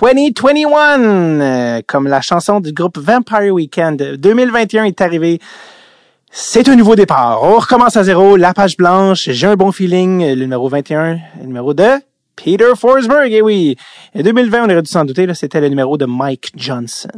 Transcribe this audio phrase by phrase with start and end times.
[0.00, 3.96] 2021, euh, comme la chanson du groupe Vampire Weekend.
[3.96, 5.40] 2021 est arrivé.
[6.30, 7.42] C'est un nouveau départ.
[7.42, 10.34] On recommence à zéro, la page blanche, j'ai un bon feeling.
[10.34, 11.86] Le numéro 21, le numéro de
[12.34, 13.76] Peter Forsberg, et oui.
[14.14, 17.08] Et 2020, on aurait dû s'en douter, là, c'était le numéro de Mike Johnson.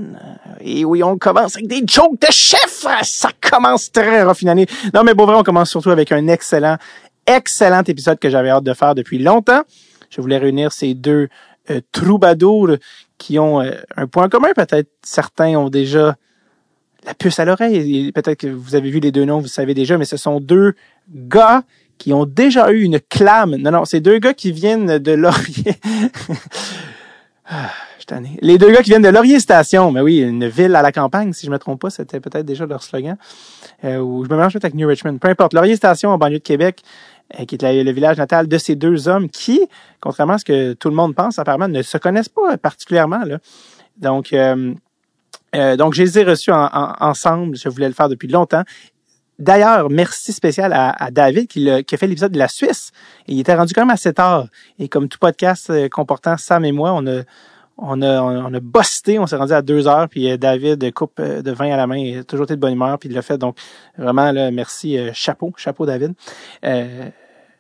[0.61, 2.87] Et oui, on commence avec des jokes de chef.
[3.03, 4.67] Ça commence très raffiné.
[4.93, 6.77] Non, mais bon, vrai, on commence surtout avec un excellent,
[7.27, 9.63] excellent épisode que j'avais hâte de faire depuis longtemps.
[10.11, 11.29] Je voulais réunir ces deux
[11.71, 12.77] euh, troubadours
[13.19, 14.53] qui ont euh, un point commun.
[14.55, 16.17] Peut-être certains ont déjà
[17.05, 18.13] la puce à l'oreille.
[18.13, 20.75] Peut-être que vous avez vu les deux noms, vous savez déjà, mais ce sont deux
[21.11, 21.63] gars
[21.99, 23.57] qui ont déjà eu une clame.
[23.57, 25.77] Non, non, c'est deux gars qui viennent de Laurier.
[27.49, 27.71] ah,
[28.43, 31.33] Les deux gars qui viennent de Laurier Station, mais oui, une ville à la campagne,
[31.33, 33.17] si je me trompe pas, c'était peut-être déjà leur slogan.
[33.85, 35.19] Euh, ou je me mélange peut-être avec New Richmond.
[35.19, 35.55] Peu importe.
[35.55, 36.83] Laurier Station en banlieue de Québec,
[37.47, 39.61] qui est le village natal de ces deux hommes qui,
[40.01, 43.25] contrairement à ce que tout le monde pense, apparemment, ne se connaissent pas particulièrement.
[43.25, 43.39] Là.
[43.97, 44.75] Donc, euh,
[45.55, 47.57] euh, donc, je les ai reçus ensemble.
[47.57, 48.63] Je voulais le faire depuis longtemps.
[49.39, 52.91] D'ailleurs, merci spécial à, David qui, a, fait l'épisode de la Suisse.
[53.27, 54.47] il était rendu quand même assez tard.
[54.79, 57.23] Et comme tout podcast comportant Sam et moi, on a
[57.79, 58.61] on a, on a
[59.19, 62.19] on s'est rendu à deux heures, puis David coupe de vin à la main, il
[62.19, 63.39] a toujours été de bonne humeur, puis il l'a fait.
[63.39, 63.59] Donc,
[63.99, 66.15] vraiment, là, merci, chapeau, chapeau David.
[66.65, 67.11] Euh,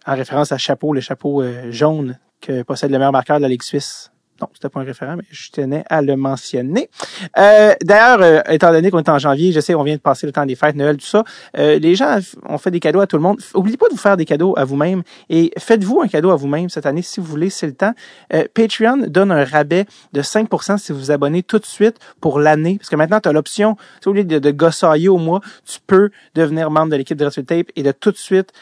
[0.06, 3.48] en référence à Chapeau, le chapeau euh, jaune que possède le meilleur marqueur de la
[3.48, 4.12] Ligue suisse.
[4.40, 6.90] Non, c'était pas un référent, mais je tenais à le mentionner.
[7.38, 10.26] Euh, D'ailleurs, euh, étant donné qu'on est en janvier, je sais, on vient de passer
[10.26, 11.24] le temps des fêtes, Noël, tout ça.
[11.56, 13.40] Euh, les gens ont fait des cadeaux à tout le monde.
[13.54, 16.68] Oubliez pas de vous faire des cadeaux à vous-même et faites-vous un cadeau à vous-même
[16.68, 17.94] cette année si vous voulez, c'est le temps.
[18.34, 22.38] Euh, Patreon donne un rabais de 5% si vous vous abonnez tout de suite pour
[22.38, 25.78] l'année, parce que maintenant tu as l'option, au lieu de, de gossailler au mois, tu
[25.86, 28.52] peux devenir membre de l'équipe de Retro Tape et de tout de suite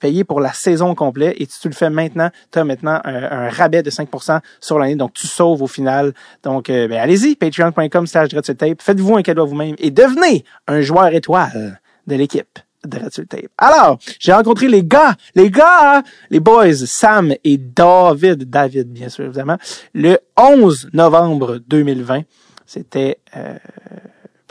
[0.00, 1.36] payer pour la saison complète.
[1.38, 4.78] Et si tu le fais maintenant, tu as maintenant un, un rabais de 5% sur
[4.78, 6.14] l'année donc tu sauves au final.
[6.42, 8.80] Donc, euh, ben, allez-y, patreon.com slash Tape.
[8.80, 13.50] Faites-vous un cadeau à vous-même et devenez un joueur étoile de l'équipe de Tape.
[13.58, 19.26] Alors, j'ai rencontré les gars, les gars, les boys, Sam et David, David, bien sûr,
[19.26, 19.58] évidemment,
[19.92, 22.22] le 11 novembre 2020.
[22.66, 23.18] C'était...
[23.36, 23.56] Euh,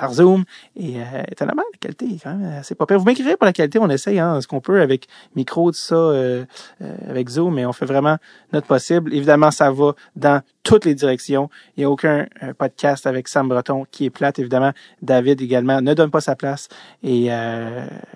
[0.03, 0.44] par Zoom.
[0.75, 3.00] Et euh, étonnamment, la qualité est quand même assez pas pire.
[3.00, 5.96] Vous m'écrivez pour la qualité, on essaye hein, ce qu'on peut avec micro, tout ça,
[5.96, 6.44] euh,
[6.81, 8.18] euh, avec Zoom, mais on fait vraiment
[8.52, 9.14] notre possible.
[9.14, 11.50] Évidemment, ça va dans toutes les directions.
[11.78, 14.74] Il n'y a aucun euh, podcast avec Sam Breton qui est plate, évidemment.
[15.02, 16.68] David également ne donne pas sa place.
[17.02, 17.30] Et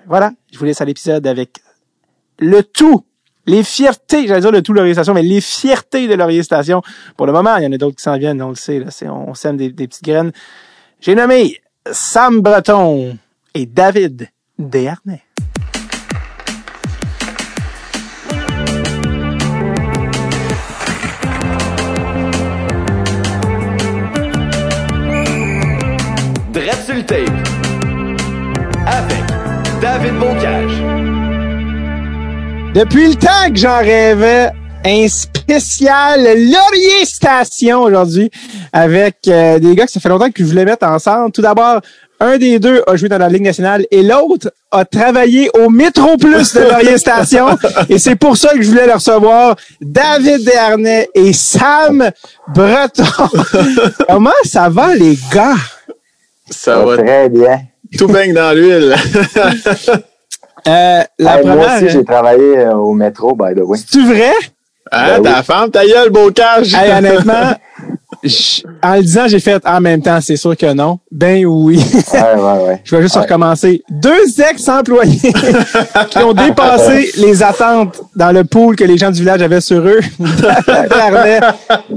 [0.07, 1.59] voilà, je vous laisse à l'épisode avec
[2.39, 3.05] le tout
[3.45, 6.81] les fiertés, j'allais dire le tout Laurier Station, mais les fiertés de Laurier Station.
[7.15, 8.89] Pour le moment, il y en a d'autres qui s'en viennent, on le sait, là,
[9.09, 10.33] on sème des, des petites graines.
[10.99, 11.61] J'ai nommé
[11.91, 13.17] Sam Breton
[13.53, 15.23] et David Desharnais.
[26.51, 27.17] Dread sur le tape
[28.85, 29.23] avec
[29.81, 30.71] David Bocage.
[32.73, 34.51] Depuis le temps que j'en rêvais,
[34.85, 38.29] un spécial Laurier Station aujourd'hui
[38.71, 41.31] avec euh, des gars que ça fait longtemps que je voulais mettre ensemble.
[41.31, 41.81] Tout d'abord,
[42.19, 46.17] un des deux a joué dans la Ligue nationale et l'autre a travaillé au Métro
[46.17, 47.47] Plus de Laurier Station.
[47.89, 49.55] et c'est pour ça que je voulais le recevoir.
[49.81, 52.09] David Dernay et Sam
[52.53, 53.03] Breton.
[54.09, 55.55] Comment ça va, les gars?
[56.49, 57.61] Ça, va très bien.
[57.97, 58.95] Tout baigne dans l'huile.
[60.67, 63.79] Euh, la moi aussi, j'ai travaillé euh, au métro, by the way.
[63.89, 64.33] C'est vrai?
[64.91, 66.73] Ah, ta femme, ta gueule, bocage!
[66.73, 67.53] Hey, honnêtement,
[68.83, 70.99] en le disant, j'ai fait en même temps, c'est sûr que non.
[71.11, 71.77] Ben oui.
[72.13, 72.81] Ouais, ouais, ouais.
[72.83, 73.83] Je vais juste recommencer.
[73.89, 75.19] Deux ex-employés
[76.09, 79.79] qui ont dépassé les attentes dans le pool que les gens du village avaient sur
[79.79, 79.99] eux.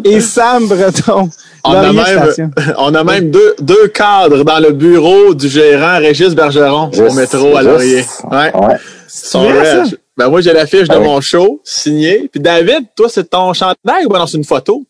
[0.05, 1.31] et Sam Breton.
[1.63, 6.35] On a, même, on a même deux, deux cadres dans le bureau du gérant Régis
[6.35, 8.05] Bergeron au métro à Laurier.
[8.31, 8.51] Ouais.
[8.51, 9.85] vrai, ça?
[10.21, 12.29] Ben moi, j'ai l'affiche de mon show signé.
[12.29, 14.85] Puis David, toi, c'est ton chandail ou bien c'est une photo?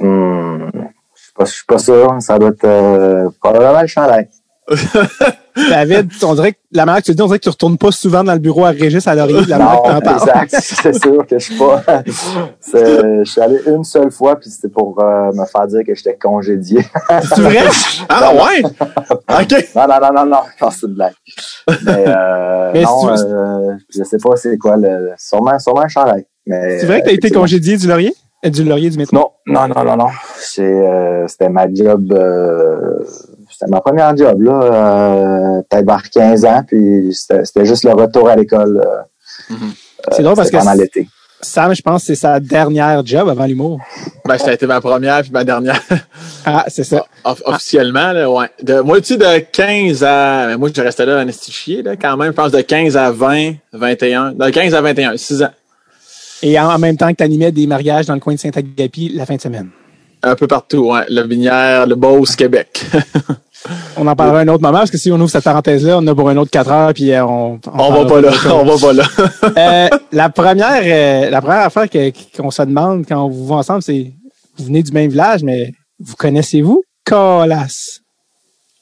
[0.00, 0.70] Hmm,
[1.38, 2.16] je suis pas, sûr.
[2.18, 4.28] Ça doit être euh, probablement le chandail.
[5.56, 7.78] David, on dirait que la manière que tu le dis, on dirait que tu retournes
[7.78, 10.56] pas souvent dans le bureau à Régis à Laurier de la manière que tu Exact,
[10.60, 11.82] c'est sûr que je suis pas.
[12.06, 16.16] je suis allé une seule fois, puis c'était pour euh, me faire dire que j'étais
[16.16, 16.80] congédié.
[17.28, 17.58] c'est vrai?
[18.08, 18.62] Ah ouais?
[18.62, 19.68] OK.
[19.74, 21.14] Non, non, non, non, non, c'est une blague.
[21.84, 25.12] Mais, euh, non, euh, je sais pas c'est quoi le.
[25.18, 25.88] Sûrement, sûrement un.
[26.46, 28.14] C'est vrai que tu as été congédié du Laurier?
[28.44, 29.16] Euh, du Laurier du métro?
[29.16, 30.08] Non, non, non, non, non.
[30.58, 32.12] Euh, c'était ma job
[33.62, 38.28] c'était ma première job, là, euh, peut-être vers 15 ans, puis c'était juste le retour
[38.28, 38.82] à l'école.
[39.50, 39.54] Mm-hmm.
[40.12, 41.08] c'est drôle parce que l'été.
[41.44, 43.80] Sam, je pense que c'est sa dernière job avant l'humour.
[44.24, 45.80] Ben, ça a été ma première puis ma dernière.
[46.44, 47.04] Ah, c'est ça.
[47.22, 48.48] Off- officiellement, là, ouais.
[48.60, 50.46] De, moi, tu sais, de 15 à.
[50.48, 52.28] ben, moi, je restais là à Anestichier, là, quand même.
[52.28, 54.32] Je pense de 15 à 20, 21.
[54.32, 55.50] De 15 à 21, 6 ans.
[56.42, 59.10] Et en, en même temps que tu animais des mariages dans le coin de Saint-Agapi
[59.10, 59.70] la fin de semaine.
[60.22, 61.02] Un peu partout, ouais.
[61.08, 62.84] Le Binière, le Beauce, Québec.
[63.96, 66.14] On en parlera un autre moment parce que si on ouvre cette parenthèse-là, on a
[66.16, 67.60] pour un autre quatre heures puis euh, on.
[67.72, 68.30] on va pas là.
[68.52, 69.04] On va pas là.
[69.56, 71.86] Euh, la première, euh, la première affaire
[72.36, 74.10] qu'on se demande quand vous voit ensemble, c'est
[74.58, 78.00] vous venez du même village, mais vous connaissez-vous Colas?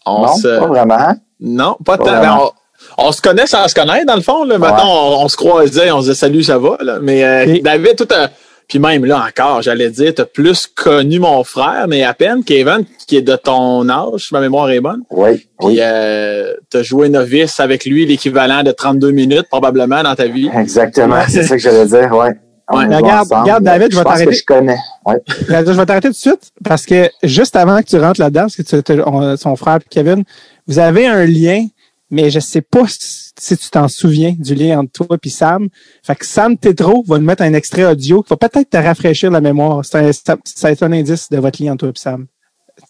[0.06, 0.58] On non, se...
[0.60, 1.14] pas vraiment.
[1.40, 2.52] Non, pas Pas tant.
[2.98, 4.44] on, on se connaît sans se connaître, dans le fond.
[4.44, 4.56] Là.
[4.56, 4.88] Maintenant,
[5.20, 6.78] on, on se croisait, on se disait salut, ça va.
[6.81, 6.98] Là.
[7.02, 8.31] Mais euh, Et- David, tout a-
[8.70, 12.43] Puis même là encore, j'allais dire, tu as plus connu mon frère, mais à peine,
[12.44, 15.02] Kevin, qui est de ton âge, si ma mémoire est bonne.
[15.11, 15.78] Oui, Puis oui.
[15.81, 20.49] euh, tu as joué novice avec lui l'équivalent de 32 minutes, probablement, dans ta vie.
[20.56, 22.31] Exactement, c'est ça que j'allais dire, ouais.
[22.72, 22.84] On Ouais.
[22.87, 23.43] joue Regarde, ensemble.
[23.43, 24.31] regarde, David, je vais pense t'arrêter.
[24.31, 24.78] que je connais.
[25.05, 25.16] Ouais.
[25.49, 28.55] Je vais t'arrêter tout de suite parce que juste avant que tu rentres là-dedans, parce
[28.55, 30.23] que tu, tu- on- son frère et Kevin,
[30.69, 31.66] vous avez un lien,
[32.10, 35.68] mais je sais pas si, tu t'en souviens du lien entre toi et Sam.
[36.02, 39.30] Fait que Sam Tétro va nous mettre un extrait audio qui va peut-être te rafraîchir
[39.30, 39.84] la mémoire.
[39.84, 42.26] C'est un, ça, ça va être un indice de votre lien entre toi et Sam.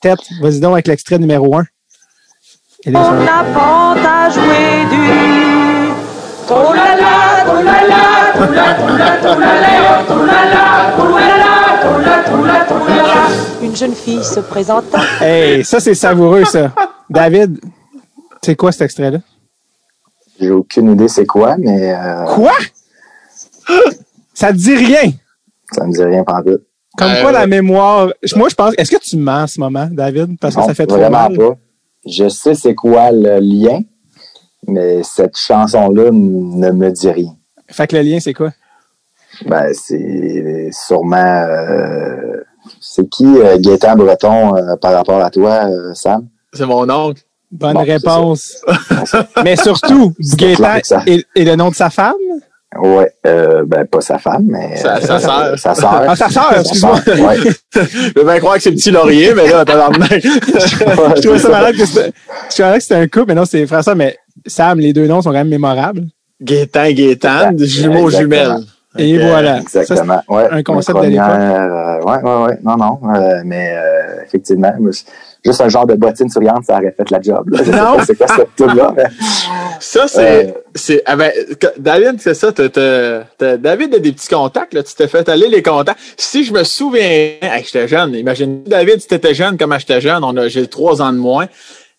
[0.00, 1.64] Tête, vas-y donc avec l'extrait numéro un.
[2.84, 5.90] Et là, ça On va- apprend à jouer du
[6.52, 7.96] Oh là là, oh là là,
[8.34, 12.24] oh là, oh là, oh là là, oh là là, oh là là, oh là,
[12.32, 13.28] oh là, oh là là.
[13.62, 14.98] Une jeune fille se présenta.
[15.20, 16.72] Hey, ça c'est savoureux ça.
[17.08, 17.60] David,
[18.42, 19.18] c'est quoi cet extrait-là?
[20.38, 22.52] J'ai aucune idée c'est quoi, mais euh, Quoi?
[24.34, 25.12] Ça te dit rien?
[25.72, 26.62] ça me dit rien pantoute.
[26.96, 28.10] Comme Euh, quoi la mémoire.
[28.34, 28.74] Moi, je pense.
[28.78, 30.38] Est-ce que tu mens en ce moment, David?
[30.40, 31.36] Parce que Non, ça fait trop vraiment mal.
[31.36, 31.54] pas.
[32.06, 33.80] Je sais c'est quoi le lien,
[34.66, 37.36] mais cette chanson-là ne me dit rien.
[37.70, 38.50] Fait que le lien, c'est quoi?
[39.46, 41.16] Ben, c'est sûrement...
[41.46, 42.42] euh,
[42.80, 46.26] c'est qui euh, Gaétan Breton euh, par rapport à toi, euh, Sam?
[46.52, 47.22] C'est mon oncle.
[47.50, 48.62] Bonne Bon, réponse.
[49.44, 50.14] Mais surtout,
[50.84, 51.02] ça.
[51.06, 52.14] et, et le nom de sa femme?
[52.78, 54.76] Ouais, euh, ben pas sa femme, mais...
[54.76, 55.58] Sa- euh, sa sœur.
[55.58, 56.04] Sa sœur.
[56.06, 57.00] Ah, sa sœur, excuse-moi.
[57.04, 57.36] ouais.
[57.74, 60.22] Je veux bien croire que c'est petit laurier, mais là, tabarnak.
[60.22, 62.12] Je trouvais ça malade que c'était.
[62.48, 64.16] Je trouvais que c'était un couple, mais non, c'est frère ça, mais
[64.46, 66.04] Sam, les deux noms sont quand même mémorables.
[66.40, 68.58] Gaétan, Gaétan, jumeaux, jumelles.
[68.96, 69.62] Et voilà.
[69.68, 70.22] Ça, Exactement.
[70.28, 71.26] ouais, un concept de l'époque.
[71.28, 72.58] euh, ouais, ouais, ouais.
[72.62, 73.00] Non, non.
[73.16, 74.72] euh, mais euh, effectivement,
[75.44, 77.48] juste un genre de bottine souriante, ça aurait fait la job.
[77.50, 77.58] Là.
[77.58, 77.96] Je sais Non.
[78.06, 78.92] c'est quoi cette tune-là.
[78.96, 79.04] mais-
[79.80, 80.54] Ça, c'est.
[80.90, 81.32] Euh, ah ben,
[81.78, 82.50] David, c'est ça.
[82.52, 84.74] David a des petits contacts.
[84.74, 85.98] Là, tu t'es fait aller les contacts.
[86.16, 88.14] Si je me souviens, hey, j'étais jeune.
[88.14, 91.46] Imagine, David, si t'étais jeune comme j'étais jeune, on a, j'ai trois ans de moins.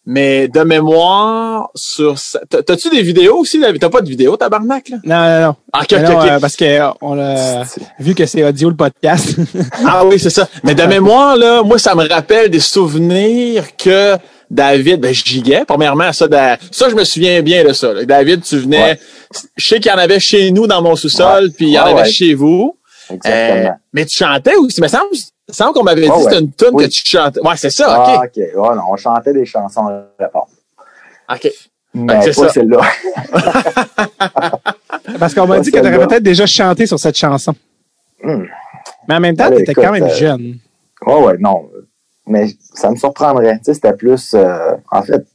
[0.08, 2.16] Mais de mémoire, sur.
[2.50, 3.80] T'as-tu des vidéos aussi, David?
[3.80, 4.98] T'as pas de vidéo, tabarnak, là?
[5.04, 5.56] Non, non, non.
[5.72, 7.64] Ah, ok, Mais ok, non, euh, parce que euh, on a
[8.00, 9.36] vu que c'est audio le podcast.
[9.86, 10.48] Ah oui, c'est ça.
[10.64, 14.18] Mais de mémoire, là, moi, ça me rappelle des souvenirs que
[14.50, 17.94] David, ben, je giguais, premièrement, ça, de- ça, je me souviens bien de ça.
[17.94, 18.04] là.
[18.04, 19.00] David, tu venais, Ouais.
[19.56, 21.84] je sais qu'il y en avait chez nous dans mon sous-sol, puis il y en
[21.86, 22.12] Ouais, avait ouais.
[22.12, 22.76] chez vous.
[23.12, 23.76] Euh, Exactement.
[23.94, 24.82] mais tu chantais aussi.
[24.82, 25.16] Mais ça me
[25.52, 26.86] il semble qu'on m'avait dit Ouais, que c'était une tune Oui.
[26.86, 27.40] que tu chantais.
[27.42, 28.26] Ouais, c'est ça, Ah, ok.
[28.26, 28.38] OK.
[28.38, 30.50] Ouais, non, on chantait des chansons à réponse.
[31.32, 31.52] OK.
[31.94, 32.54] Mais c'est pas ça.
[32.54, 32.80] celle-là.
[35.20, 37.54] parce qu'on m'a dit que tu aurais peut-être déjà chanté sur cette chanson.
[38.24, 38.44] Hmm.
[39.08, 40.58] Mais en même temps, tu étais quand même euh, jeune.
[41.06, 41.70] Ouais, ouais, non.
[42.28, 43.58] Mais ça me surprendrait.
[43.58, 44.34] Tu sais, c'était plus.
[44.36, 45.26] euh, en fait,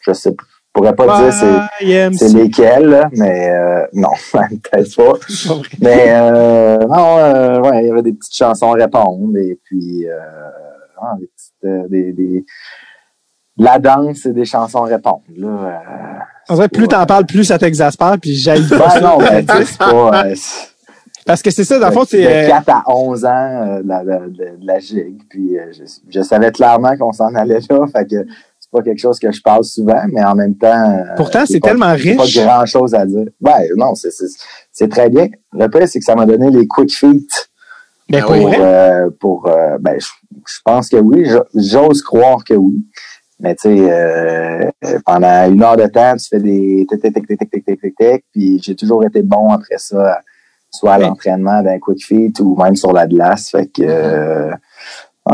[0.00, 0.34] je sais, je
[0.74, 2.28] pourrais pas dire c'est.
[2.34, 5.12] Lesquels, là, mais euh, non, peut-être pas.
[5.14, 5.60] Pas.
[5.80, 10.06] Mais euh, non, euh, ouais, il y avait des petites chansons à répondre et puis
[11.00, 12.44] ah, des petites, des, des-
[13.56, 15.22] la danse c'est des chansons à répondre.
[15.36, 15.80] Là,
[16.50, 16.88] dirait que plus Ouais.
[16.88, 19.00] t'en parles, plus ça t'exaspère, puis j'aille pas ben ça.
[19.00, 20.24] non, ben, c'est pas.
[21.26, 22.20] Parce que c'est ça, dans le fond, c'est.
[22.22, 25.22] de euh, 4 à 11 ans de, la, de, de- de la gigue.
[25.30, 27.86] Puis je, je savais clairement qu'on s'en allait là.
[27.96, 28.26] Fait que
[28.74, 30.90] pas quelque chose que je parle souvent, mais en même temps.
[30.90, 32.16] euh, Pourtant, c'est tellement riche.
[32.16, 33.26] Pas grand chose à dire.
[33.40, 35.28] Ouais, non, c'est, très bien.
[35.52, 37.30] Le pire, c'est que ça m'a donné les quick feet
[38.08, 38.42] ben, pour oui.
[38.42, 40.06] pour, euh, pour euh, ben, je,
[40.46, 41.24] je pense que oui.
[41.24, 42.84] Jo- J'ose croire que oui.
[43.40, 44.70] Mais tu sais, euh,
[45.04, 47.80] pendant une heure de temps, tu fais des tic tic tic tic tic tic tic
[47.80, 50.20] tic tic, puis j'ai toujours été bon après ça,
[50.70, 53.50] soit à l'entraînement d'un quick feet ou même sur la glace.
[53.50, 54.50] Fait que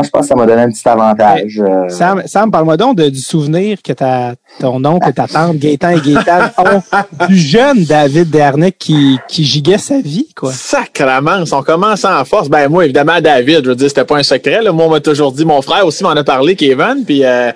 [0.03, 1.59] je pense que ça m'a donné un petit avantage.
[1.59, 5.57] euh, Sam, Sam parle-moi donc de- du souvenir que ta, ton oncle et ta tante,
[5.57, 10.53] Gaétan et Gaétan, ont du jeune David Dernay qui, qui giguait sa vie, quoi.
[10.53, 12.47] Sacrement, on commence en force.
[12.49, 14.61] Ben moi, évidemment, David, je veux dire, c'était pas un secret.
[14.61, 14.71] Là.
[14.71, 17.03] Moi, on m'a toujours dit, mon frère aussi m'en a parlé, Kevin.
[17.05, 17.51] Puis euh,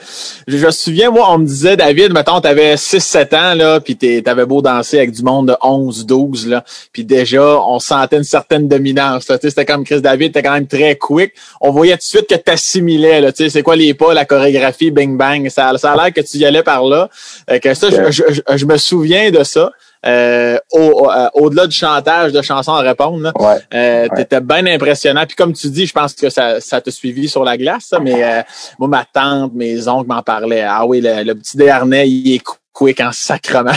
[0.47, 3.95] je, je me souviens, moi, on me disait, David, mettons, t'avais 6-7 ans, là, puis
[3.95, 6.63] t'es- t'avais beau danser avec du monde de 11-12, là.
[6.91, 9.29] Puis déjà, on sentait une certaine dominance.
[9.29, 9.37] là.
[9.37, 11.33] Tu sais, C'était comme Chris David, t'es quand même très quick.
[11.61, 13.31] On voyait tout de suite que t'assimilais, là.
[13.31, 15.49] Tu sais, c'est quoi les pas, la chorégraphie, bing bang.
[15.49, 17.09] Ça, ça a l'air que tu y allais par là.
[17.49, 19.71] Euh, que ça, je, je- je- je me souviens de ça.
[20.05, 23.55] Euh, au- au- euh, au-delà du chantage de chansons à répondre, là, Ouais.
[23.73, 24.09] euh, Ouais.
[24.17, 25.25] T'étais bien impressionnant.
[25.25, 27.99] Puis comme tu dis, je pense que ça, ça t'a suivi sur la glace, ça,
[27.99, 28.41] mais euh,
[28.77, 30.61] moi, ma tante, mes oncles m'en parlaient.
[30.67, 32.41] Ah oui, le, le petit Dernay, il est
[32.71, 33.71] quick en sacrement.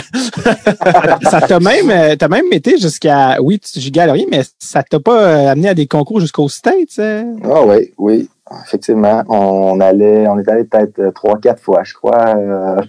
[1.29, 5.69] Ça t'a même, t'as même été jusqu'à, oui, tu Laurier, mais ça t'a pas amené
[5.69, 7.23] à des concours jusqu'aux States, euh?
[7.43, 8.29] Ah oui, oui.
[8.65, 12.35] Effectivement, on allait, on est allé peut-être euh, trois, quatre fois, je crois.
[12.35, 12.81] euh,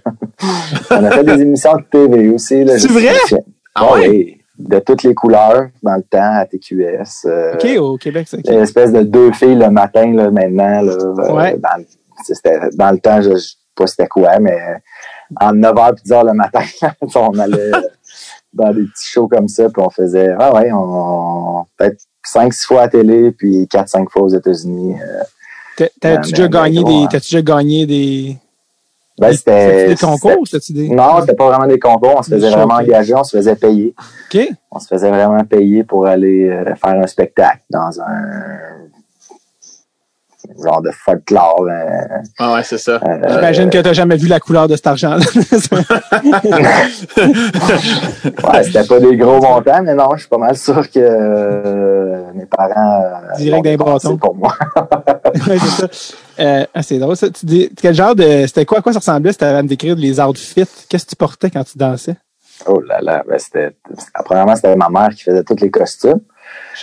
[0.90, 2.64] on a fait des émissions de TV aussi.
[2.64, 3.12] là, C'est vrai?
[3.74, 4.08] Ah ouais?
[4.08, 7.26] oui, de toutes les couleurs dans le temps à TQS.
[7.26, 8.48] euh, OK, au Québec, c'est OK.
[8.48, 10.82] Une espèce de deux filles le matin, là, maintenant.
[10.82, 11.56] Là, Ouais.
[11.58, 11.86] dans, le-
[12.24, 14.58] c'était- dans le temps, je ne sais pas c'était quoi, mais
[15.40, 16.60] en 9h et 10h le matin,
[17.14, 17.70] on allait
[18.52, 22.82] dans des petits shows comme ça, puis on faisait, ah ouais, on, peut-être 5-6 fois
[22.82, 24.96] à télé, puis 4-5 fois aux États-Unis.
[25.00, 25.22] euh.
[26.00, 27.08] T'as- T'as-tu mais- déjà mais gagné gros, des, hein.
[27.10, 28.36] t'as-tu déjà gagné des,
[29.18, 30.46] Ben, c'était, des concours?
[30.50, 30.82] T'as-tu des...
[30.84, 33.56] c'était- Non, c'était pas vraiment des concours, on se faisait vraiment engager, on se faisait
[33.56, 33.94] payer.
[34.32, 34.48] OK.
[34.70, 38.22] On se faisait vraiment payer pour aller euh, faire un spectacle dans un
[40.62, 41.66] genre de folklore.
[41.68, 41.82] euh,
[42.38, 42.92] Ah ouais, c'est ça.
[43.06, 45.24] euh, J'imagine que t'as jamais vu la couleur de cet argent-là.
[48.52, 52.22] Ouais, c'était pas des gros montants, mais non, je suis pas mal sûr que euh,
[52.34, 53.02] mes parents.
[53.02, 54.16] euh, Direct d'un bâton.
[54.16, 54.54] pour moi.
[55.46, 55.86] Ouais, c'est ça.
[56.40, 57.30] Euh, ah, c'est drôle, ça.
[57.30, 59.68] Tu dis, quel genre de, c'était quoi, à quoi ça ressemblait si t'avais à me
[59.68, 60.64] décrire les outfits?
[60.88, 62.16] Qu'est-ce que tu portais quand tu dansais?
[62.66, 63.70] Oh là là, ben c'était.
[64.24, 66.20] Premièrement, c'était ma mère qui faisait tous les costumes.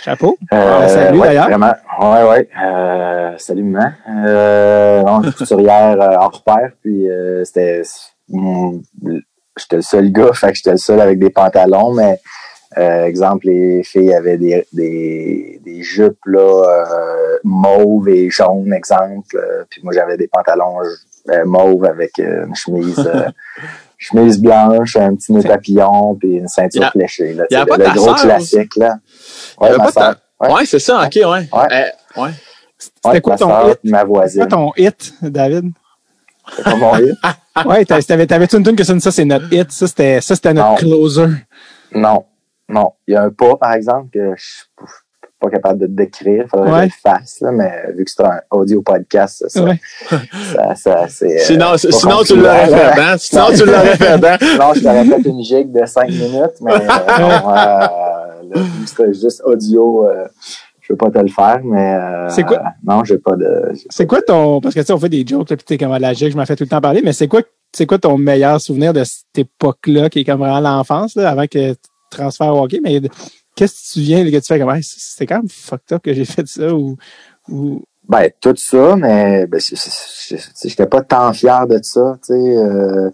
[0.02, 0.36] Chapeau.
[0.52, 1.48] Euh, Ah, salut, ouais, d'ailleurs.
[1.48, 1.72] Vraiment.
[2.00, 2.48] Ouais, ouais.
[2.62, 3.92] Euh, salut, maman.
[4.26, 6.70] Euh, non, couturière hors pair.
[6.82, 7.82] Puis euh, c'était.
[9.58, 12.20] J'étais le seul gars, fait que j'étais le seul avec des pantalons, mais
[12.76, 16.84] euh, exemple, les filles avaient des, des, des jupes là,
[17.42, 19.36] mauves et jaunes, exemple.
[19.68, 20.76] Puis moi, j'avais des pantalons
[21.44, 22.96] mauves avec une chemise.
[23.98, 27.34] chemise blanche, un petit nœud papillon, puis une ceinture a- fléchée.
[27.34, 28.94] Là, a pas le ta gros classique, là.
[29.60, 30.16] Ouais, ma ta-.
[30.40, 30.52] Ouais.
[30.52, 31.48] Ouais, c'est ça, ok, ouais.
[31.52, 32.30] Euh, ouais.
[32.78, 33.78] C'était Ouais, quoi ma ton sœur, hit?
[33.82, 34.40] puis ma C'est voisine.
[34.42, 35.72] quoi ton hit, David?
[36.56, 37.14] C'est pas mon hit?
[37.66, 40.76] Ouais, t'avais-tu une tune que ça, c'est notre hit, ça c'était, ça c'était notre Non.
[40.76, 41.26] closer.
[41.92, 42.24] Non.
[42.68, 42.92] Non.
[43.08, 44.64] Il y a un pas, par exemple, que je suis
[45.40, 46.46] pas capable de te décrire.
[46.50, 46.88] Faudrait Ouais.
[46.88, 49.80] que je le fasse, là, mais vu que c'est un audio podcast, ça, Ouais.
[50.54, 51.36] ça, ça, c'est.
[51.36, 53.16] euh, Sinon, pas sinon tu l'aurais fait, hein?
[53.18, 54.36] Sinon, tu l'aurais fait, hein?
[54.58, 56.78] Non, je t'aurais fait une gigue de 5 minutes, mais euh,
[57.20, 60.26] non, euh, là, vu que c'était juste audio, euh,
[60.80, 62.62] je veux pas te le faire, mais euh, C'est quoi?
[62.84, 63.72] Non, j'ai pas de.
[63.90, 65.92] C'est quoi ton, parce que tu sais, on fait des jokes, là, pis t'es comme
[65.92, 67.42] à la gigue, je m'en fais tout le temps parler, mais c'est quoi,
[67.72, 71.42] c'est quoi ton meilleur souvenir de cette époque-là, qui est comme vraiment l'enfance, là, avant
[71.46, 73.00] que tu te transfères au hockey, mais
[73.58, 76.02] qu'est-ce que tu souviens, là, que tu fais comme, Hey, c'était quand même fucked up
[76.02, 76.96] que j'ai fait ça, ou,
[77.48, 79.60] ou, Ben, tout ça, mais ben,
[80.64, 82.56] j'étais pas tant fier de ça, tu sais.
[82.56, 83.10] euh,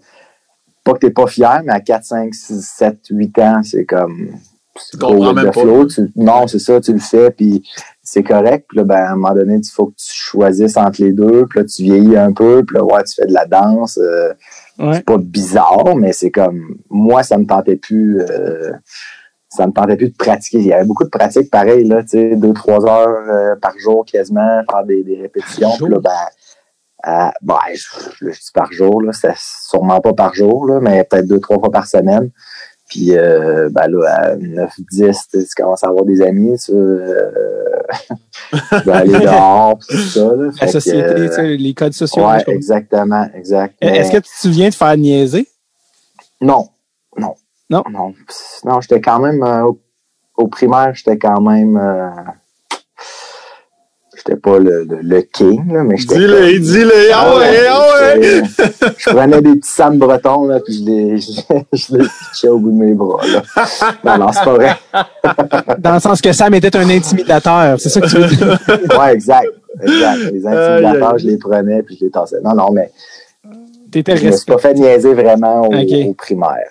[0.83, 4.35] pas que t'es pas fier, mais à 4, 5, 6, 7, 8 ans, c'est comme...
[4.91, 5.61] Tu comprends même pas.
[5.61, 7.63] flow, tu- non, c'est ça, tu le fais, puis
[8.03, 8.65] c'est correct.
[8.67, 11.45] Puis là, ben, à un moment donné, il faut que tu choisisses entre les deux.
[11.49, 13.97] Puis là, tu vieillis un peu, puis là, ouais, tu fais de la danse.
[13.97, 14.33] euh,
[14.77, 14.95] ouais.
[14.95, 16.77] c'est pas bizarre, mais c'est comme...
[16.89, 18.19] Moi, ça me tentait plus...
[18.19, 18.73] euh,
[19.55, 20.59] ça me tentait plus de pratiquer.
[20.59, 23.77] Il y avait beaucoup de pratiques pareilles, là, tu sais, deux, trois heures euh, par
[23.77, 25.71] jour quasiment, faire des, des répétitions.
[25.77, 26.11] Puis là, ben,
[27.07, 31.27] euh, ben, je, dis par jour, là, c'est sûrement pas par jour, là, mais peut-être
[31.27, 32.31] deux, trois fois par semaine.
[32.87, 36.71] Puis euh, ben là, à 9, 10, tu commences à avoir des amis, tu,
[38.51, 40.35] tu vas aller dehors, tout ça.
[40.35, 42.27] Là, la que, société, les codes sociaux.
[42.27, 43.75] Ouais, exactement, exact.
[43.81, 45.47] Est-ce que tu te souviens de faire niaiser?
[46.41, 46.67] non,
[47.69, 47.83] non?
[47.91, 48.13] Non?
[48.65, 49.79] Non, j'étais quand même euh, au,
[50.37, 52.09] au primaire, j'étais quand même euh,
[54.15, 56.15] j'étais pas le, le, le king, là, mais j'étais.
[56.15, 58.21] Dis-le, dis-le, ah ouais, ah ouais!
[58.43, 62.03] j'étais- Je prenais des petits Sam Breton, là, puis je les, je, les- je les
[62.07, 63.19] pitchais au bout de mes bras.
[63.27, 63.41] Là.
[64.03, 64.75] Non, non, c'est pas vrai.
[65.79, 68.59] Dans le sens que Sam était un intimidateur, c'est ça que tu veux dire?
[68.99, 69.47] Ouais, exact.
[69.81, 70.17] Exact.
[70.31, 72.37] Les intimidateurs, je les prenais puis je les tassais.
[72.43, 72.91] Non, non, mais
[73.91, 75.89] T'étais je me suis pas fait niaiser vraiment au, Ok.
[76.07, 76.69] au primaire.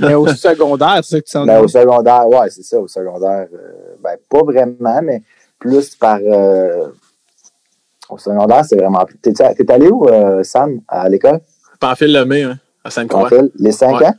[0.00, 1.46] Mais au secondaire, c'est ça que tu sens.
[1.46, 3.48] Ben, au secondaire, ouais, c'est ça, au secondaire.
[3.52, 5.22] euh, ben, pas vraiment, mais
[5.58, 6.18] plus par.
[6.22, 6.88] euh,
[8.08, 9.18] Au secondaire, c'est vraiment plus.
[9.18, 11.40] T'es, t'es allé où, euh, Sam, à l'école?
[11.80, 13.28] Pamphile Lemay, hein, à Sainte-Croix.
[13.28, 13.50] Pamphile?
[13.56, 14.06] Les 5 Ouais.
[14.06, 14.14] ans?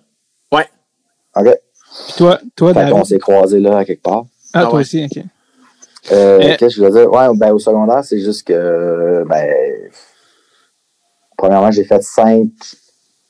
[0.51, 0.67] Ouais.
[1.35, 1.55] OK.
[2.07, 4.25] Puis toi, toi, Fait qu'on s'est croisés là, à quelque part.
[4.53, 4.81] Ah, Ah toi ouais.
[4.81, 5.23] aussi, ok.
[6.11, 6.39] Euh.
[6.57, 7.11] Qu'est-ce que je veux dire?
[7.11, 9.53] Ouais, ben, au secondaire, c'est juste que, ben,
[11.37, 12.47] premièrement, j'ai fait cinq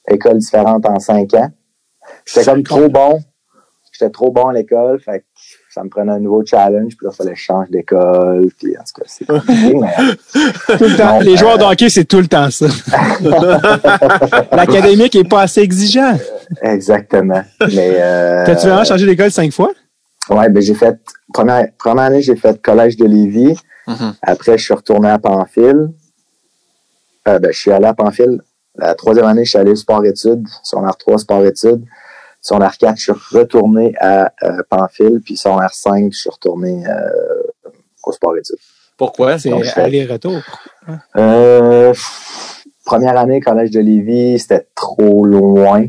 [0.08, 1.50] écoles différentes en cinq ans.
[2.26, 3.22] J'étais comme trop bon.
[3.92, 5.26] J'étais trop bon à l'école, fait que
[5.72, 8.76] ça me prenait un nouveau challenge, puis là, il fallait que je change d'école, puis
[8.76, 9.94] en tout cas, c'est compliqué, mais
[10.78, 11.14] Tout le temps.
[11.14, 12.66] Non, Les euh, joueurs de hockey, c'est tout le temps ça.
[14.52, 16.18] L'académique est pas assez exigeant.
[16.62, 17.44] exactement.
[17.62, 19.72] Mais, euh, T'as-tu vraiment changé d'école cinq fois?
[20.30, 21.00] Ouais, ben, j'ai fait,
[21.34, 23.58] première, première année, j'ai fait collège de Lévis.
[23.88, 24.14] Mhm.
[24.22, 25.90] Après, je suis retourné à Pamphile.
[27.28, 28.42] Euh, ben, je suis allé à Pamphile.
[28.76, 30.48] La troisième année, je suis allé au sport-études.
[30.64, 31.84] Son R3, sport-études.
[32.44, 35.22] Son R4, je suis retourné à euh, Pamphile.
[35.24, 37.10] Puis son R5, je suis retourné euh,
[38.04, 38.58] au sport-études.
[38.98, 39.40] Pourquoi?
[39.40, 40.42] C'est aller-retour.
[41.18, 41.94] Euh,
[42.86, 45.86] première année, collège de Lévis, c'était trop loin.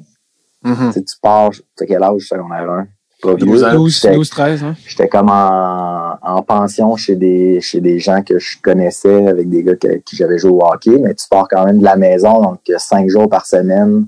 [0.62, 0.87] Mhm.
[0.88, 2.87] Tu sais, tu pars, tu sais quel âge, secondaire 1?
[3.23, 3.46] Pas vieux.
[3.46, 3.73] 12 ans.
[3.75, 4.62] 12, J'étais- 12 13.
[4.64, 4.75] Hein?
[4.87, 9.62] J'étais comme en, en pension chez des chez des gens que je connaissais, avec des
[9.62, 12.40] gars que- qui j'avais joué au hockey, mais tu pars quand même de la maison,
[12.42, 14.06] donc cinq jours par semaine.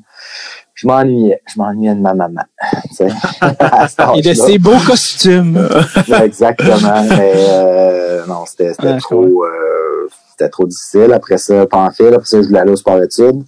[0.76, 1.40] Je m'ennuyais.
[1.52, 2.42] Je m'ennuyais de ma maman.
[2.96, 3.02] tu
[4.18, 5.68] Et de ses beaux costumes.
[6.22, 7.02] Exactement.
[7.08, 11.12] Mais euh, non, c'était c'était Ouais, je trop euh, c'était trop difficile.
[11.14, 13.42] Après ça, Pamphile, après ça, je voulais aller au sport études.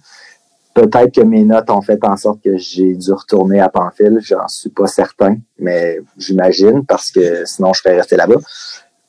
[0.73, 4.17] Peut-être que mes notes ont fait en sorte que j'ai dû retourner à Pamphile.
[4.21, 8.35] J'en suis pas certain, mais j'imagine parce que sinon je serais resté là-bas.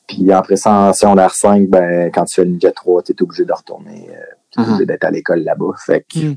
[0.07, 3.21] Puis après ça, en secondaire 5, ben, quand tu fais le niveau 3, tu es
[3.23, 4.09] obligé de retourner.
[4.11, 4.15] Euh,
[4.53, 4.67] t'es Mhm.
[4.67, 5.73] obligé d'être à l'école là-bas.
[5.85, 6.35] Fait que Mhm.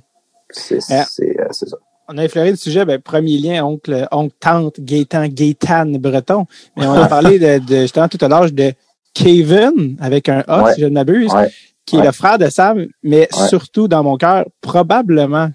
[0.51, 1.05] C'est Ah.
[1.09, 1.77] c'est, euh, c'est ça.
[2.09, 6.47] On a effleuré le sujet, ben, premier lien, oncle, oncle, tante, Gaétan, Gaétan breton.
[6.77, 8.73] Mais on a parlé de, de, justement tout à l'âge de
[9.15, 10.75] Kevin, avec un A, Ouais.
[10.75, 11.51] si je ne m'abuse, Ouais.
[11.87, 15.49] qui est le frère de Sam, mais surtout dans mon cœur, probablement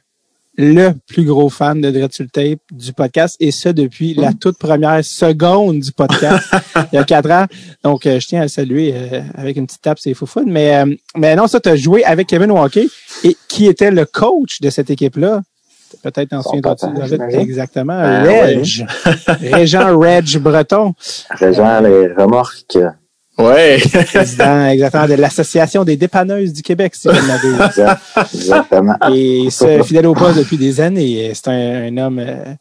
[0.60, 4.34] le plus gros fan de Dread sur le Tape du podcast, et ça depuis la
[4.34, 6.54] toute première seconde du podcast,
[6.92, 7.46] il y a quatre ans.
[7.82, 10.44] Donc, euh, je tiens à le saluer euh, avec une petite tape, c'est fou fun.
[10.46, 12.88] Mais, euh, mais non, ça, tu as joué avec Kevin Walker,
[13.24, 15.44] et qui était le coach de cette équipe-là?
[16.04, 17.40] Peut-être en j'imagine.
[17.40, 18.00] Exactement.
[18.00, 18.86] Ben, Reg.
[19.54, 20.94] Régent Reg Breton,
[21.32, 22.78] Régent, les remorques.
[23.40, 23.80] Ouais.
[24.06, 27.62] président exactement de l'Association des dépanneuses du Québec, si je ne m'abuse.
[27.68, 28.02] Exact-
[28.34, 28.96] Exactement.
[29.14, 31.32] Et ce fidèle au poste depuis des années.
[31.34, 32.54] C'est un, un homme euh,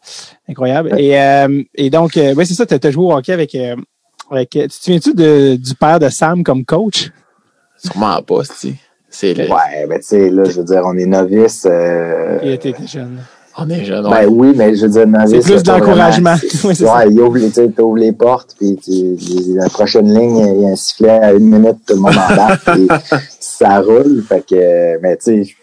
[0.49, 0.95] incroyable.
[0.99, 3.75] Et, euh, et donc, euh, ouais, c'est ça, tu as joué au hockey avec, euh,
[4.31, 4.51] avec.
[4.51, 7.11] Tu te souviens-tu du père de Sam comme coach?
[7.77, 8.75] Sûrement pas, c'est.
[9.11, 11.67] C'est le- Ouais, ben tu sais, là, je veux dire, on est novice.
[11.69, 13.21] euh, Il était jeune.
[13.61, 15.31] On est jeune, Ben oui, mais je veux dire, novice.
[15.43, 16.35] C'est plus d'encouragement.
[16.37, 18.79] vraiment- Ouais, il ouvre, les- tu sais, t'ouvres les portes, puis
[19.55, 22.65] la prochaine ligne, il y a un sifflet à une minute, tout le monde embarque,
[22.73, 22.89] puis
[23.41, 24.23] ça roule.
[24.29, 25.55] Fait que, mais tu sais,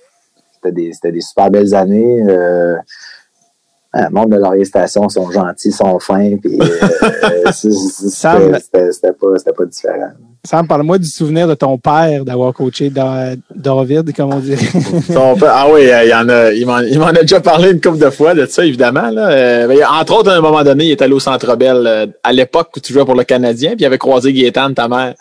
[0.56, 2.22] c'était des, des super belles années.
[2.28, 2.76] Euh,
[3.96, 9.28] le monde de Laurier Station sont gentils, sont fins, puis euh, Sam- c'était pas,
[9.58, 10.12] pas différent.
[10.44, 14.60] Sam, parle-moi du souvenir de ton père d'avoir coaché Da- David, comme on dirait.
[15.48, 18.10] Ah oui, euh, il, y en a, il, m'en, a déjà parlé une couple de
[18.12, 19.10] fois de ça, évidemment.
[19.10, 19.30] Là.
[19.30, 22.32] Euh, entre autres, à un moment donné, il est allé au Centre Bell euh, à
[22.32, 25.16] l'époque où tu jouais pour le Canadien, puis il avait croisé Gaétan, ta mère.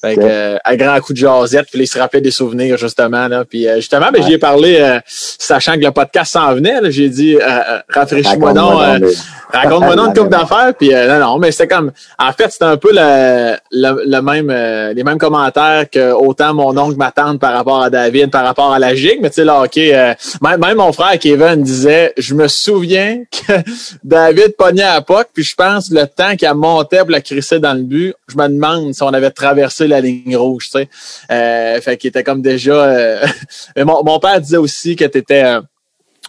[0.00, 3.28] Fait que, euh, à grand coup de jasette, puis il se rappelait des souvenirs, justement.
[3.28, 3.44] Là.
[3.44, 7.10] Puis euh, justement, ben, j'y ai parlé, euh, sachant que le podcast s'en venait, j'ai
[7.10, 7.80] dit, euh,
[8.22, 9.10] rafraîchis-moi donc, Raconte-moi euh, donc,
[9.52, 10.30] Raconte-moi donc une même.
[10.30, 14.02] d'affaires, puis euh, non, non, mais c'était comme, en fait, c'était un peu le, le,
[14.06, 17.90] le même, euh, les mêmes commentaires que autant mon oncle, ma tante par rapport à
[17.90, 21.18] David, par rapport à la gigue, mais tu sais, là, ok, même, même mon frère
[21.18, 23.52] Kevin disait, je me souviens que
[24.04, 27.58] David pognait à POC, puis je pense le temps qu'il a monté pour la crisser
[27.58, 31.80] dans le but, je me demande si on avait traversé la ligne rouge, tu sais.
[31.80, 33.20] Fait qu'il était comme déjà,
[33.76, 35.44] mais mon, mon père disait aussi que t'étais,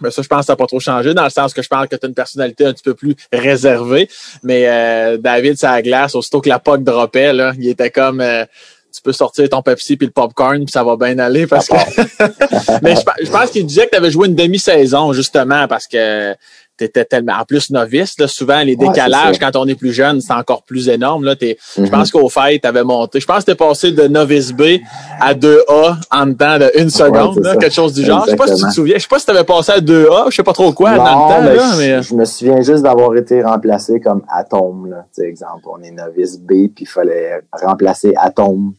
[0.01, 1.69] mais ça, je pense que ça n'a pas trop changé, dans le sens que je
[1.69, 4.09] parle que tu as une personnalité un petit peu plus réservée.
[4.43, 8.21] Mais euh, David, à la glace, aussitôt que la POC droppait, là, il était comme
[8.21, 8.45] euh,
[8.93, 11.47] tu peux sortir ton Pepsi puis le popcorn, puis ça va bien aller.
[11.47, 11.75] Parce que...
[12.81, 16.35] Mais je, je pense qu'il disait que tu avais joué une demi-saison, justement, parce que
[16.85, 18.17] tu étais tellement en plus novice.
[18.19, 21.23] Là, souvent, les décalages, quand on est plus jeune, c'est encore plus énorme.
[21.25, 21.89] Là, t'es- Je Mhm.
[21.89, 23.19] pense qu'au fait, tu avais monté.
[23.19, 24.79] Je pense que tu es passé de novice B
[25.19, 27.57] à 2A en dedans d'une seconde, c'est là, ça.
[27.57, 28.23] quelque chose du genre.
[28.25, 28.71] Je sais pas si tu te Exactement.
[28.73, 28.95] souviens.
[28.97, 31.03] Je sais pas si tu avais passé à 2A, je sais pas trop quoi dans
[31.03, 31.41] le temps.
[31.41, 32.03] Là, je, mais...
[32.03, 34.89] je me souviens juste d'avoir été remplacé comme Atome.
[34.89, 35.05] Là.
[35.15, 38.73] Tu exemple, on est novice B, puis il fallait remplacer Atome.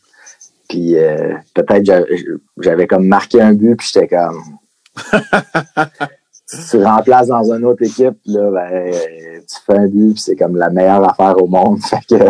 [0.68, 2.06] Puis euh, peut-être
[2.60, 4.40] j'avais comme marqué un but, puis j'étais comme...
[6.70, 10.56] tu remplaces dans une autre équipe, là, ben, tu fais un but, puis c'est comme
[10.56, 11.78] la meilleure affaire au monde.
[11.88, 12.24] Fait que,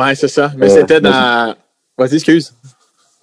[0.00, 0.50] Ouais, c'est ça.
[0.56, 1.54] Mais Euh, c'était dans.
[1.98, 2.52] Vas-y, excuse.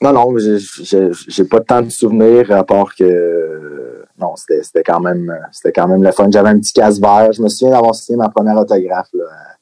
[0.01, 5.33] Non, non, j'ai- pas tant de souvenirs à part que non, c'était c'était quand même
[5.51, 6.27] c'était quand même le fun.
[6.29, 7.31] J'avais un petit casse vert.
[7.31, 9.55] Je me souviens d'avoir signé ma première autographe là, à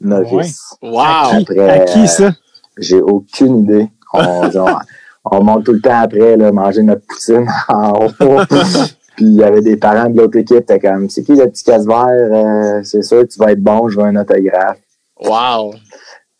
[0.00, 0.60] novice.
[0.82, 1.30] À Wow!
[1.30, 2.30] qui, après, à qui euh, ça?
[2.78, 3.88] J'ai aucune idée.
[4.12, 4.78] On, on,
[5.24, 8.10] on monte tout le temps après là, manger notre poutine en haut.
[9.16, 11.64] Puis il y avait des parents de l'autre équipe, t'es comme c'est qui le petit
[11.64, 12.06] casse vert?
[12.08, 14.78] Euh, c'est sûr tu vas être bon, je veux un autographe.
[15.24, 15.74] Wow!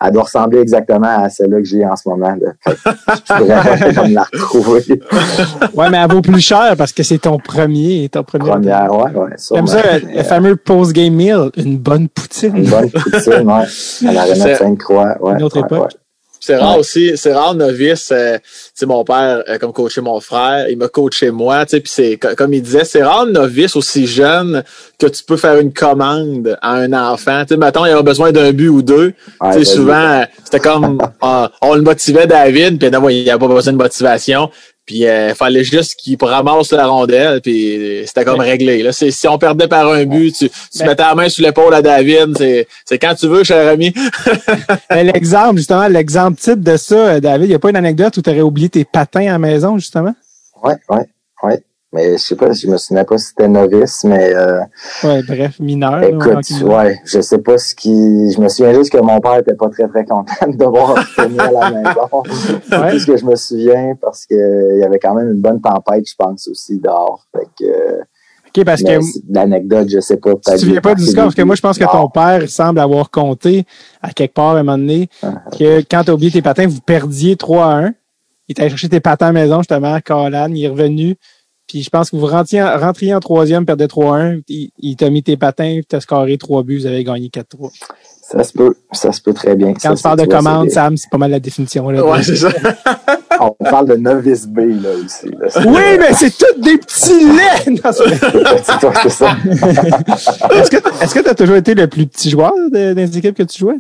[0.04, 2.36] Elle doit ressembler exactement à celle-là que j'ai en ce moment.
[2.38, 2.52] là.
[2.66, 4.84] Je pourrais pas comme la retrouver.
[5.74, 8.44] Ouais, mais elle vaut plus cher parce que c'est ton premier, ton premier.
[8.50, 9.30] Première, ouais, ouais.
[9.48, 12.54] Comme ça, le fameux post-game meal, une bonne poutine.
[12.58, 14.08] Une bonne poutine, ouais.
[14.08, 15.32] À la remettre Sainte-Croix, ouais.
[15.32, 15.82] Une autre ouais, époque.
[15.84, 16.00] ouais.
[16.46, 16.78] C'est rare Ouais.
[16.78, 18.12] aussi, c'est rare novice.
[18.12, 18.38] euh,
[18.87, 21.66] mon père, euh, comme coaché mon frère, il m'a coaché moi.
[21.66, 24.62] Puis c'est comme il disait, c'est rare novice aussi jeune
[24.96, 27.42] que tu peux faire une commande à un enfant.
[27.48, 29.12] Sais, mettons, il a besoin d'un but ou deux.
[29.40, 33.48] Ouais, souvent, euh, c'était comme ah, on le motivait David, puis il n'y a pas
[33.48, 34.48] besoin de motivation.
[34.87, 38.83] Puis il fallait juste qu'il ramasse la rondelle, puis c'était comme réglé.
[38.85, 41.44] Là, c'est si on perdait par un but, tu, tu Ben- mettais la main sur
[41.44, 42.38] l'épaule à David.
[42.38, 43.92] C'est c'est quand tu veux, cher ami.
[44.90, 48.16] Mais L'exemple, justement, l'exemple type de ça, euh, David, il n'y a pas une anecdote
[48.16, 50.14] où tu aurais oublié tes patins à la maison, justement?
[50.62, 51.05] Ouais, ouais,
[51.42, 51.61] ouais.
[51.96, 54.61] Mais je sais pas, je me souviens pas si c'était novice, mais euh,
[55.02, 55.92] Ouais, bref, mineur.
[56.00, 56.62] là, écoute, hockey.
[56.62, 58.30] ouais, je sais pas ce qui.
[58.32, 61.42] Je me souviens juste que mon père était pas très très content de devoir revenir
[61.42, 62.22] à la maison.
[62.68, 62.92] C'est Ouais.
[62.92, 65.61] tout ce que je me souviens parce que il y avait quand même une bonne
[65.62, 67.24] tempête, je pense, aussi dehors.
[67.35, 68.00] Fait que
[68.59, 70.35] OK, parce mais que l'anecdote, je sais pas.
[70.35, 72.78] tu te souviens pas du score, parce que moi, je pense que ton père semble
[72.80, 73.64] avoir compté
[74.02, 76.66] à quelque part à un moment donné Ah, que quand tu as oublié tes patins,
[76.66, 77.94] vous perdiez 3 à 1.
[78.48, 81.16] Il t'a cherché tes patins à la maison, justement, à Caroline, il est revenu.
[81.68, 84.42] Puis je pense que vous rentriez, en- rentriez en troisième, perdez 3-1.
[84.48, 87.70] Il, il t'a mis tes patins, t'as scoré 3 buts, vous avez gagné 4-3.
[88.22, 89.72] Ça se peut, ça se peut très bien.
[89.74, 91.88] Quand Ça, tu parles de commande, Sam, c'est pas mal la définition.
[91.90, 92.48] Là, Ouais, c'est ça.
[93.40, 95.29] On parle de novice B, là, aussi.
[95.29, 95.48] Là.
[95.66, 97.81] Oui, mais c'est tous des petits laits!
[97.92, 99.37] C'est- C'est toi, c'est ça.
[100.55, 103.37] Est-ce que est-ce que tu as toujours été le plus petit joueur de- des équipes
[103.37, 103.76] que tu jouais?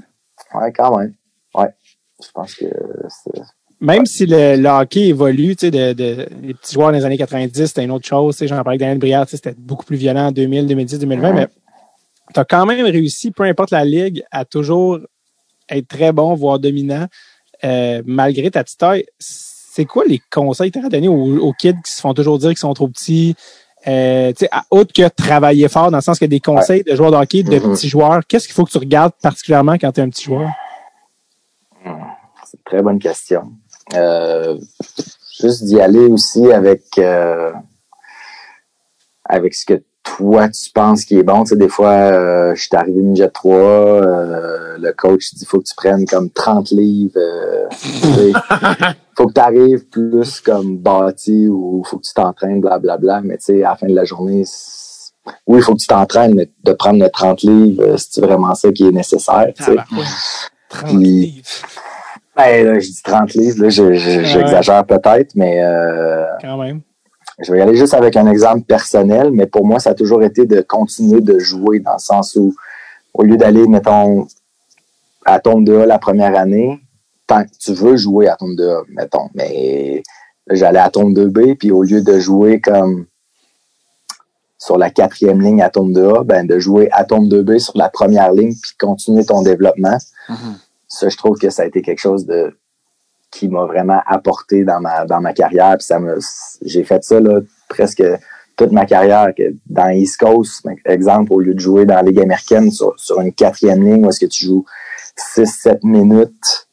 [0.54, 1.14] Ouais, quand même.
[1.54, 1.68] Ouais.
[2.22, 2.66] Je pense que
[3.08, 3.40] c'est.
[3.80, 7.04] Même si le, le hockey évolue, tu sais, de, de- les petits joueurs dans les
[7.04, 8.34] années 90, c'était une autre chose.
[8.34, 10.98] Tu sais, J'en parlais avec Daniel tu sais, c'était beaucoup plus violent en 2000, 2010,
[11.00, 11.46] 2020, mais
[12.32, 14.98] tu as quand même réussi, peu importe la ligue, à toujours
[15.68, 17.06] être très bon, voire dominant,
[17.64, 19.04] euh, malgré ta petite taille.
[19.18, 22.38] C'est quoi les conseils que tu as donnés aux, aux kids qui se font toujours
[22.38, 23.34] dire qu'ils sont trop petits?
[23.86, 27.16] Euh, à- autre que travailler fort, dans le sens que des conseils de joueurs de
[27.16, 27.72] hockey, de Mhm.
[27.74, 30.48] petits joueurs, qu'est-ce qu'il faut que tu regardes particulièrement quand tu es un petit joueur?
[31.84, 33.52] C'est une très bonne question.
[33.94, 34.58] Euh,
[35.40, 37.52] juste d'y aller aussi avec euh,
[39.24, 41.42] avec ce que toi tu penses qui est bon.
[41.44, 45.58] Tu sais, des fois, euh, je suis arrivé midget 3, euh, le coach dit faut
[45.58, 47.12] que tu prennes comme 30 livres.
[47.16, 47.68] Euh,
[49.16, 53.20] faut que tu arrives plus comme bâti ou faut que tu t'entraînes, blablabla.
[53.22, 54.44] Mais tu sais, à la fin de la journée,
[55.46, 58.70] oui, il faut que tu t'entraînes, mais de prendre le 30 livres, c'est vraiment ça
[58.72, 59.48] qui est nécessaire.
[59.56, 59.74] tu sais?
[59.76, 60.06] Tabarouette.
[60.68, 61.48] 30 Puis- livres,
[62.36, 66.82] Ben, je dis 30 livres, j'exagère peut-être, mais euh, quand même.
[67.38, 70.22] je vais y aller juste avec un exemple personnel, mais pour moi, ça a toujours
[70.22, 72.54] été de continuer de jouer dans le sens où,
[73.14, 74.26] au lieu d'aller, mettons,
[75.24, 76.78] à tombe 2A la première année,
[77.26, 80.02] tant que tu veux jouer à tombe 2A, mettons, mais
[80.50, 83.06] j'allais à tombe 2B, puis au lieu de jouer comme
[84.58, 87.88] sur la quatrième ligne à tombe 2A, ben, de jouer à tombe 2B sur la
[87.88, 89.96] première ligne, puis continuer ton développement.
[90.88, 92.56] Ça, je trouve que ça a été quelque chose de
[93.30, 95.76] qui m'a vraiment apporté dans ma dans ma carrière.
[95.78, 96.18] Puis ça me
[96.62, 98.02] j'ai fait ça là, presque
[98.56, 102.20] toute ma carrière que dans East Coast, exemple, au lieu de jouer dans la Ligue
[102.20, 104.64] américaine sur, sur une quatrième ligne où est-ce que tu joues
[105.36, 106.68] 6-7 minutes,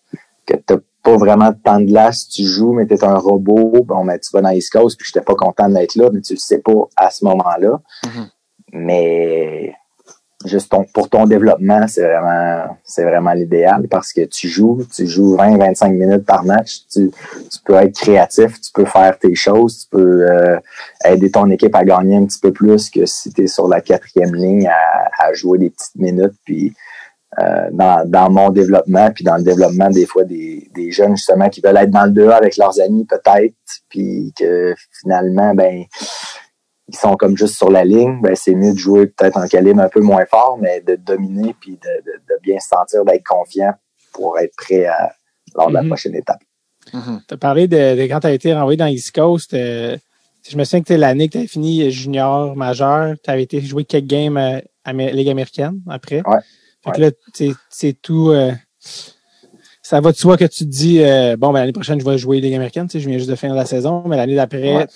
[0.46, 3.84] que tu pas vraiment de temps de glace, tu joues, mais tu es un robot,
[3.84, 6.34] bon, mais tu vas dans East Coast, puis j'étais pas content d'être là, mais tu
[6.34, 7.82] le sais pas à ce moment-là.
[8.06, 8.30] Mhm.
[8.72, 9.76] Mais
[10.46, 15.08] juste ton, pour ton développement, c'est vraiment, c'est vraiment l'idéal parce que tu joues, tu
[15.08, 19.80] joues 20-25 minutes par match, tu, tu peux être créatif, tu peux faire tes choses,
[19.80, 20.58] tu peux euh,
[21.06, 23.82] aider ton équipe à gagner un petit peu plus que si tu es sur la
[23.82, 26.36] quatrième ligne à, à jouer des petites minutes.
[26.46, 26.74] Puis
[27.40, 31.50] euh, dans, dans mon développement, puis dans le développement des fois des, des jeunes justement
[31.50, 33.56] qui veulent être dans le 2 avec leurs amis peut-être,
[33.90, 35.84] puis que finalement, ben
[36.90, 39.82] ils sont comme juste sur la ligne, ben c'est mieux de jouer peut-être en calibre
[39.82, 43.24] un peu moins fort, mais de dominer puis de, de, de bien se sentir, d'être
[43.26, 43.74] confiant
[44.12, 45.14] pour être prêt à,
[45.56, 45.88] lors de la Mhm.
[45.90, 46.42] prochaine étape.
[46.92, 46.98] Tu
[47.34, 49.54] as parlé de, de quand tu as été renvoyé dans East Coast.
[49.54, 49.98] euh,
[50.48, 53.16] je me souviens que c'était l'année que tu avais fini junior, majeur.
[53.24, 56.22] Tu avais été jouer quelques games euh, Amé- Ligue américaine après.
[56.28, 56.40] Ouais.
[56.84, 57.12] Fait que là,
[57.70, 58.32] c'est- tout.
[58.32, 58.52] euh,
[59.82, 62.18] ça va de soi que tu te dis, euh, bon, ben, l'année prochaine, je vais
[62.18, 64.76] jouer Ligue américaine, tu sais, je viens juste de finir la saison, mais l'année d'après,
[64.76, 64.88] Ouais.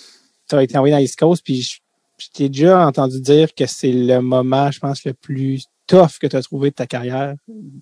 [0.48, 1.78] Tu as été envoyé dans l'East Coast, puis je,
[2.18, 6.26] je t'ai déjà entendu dire que c'est le moment, je pense, le plus tough que
[6.26, 7.34] tu as trouvé de ta carrière.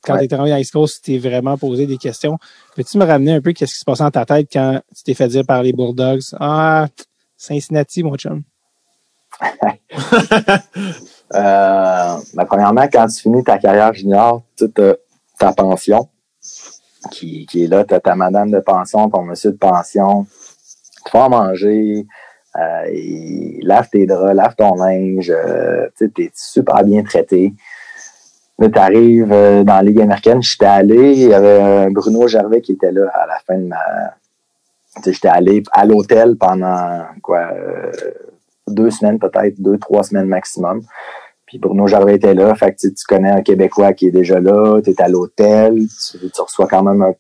[0.03, 0.21] Quand Ouais.
[0.21, 2.39] tu étais envoyé dans l'East Coast, tu t'es vraiment posé des questions.
[2.77, 5.15] Peux-tu me ramener un peu qu'est-ce qui se passait dans ta tête quand tu t'es
[5.15, 6.87] fait dire par les Bulldogs, ah,
[7.37, 8.43] Cincinnati, mon chum.
[11.35, 14.95] Euh, ben, premièrement, quand tu finis ta carrière junior, tu as
[15.39, 16.09] ta pension
[17.11, 20.25] qui, qui est là, tu as ta madame de pension, ton monsieur de pension,
[21.05, 22.07] tu vas manger,
[22.59, 27.53] euh, il lave tes draps, lave ton linge, euh, tu es super bien traité.
[28.59, 32.63] Là, tu arrives dans la Ligue américaine, j'étais allé, il y avait un Bruno Gervais
[32.63, 33.77] qui était là à la fin de ma...
[35.05, 37.93] J'étais allé à l'hôtel pendant quoi euh,
[38.67, 40.81] deux semaines peut-être, deux, trois semaines maximum.
[41.45, 44.81] Puis Bruno Gervais était là, fait que tu, connais un Québécois qui est déjà là,
[44.83, 45.77] tu es à l'hôtel,
[46.11, 47.13] tu, reçois quand même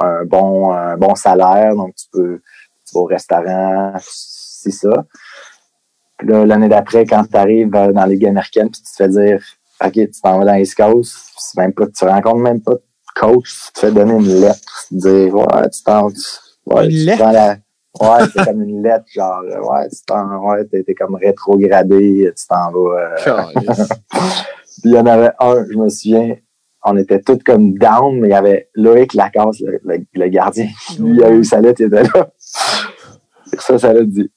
[0.00, 2.40] un, bon bon salaire, donc tu peux
[2.90, 3.92] tu vas au restaurant,
[4.62, 5.04] c'est ça.
[6.18, 9.08] Puis là, l'année d'après, quand tu arrives dans la Ligue américaine, puis tu te fais
[9.08, 9.42] dire
[9.84, 12.82] OK, tu t'en vas dans les Coast, c'est même pas, tu rencontres même pas de
[13.18, 16.08] coach, tu te fais donner une lettre, tu te dire Ouais, tu t'en
[16.66, 17.22] ouais, Une lettre?
[17.32, 17.56] la-
[18.00, 22.30] Ouais, c'est comme une lettre, genre, euh, ouais, tu t'en, ouais, t'es, t'es comme rétrogradé,
[22.36, 23.00] tu t'en vas.
[23.00, 23.16] euh,
[23.56, 23.66] puis
[24.84, 26.36] il y en avait un, je me souviens,
[26.84, 30.68] on était tous comme down, mais il y avait Loïc Lacasse, le, le, le gardien,
[30.86, 32.30] qui lui a eu sa lettre, il était là.
[33.58, 34.30] Ça, ça l'a dit.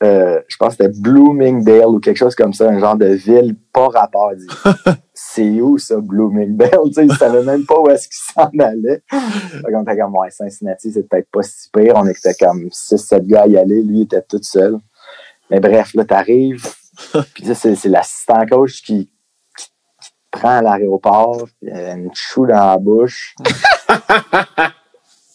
[0.00, 3.56] Euh, je pense que c'était Bloomingdale ou quelque chose comme ça, un genre de ville
[3.72, 4.32] pas rapport.
[5.12, 6.70] C'est où ça, Bloomingdale?
[6.86, 9.02] Tu sais, il savait même pas où est-ce qu'il s'en allait.
[9.10, 11.94] Fait qu'on était comme, ouais, Cincinnati, c'est peut-être pas si pire.
[11.96, 13.82] On était comme 6-7 gars à y aller.
[13.82, 14.78] Lui, il était tout seul.
[15.50, 16.66] Mais bref, là, t'arrives.
[17.34, 19.10] Puis ça, c'est, c'est l'assistant coach qui,
[19.56, 21.48] qui, qui te prend à l'aéroport.
[21.60, 23.34] Puis il a une chou dans la bouche.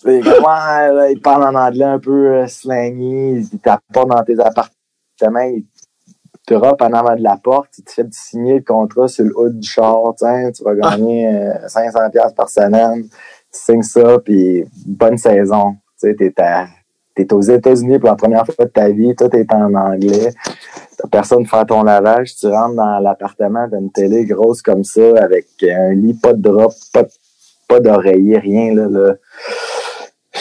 [0.06, 3.48] Ouais, là, il parle en anglais un peu euh, slangy.
[3.54, 5.40] Il t'apporte dans tes appartements.
[5.40, 5.66] Il
[6.46, 7.70] te en avant de la porte.
[7.78, 10.14] Il te fait signer le contrat sur le haut du char.
[10.18, 13.04] Tiens, tu vas gagner euh, 500$ piastres par semaine.
[13.04, 13.10] Tu
[13.60, 15.76] signes ça, puis bonne saison.
[16.02, 16.68] Tu sais, t'es à-
[17.16, 19.16] t'es aux États-Unis pour la première fois de ta vie.
[19.16, 20.34] Tout est en anglais.
[20.98, 22.36] T'as personne faire ton lavage.
[22.36, 26.42] Tu rentres dans l'appartement, t'as une télé grosse comme ça, avec un lit, pas de
[26.42, 27.04] drap, pas,
[27.68, 29.14] pas d'oreiller, rien, là, là.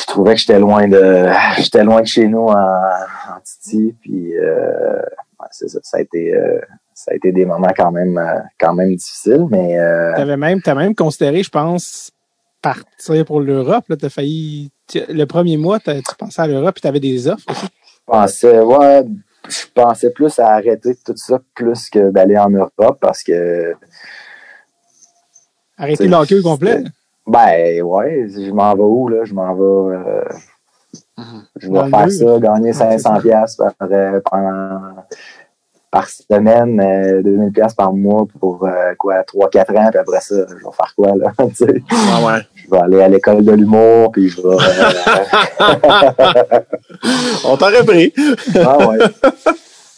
[0.02, 4.36] Je trouvais que j'étais loin de, j'étais loin de chez nous en, en Titi, puis,
[4.36, 6.60] euh, ouais, c'est ça, ça a été, euh,
[6.92, 10.60] ça a été des moments quand même, euh, quand même difficiles, mais, euh, T'avais même,
[10.60, 12.10] t'as même considéré, je pense,
[12.60, 13.84] partir pour l'Europe.
[13.88, 14.70] Là, t'as failli.
[14.94, 17.66] Le premier mois, tu pensais à l'Europe et t'avais des offres aussi.
[17.66, 19.04] je pensais, ouais,
[19.48, 23.74] je pensais plus à arrêter tout ça plus que d'aller en Europe parce que,
[25.78, 26.84] Arrêter C'est- le hockey au complet.
[27.26, 29.24] Ben ouais, je m'en vais où là?
[29.24, 29.96] Je m'en vais.
[29.96, 30.24] euh,
[31.60, 33.14] je vais faire ça, gagner c'est ça.
[33.14, 35.04] 500 pièces par, euh, pendant-
[35.90, 40.34] par semaine, euh, 2000 pièces par mois pour euh, quoi 3-4 ans, puis après ça,
[40.48, 41.32] je vais faire quoi là?
[41.90, 42.40] Ah ouais.
[42.56, 44.56] je vais aller à l'école de l'humour, puis je vais.
[44.56, 44.58] euh,
[47.44, 48.12] On t'aurait pris.
[48.64, 48.98] ah ouais.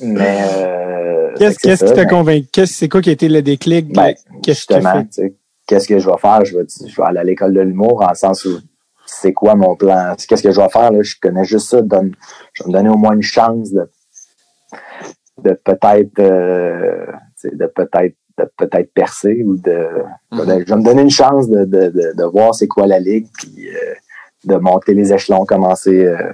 [0.01, 2.49] Mais euh, Qu'est-ce qui t'a convaincu?
[2.53, 3.93] Qu'est-ce- C'est quoi qui a été le déclic?
[3.95, 5.05] Ben, Qu'est-ce que tu justement, fait?
[5.05, 5.35] tu sais,
[5.67, 6.45] qu'est-ce que je vais faire?
[6.45, 8.59] Je vais, je vais aller à l'école de l'humour en le sens où
[9.07, 10.15] c'est quoi mon plan?
[10.17, 10.91] Qu'est-ce que je vais faire?
[10.91, 11.03] Là?
[11.03, 11.83] Je connais juste ça.
[11.83, 12.15] Donne,
[12.53, 13.91] je vais me donner au moins une chance de,
[15.43, 17.07] de peut-être euh,
[17.45, 19.89] de peut-être de peut-être percer ou de.
[20.33, 20.65] Mhm.
[20.67, 23.29] Je vais me donner une chance de, de, de, de voir c'est quoi la ligue,
[23.33, 23.95] puis euh,
[24.45, 26.33] de monter les échelons, commencer, euh,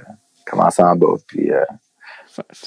[0.49, 1.15] commencer en bas.
[1.27, 1.51] Puis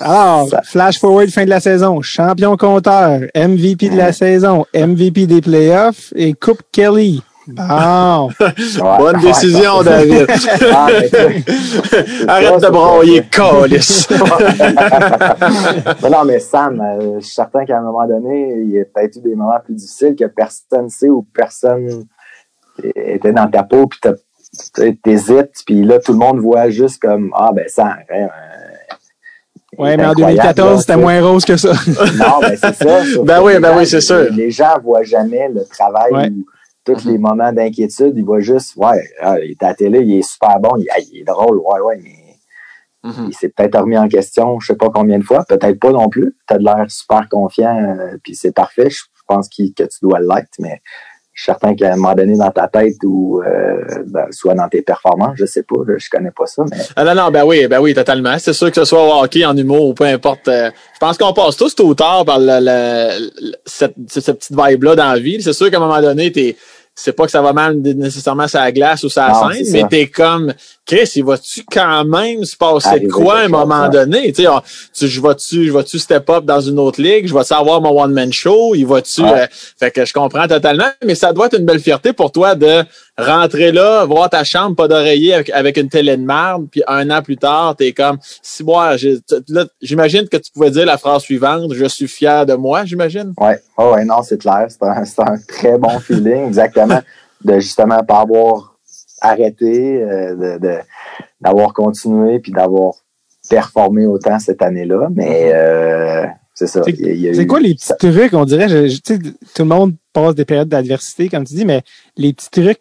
[0.01, 2.01] Alors, Ça- flash forward fin de la saison.
[2.03, 7.23] Champion compteur, MVP de la saison, MVP des playoffs et Coupe Kelly.
[7.47, 8.31] Bon.
[8.41, 10.27] ouais, Bonne décision, ça- David.
[10.73, 10.87] Ah,
[12.29, 14.09] Arrête de broyer, calice.
[16.11, 19.17] non, mais Sam, euh, je suis certain qu'à un moment donné, il y a peut-être
[19.17, 22.05] eu des moments plus difficiles que personne ne sait ou personne
[22.83, 24.01] était dans ta peau, puis
[25.03, 28.29] t'hésites, puis là, tout le monde voit juste comme Ah, ben Sam, hein,
[29.79, 31.73] Ouais, mais en incroyable, 2014, là, c'était moins rose que ça.
[31.73, 33.01] Non, ben c'est ça.
[33.25, 34.27] Ben oui, les ben gens- oui, c'est sûr.
[34.33, 36.29] Les gens voient jamais le travail Ouais.
[36.31, 36.45] ou
[36.85, 37.13] tous Mhm.
[37.13, 38.13] les moments d'inquiétude.
[38.17, 40.87] Ils voient juste, ouais, ah, il est à la télé, il est super bon, il,
[41.13, 43.27] il est drôle, ouais, ouais, mais Mhm.
[43.29, 46.09] il s'est peut-être remis en question, je sais pas combien de fois, peut-être pas non
[46.09, 46.35] plus.
[46.49, 48.89] Tu as de l'air super confiant, euh, puis c'est parfait.
[48.91, 50.81] Je pense qu'il- que tu dois l'être, mais
[51.35, 54.69] je suis certain qu'à un moment donné dans ta tête ou euh, ben, soit dans
[54.69, 57.45] tes performances, je sais pas, là, je connais pas ça, mais Ah non, non, ben
[57.45, 58.37] oui, ben oui, totalement.
[58.39, 60.47] C'est sûr que ce soit au hockey, en humour ou peu importe.
[60.49, 64.39] euh, je pense qu'on passe tous tôt ou tard par le, le- le- cette, cette
[64.39, 65.43] petite vibe-là dans la vie.
[65.43, 66.57] C'est sûr qu'à un moment donné, t'es
[66.97, 69.67] c'est pas que ça va mal nécessairement sur la glace ou sur la Non, scène,
[69.73, 70.55] mais t'es comme,
[70.87, 74.35] Chris, il va-tu quand même se passer Arriver quoi à un chose, moment donné?
[74.49, 74.61] On-
[74.93, 77.27] tu, je vais-tu, je vais-tu step up dans une autre ligue?
[77.27, 78.75] Je vais-tu avoir mon one-man show?
[78.75, 79.47] Il va-tu, euh,
[79.79, 82.83] fait que je comprends totalement, mais ça doit être une belle fierté pour toi de
[83.17, 87.09] rentrer là, voir ta chambre, pas d'oreiller avec, avec une télé de marde, puis un
[87.11, 88.97] an plus tard, t'es comme, si moi,
[89.81, 93.33] j'imagine que tu pouvais dire la phrase suivante, je suis fier de moi, j'imagine.
[93.41, 94.67] Ouais, ouais, ouais, non, c'est clair.
[94.69, 97.01] C'est un, c'est un très bon feeling, exactement,
[97.45, 98.74] de justement pas avoir
[99.25, 100.79] arrêté, euh, de, de-
[101.41, 102.95] d'avoir continué, puis d'avoir
[103.49, 105.09] performé autant cette année-là.
[105.15, 106.83] Mais euh, c'est ça.
[106.85, 110.45] C'est- quoi les petits ça- trucs, on dirait, je- je- tout le monde passe des
[110.45, 111.83] périodes d'adversité, comme tu dis, mais
[112.17, 112.81] les petits trucs,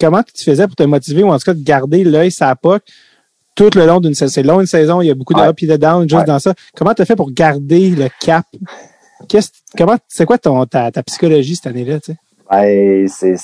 [0.00, 2.54] comment tu faisais pour te motiver ou en tout cas de garder l'œil sur la
[2.56, 2.82] POC
[3.56, 4.32] tout le long d'une saison?
[4.32, 5.46] C'est long une saison, il y a beaucoup de Ouais.
[5.48, 6.24] up et de down juste Ouais.
[6.24, 6.54] dans ça.
[6.76, 8.46] Comment tu as fait pour garder le cap?
[9.28, 12.18] Qu'est-ce, comment, c'est quoi ton, ta, ta psychologie cette année-là, tu sais?
[12.50, 13.34] Ouais, c'est.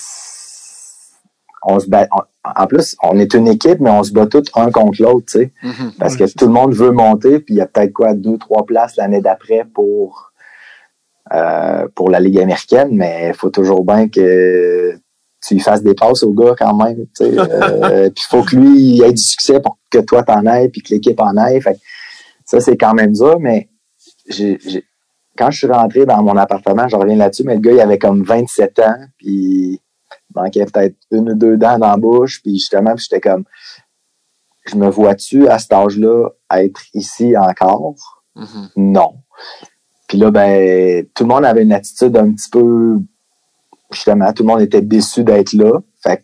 [1.67, 4.45] On se bat, on- en plus, on est une équipe, mais on se bat tous
[4.55, 5.51] un contre l'autre, tu sais.
[5.99, 8.65] Parce que tout le monde veut monter, puis il y a peut-être quoi, deux, trois
[8.65, 10.31] places l'année d'après pour,
[11.33, 14.93] euh, pour la Ligue américaine, mais il faut toujours bien que
[15.45, 17.05] tu lui fasses des passes au gars quand même.
[17.17, 17.31] tu sais.
[17.39, 20.69] Euh, puis il faut que lui il ait du succès pour que toi t'en ailles,
[20.69, 21.61] puis que l'équipe en aille.
[21.61, 21.79] Fait que
[22.45, 23.69] ça, c'est quand même dur, mais
[24.29, 24.57] j'ai,
[25.37, 27.97] quand je suis rentré dans mon appartement, je reviens là-dessus, mais le gars, il avait
[27.97, 29.81] comme 27 ans, puis
[30.35, 33.45] manquait peut-être une ou deux dents dans la bouche, puis justement, j'étais comme,
[34.65, 38.23] je me vois-tu à cet âge-là être ici encore?
[38.75, 39.15] Non.
[40.07, 42.99] Puis là, ben, tout le monde avait une attitude un petit peu,
[43.91, 45.79] justement, tout le monde était déçu d'être là.
[46.03, 46.23] Fait que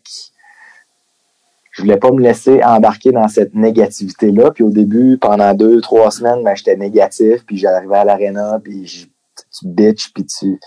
[1.72, 4.52] je voulais pas me laisser embarquer dans cette négativité-là.
[4.52, 8.86] Puis au début, pendant deux, trois semaines, ben, j'étais négatif, puis j'arrivais à l'aréna, puis
[8.86, 10.60] je- tu bitches, puis tu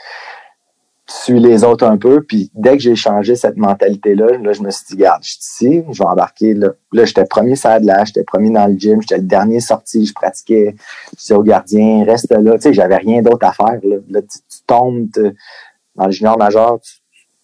[1.07, 2.23] suis les autres un peu.
[2.23, 5.39] Puis dès que j'ai changé cette mentalité-là, là, je me suis dit, garde, je suis
[5.41, 6.55] ici, je vais embarquer.
[6.55, 10.07] Là, là j'étais premier sur là, j'étais premier dans le gym, j'étais le dernier sorti,
[10.07, 10.75] je pratiquais.
[11.13, 12.55] Je disais au gardien, reste là.
[12.55, 13.79] Tu sais, j'avais rien d'autre à faire.
[13.83, 15.09] Là, Là, tu, tombes
[15.97, 16.79] dans le junior majeur,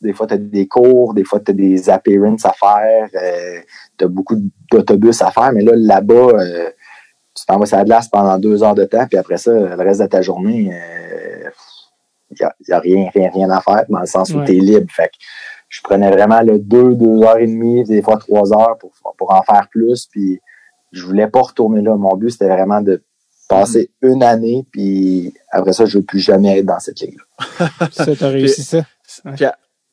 [0.00, 3.08] des fois, tu as des cours, des fois, tu as des appearances à faire,
[3.98, 4.36] tu as beaucoup
[4.70, 6.70] d'autobus à faire, mais là, là-bas, euh,
[7.34, 9.74] tu t'en vas sur la glace pendant deux heures de temps, puis après ça, le
[9.82, 10.70] reste de ta journée,
[12.30, 14.46] il n'y a, y a rien, rien, rien à faire, dans le sens où Ouais.
[14.46, 14.86] tu es libre.
[14.90, 15.14] Fait que
[15.68, 19.32] je prenais vraiment le deux, deux heures et demie, des fois trois heures pour, pour
[19.32, 20.40] en faire plus, puis
[20.92, 21.94] je voulais pas retourner là.
[21.96, 23.02] Mon but, c'était vraiment de
[23.48, 27.68] passer une année, puis après ça, je veux plus jamais être dans cette ligue-là.
[27.90, 28.84] Ça, t'as réussi ça?
[29.34, 29.44] Puis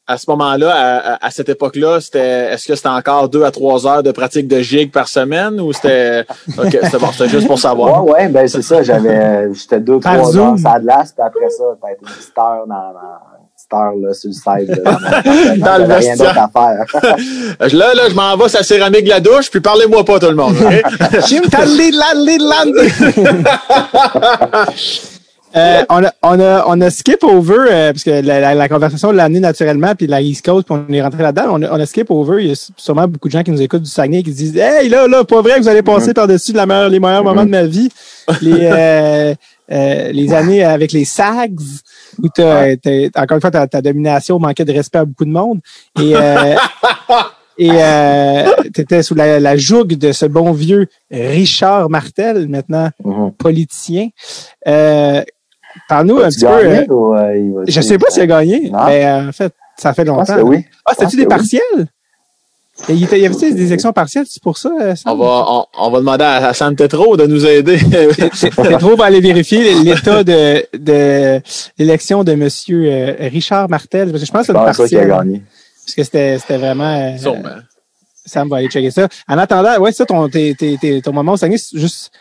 [0.07, 3.51] à, ce moment-là, à, à- à cette époque-là, c'était est-ce que c'était encore deux à
[3.51, 6.25] trois heures de pratique de gig par semaine ou c'était
[6.57, 8.03] OK, c'était bon, c'était juste pour savoir?
[8.05, 8.81] Ouais, ouais, ben c'est ça.
[8.83, 10.49] J'avais, j'étais deux, Par trois Zoom.
[10.49, 13.93] heures la glace, puis après ça, peut-être une petite heure dans, dans une petite heure
[14.01, 14.69] là, sur le site.
[14.69, 15.57] Là, dans.
[15.65, 16.17] Dans le rien vestiaire.
[16.33, 16.49] d'autre à
[17.01, 17.17] faire.
[17.73, 20.27] Là, là, je m'en vais sur la céramique de la douche, puis parlez-moi pas tout
[20.27, 20.55] le monde.
[20.61, 20.83] OK?
[25.57, 28.69] Euh, on, a, on, a, on a skip over, euh, parce que la, la, la
[28.69, 31.47] conversation l'a amené naturellement, puis la East Coast, puis on est rentré là-dedans.
[31.51, 32.43] On a, on a skip over.
[32.43, 34.57] Il y a sûrement beaucoup de gens qui nous écoutent du Saguenay qui se disent
[34.57, 37.45] Hey, là, là, pas vrai que vous allez passer par-dessus la meilleure, les meilleurs moments
[37.45, 37.89] de ma vie.
[38.41, 39.33] Les, euh,
[39.71, 41.59] euh, les années avec les SAGs,
[42.21, 45.31] où t'as, t'as- encore une fois, ta, ta domination manquait de respect à beaucoup de
[45.31, 45.59] monde.
[45.99, 46.55] Et, euh,
[47.57, 53.31] et euh, t'étais sous la, la joug de ce bon vieux Richard Martel, maintenant Mhm.
[53.37, 54.09] politicien.
[54.67, 55.21] Euh,
[55.89, 56.47] Parle-nous un petit peu.
[56.63, 58.85] gagné euh, ou, euh, va- je sais pas s'il a gagné, Non.
[58.85, 60.39] mais euh, en fait, ça fait longtemps.
[60.43, 60.65] oui.
[60.85, 61.27] Ah, pense c'était-tu des oui.
[61.29, 61.87] partiels?
[62.89, 64.69] Et il y avait des élections partielles, c'est pour ça?
[64.79, 65.13] euh, Sam?
[65.13, 67.79] On va, on, on va demander à, à Sam Tetro de nous aider.
[68.79, 71.41] Trop pour aller vérifier l'état de, de
[71.79, 74.11] l'élection de Monsieur euh, Richard Martel.
[74.11, 75.41] Parce que je pense que c'est une a gagné.
[75.85, 77.15] Parce que c'était c'était vraiment.
[77.15, 77.17] euh.
[78.27, 79.07] Sam va aller checker ça.
[79.27, 80.53] En attendant, ouais, ça, ton, tes-
[81.01, 82.11] ton moment au Saguenay, juste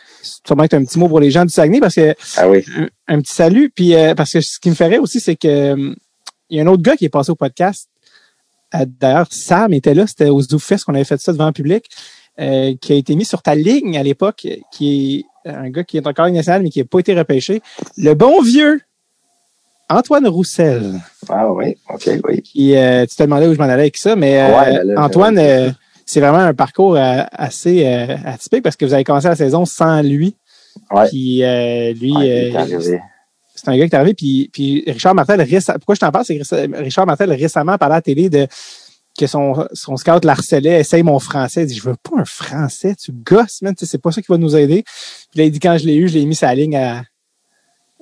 [0.45, 2.63] sûrement que t'as un petit mot pour les gens du Saguenay parce que Ah oui.
[2.77, 3.71] un, un petit salut.
[3.73, 5.95] Puis euh, parce que ce qui me ferait aussi, c'est que hum,
[6.49, 7.89] il y a un autre gars qui est passé au podcast.
[8.75, 11.85] Euh, D'ailleurs, Sam était là, c'était au ZooFest qu'on avait fait ça devant le public,
[12.39, 15.97] euh, qui a été mis sur ta ligne à l'époque, qui est un gars qui
[15.97, 17.61] est encore national, mais qui n'a pas été repêché.
[17.97, 18.81] Le bon vieux
[19.89, 20.99] Antoine Roussel.
[21.29, 22.41] Ah oui, OK, oui.
[22.41, 25.01] Qui, euh, tu te demandais où je m'en allais avec ça, mais euh, Ouais, là,
[25.05, 25.71] Antoine, euh, euh,
[26.07, 29.65] c'est vraiment un parcours euh, assez euh, atypique parce que vous avez commencé la saison
[29.65, 30.35] sans lui.
[30.91, 31.07] Ouais.
[31.09, 32.97] Puis euh, lui, Ouais, euh,
[33.55, 36.25] c'est un gars qui est arrivé, puis, puis Richard Martel, réce- pourquoi je t'en parle,
[36.25, 38.47] c'est que Richard Martel récemment parlait à la télé de
[39.19, 41.63] que son, son scout l'harcelait, essaye mon français.
[41.63, 44.21] Il dit, je veux pas un français, tu gosses, man, Tu sais, c'est pas ça
[44.21, 44.83] qui va nous aider.
[45.31, 47.01] Puis là, il dit, quand je l'ai eu, je l'ai mis sa ligne à,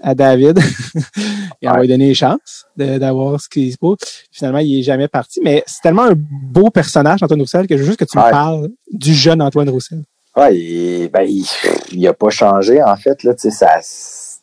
[0.02, 0.60] à David.
[1.62, 1.76] il Ouais.
[1.76, 3.96] va lui donner les chances d'avoir ce qu'il se peut.
[4.32, 5.40] Finalement, il est jamais parti.
[5.44, 8.30] Mais c'est tellement un beau personnage, Antoine Roussel, que je veux juste que tu me
[8.30, 10.04] parles du jeune Antoine Roussel.
[10.36, 11.46] Ouais, il, ben, il,
[11.92, 14.42] il a pas changé, en fait, là, tu sais, ça, ce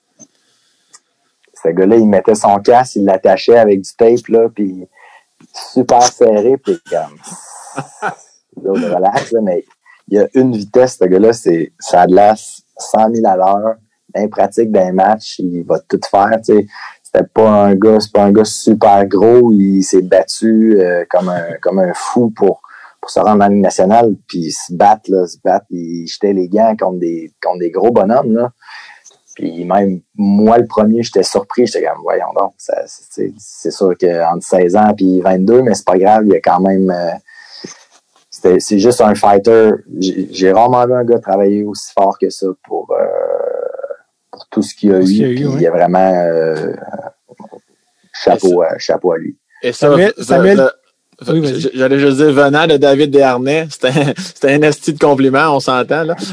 [1.69, 4.87] gars-là, il mettait son casque, il l'attachait avec du tape, là, puis
[5.75, 7.19] super serré, puis comme,
[8.65, 9.65] relax, là, mais
[10.09, 13.75] il a une vitesse, ce gars-là, c'est, ça la 100 000 à l'heure,
[14.15, 16.31] impratique d'un match, il va tout faire.
[16.43, 21.29] C'était pas un gars, c'est pas un gars super gros, il s'est battu euh, comme
[21.29, 22.63] un, fou pour,
[23.07, 26.75] se rendre dans la Ligue nationale, puis se battre, se battre, il jetait les gants
[26.79, 27.33] contre des,
[27.71, 28.49] gros bonhommes.
[29.35, 34.77] Puis même, moi, le premier, j'étais surpris, j'étais comme, voyons donc, c'est, sûr qu'entre 16
[34.77, 37.13] ans puis 22, mais c'est pas grave, il y a quand même, euh,
[38.31, 39.71] c'est juste un fighter.
[39.99, 43.62] J'ai, j'ai rarement vu un gars travailler aussi fort que ça pour, euh,
[44.43, 45.53] pour tout ce qu'il a a eu, puis ouais.
[45.57, 46.74] il y a vraiment, euh,
[48.12, 49.36] chapeau, à, chapeau à lui.
[49.62, 49.88] Et ça,
[50.18, 50.70] Samuel-
[51.28, 56.05] Oui, J'allais juste dire, venant de David Desharnais, c'était un, esti de compliment, on s'entend,
[56.05, 56.16] là.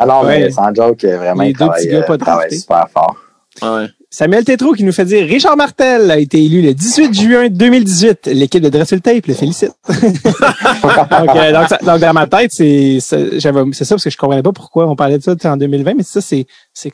[0.00, 0.38] Ah non, Ouais.
[0.38, 3.16] mais sans joke, vraiment, Les il deux travaille, petits gars pas euh, travaille super fort.
[3.62, 3.88] Ouais.
[4.10, 8.26] Samuel Tétrault qui nous fait dire Richard Martel a été élu le 18 juin 2018.
[8.28, 9.72] L'équipe de Dressel Tape le félicite.
[9.88, 14.10] donc, euh, donc, ça- donc, dans ma tête, c'est c'est- j'avais- c'est ça parce que
[14.10, 16.90] je comprenais pas pourquoi on parlait de ça en 2020, mais ça, c'est c'est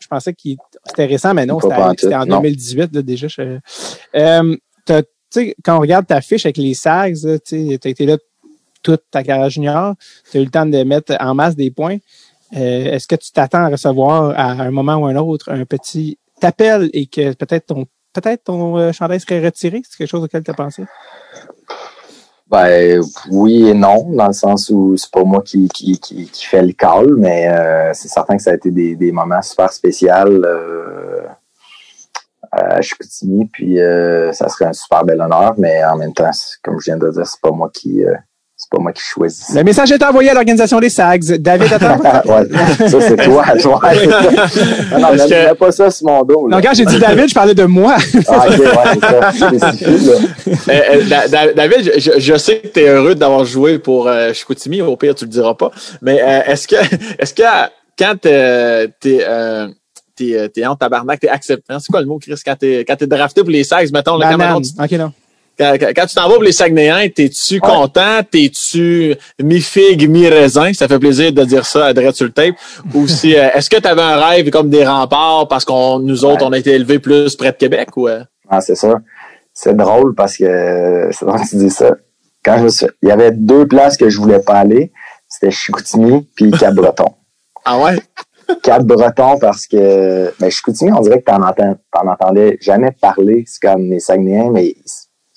[0.00, 0.40] je pensais que
[0.86, 2.36] c'était récent, mais non, c'était en non.
[2.40, 3.28] 2018 là, déjà.
[3.28, 3.58] je-
[4.16, 8.06] Euh, t'as- tu sais, quand on regarde ta fiche avec les SAGs, tu t'as été
[8.06, 8.16] là
[8.82, 9.94] toute ta carrière junior,
[10.30, 11.98] tu as eu le temps de mettre en masse des points.
[12.56, 16.16] Euh, Est-ce que tu t'attends à recevoir à un moment ou un autre un petit
[16.44, 19.82] appel et que peut-être ton peut-être ton euh, chandail serait retiré?
[19.88, 20.84] C'est quelque chose auquel tu as pensé?
[22.48, 26.62] Ben oui et non, dans le sens où c'est pas moi qui, qui, qui, fait
[26.62, 30.10] le call, mais euh, c'est certain que ça a été des, des moments super spéciaux
[30.12, 31.26] euh,
[32.52, 36.30] à Chicoutimi, puis euh, ça serait un super bel honneur, mais en même temps,
[36.62, 38.14] comme je viens de dire, c'est pas moi qui euh,
[38.58, 39.54] c'est pas moi qui choisis.
[39.54, 41.36] Le message est envoyé à l'organisation des SAGs.
[41.38, 41.98] David, attends.
[42.24, 43.80] ouais, ça c'est toi, toi.
[43.92, 46.48] non, non, Parce mets, que- pas ça sur mon dos.
[46.48, 46.56] Là.
[46.56, 47.96] Donc, quand j'ai dit David, je parlais de moi.
[48.28, 49.72] Ah, ok, ouais, c'est ça.
[50.70, 54.96] Euh, euh, David, je, sais que tu es heureux d'avoir joué pour euh, Chicoutimi, au
[54.96, 55.70] pire, tu le diras pas.
[56.00, 56.76] Mais euh, est-ce que
[57.18, 57.42] est-ce que
[57.98, 59.68] quand t'es euh, t'es euh,
[60.48, 63.42] t'es en tabarnak, t'es acceptant, c'est quoi le mot, Chris, quand t'es quand t'es drafté
[63.42, 64.60] pour les Sags, mettons, là, quand, Banane.
[64.62, 65.12] mettons, tu- OK, non.
[65.58, 68.20] Quand, quand- tu t'en vas pour les Saguenayens, t'es-tu content?
[68.30, 70.72] T'es-tu mi-figue, mi-raisin?
[70.72, 72.54] Ça fait plaisir de dire ça à Dredd sur le tape.
[72.94, 76.24] Ou si, euh, est-ce que tu avais un rêve comme des remparts parce qu'on nous
[76.24, 76.48] autres, Ouais.
[76.48, 77.96] on a été élevés plus près de Québec?
[77.96, 78.22] Ou, euh?
[78.48, 79.00] Ah, c'est ça.
[79.54, 81.90] C'est drôle parce que c'est drôle que tu dis ça.
[82.44, 84.92] Quand je me suis- il y avait deux places que je voulais pas aller.
[85.28, 87.06] C'était Chicoutimi puis Cap-Breton.
[87.64, 87.96] Ah ouais?
[88.62, 93.44] Cap-Breton parce que ben, Chicoutimi, on dirait que t'en entends, t'en entendais jamais parler.
[93.46, 94.74] C'est comme les Saguenayens, mais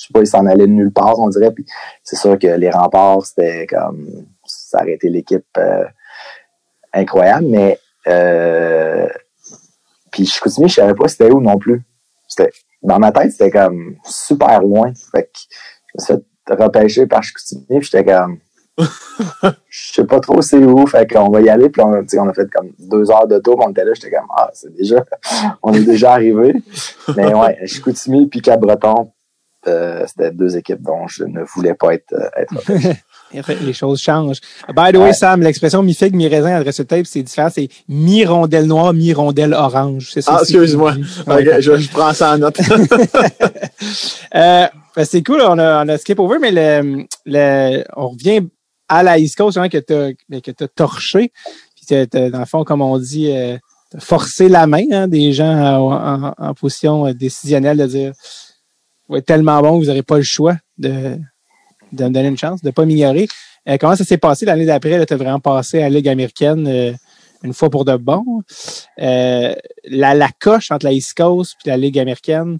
[0.09, 1.51] sais pas, ils s'en allaient de nulle part, on dirait.
[1.51, 1.65] Puis
[2.03, 4.07] c'est sûr que les remparts, c'était comme
[4.45, 5.85] ça aurait été l'équipe euh,
[6.93, 9.07] incroyable, mais euh,
[10.11, 11.83] puis Chicoutimi, je savais pas c'était où non plus.
[12.27, 12.51] C'était
[12.81, 14.93] dans ma tête, c'était comme super loin.
[15.11, 15.29] Fait que
[15.87, 18.39] je me suis fait repêcher par Chicoutimi, puis j'étais comme
[19.69, 22.49] je sais pas trop c'est où, fait qu'on va y aller, puis on, a fait
[22.49, 25.03] comme deux heures de tour, puis on était là, j'étais comme ah c'est déjà,
[25.63, 26.53] on est déjà arrivé.
[27.15, 29.11] Mais ouais, Chicoutimi puis Cap-Breton,
[29.67, 32.53] euh, c'était deux équipes dont je ne voulais pas être, euh, être
[33.63, 34.39] Les choses changent.
[34.69, 35.13] By the way, Ouais.
[35.13, 37.49] Sam, l'expression mi-figue, mi-raisin à Dressel Tape, c'est différent.
[37.53, 40.09] C'est mi-rondelle noire, mi-rondelle orange.
[40.13, 40.93] C'est ça Ah, excuse-moi.
[41.59, 42.57] Je, je prends ça en note.
[44.35, 48.41] Euh, ben, c'est cool, on a, on a skip over, mais le, le, on revient
[48.87, 51.31] à la East Coast, hein, que que t'as torché.
[51.75, 53.57] Puis dans le fond, comme on dit, euh,
[53.91, 58.11] t'as forcé la main hein, des gens en, en- en position décisionnelle de dire
[59.17, 61.17] êtes tellement bon, vous n'aurez pas le choix de,
[61.91, 63.27] de me donner une chance, de ne pas m'ignorer.
[63.67, 65.05] Euh, comment ça s'est passé l'année d'après?
[65.05, 66.93] Tu as vraiment passé à la Ligue américaine euh,
[67.43, 68.23] une fois pour de bon.
[68.99, 69.53] Euh,
[69.85, 72.59] la, la coche entre la East Coast et la Ligue américaine,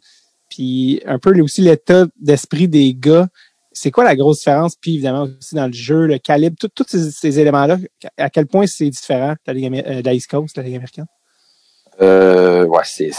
[0.49, 3.27] puis un peu aussi l'état d'esprit des gars.
[3.71, 4.75] C'est quoi la grosse différence?
[4.75, 7.77] Puis évidemment aussi dans le jeu, le calibre, tous ces, éléments-là,
[8.17, 10.75] à quel point c'est différent de la, Ligue de la East Coast, de la Ligue
[10.75, 11.05] américaine?
[12.01, 13.11] Ouais, c'est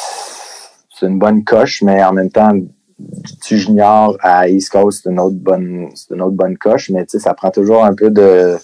[1.03, 2.53] une bonne coche, mais en même temps,
[3.47, 7.05] du junior à East Coast, c'est une autre bonne, c'est une autre bonne coche, mais
[7.07, 8.57] tu sais, ça prend toujours un peu de,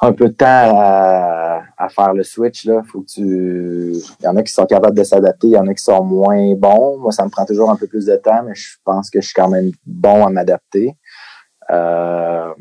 [0.00, 2.82] un peu de temps à, faire le switch, là.
[2.90, 5.66] Faut que tu, il y en a qui sont capables de s'adapter, il y en
[5.66, 6.98] a qui sont moins bons.
[6.98, 9.26] Moi, ça me prend toujours un peu plus de temps, mais je pense que je
[9.26, 10.94] suis quand même bon à m'adapter.
[11.70, 12.52] Euh,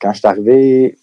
[0.00, 0.98] quand je suis arrivé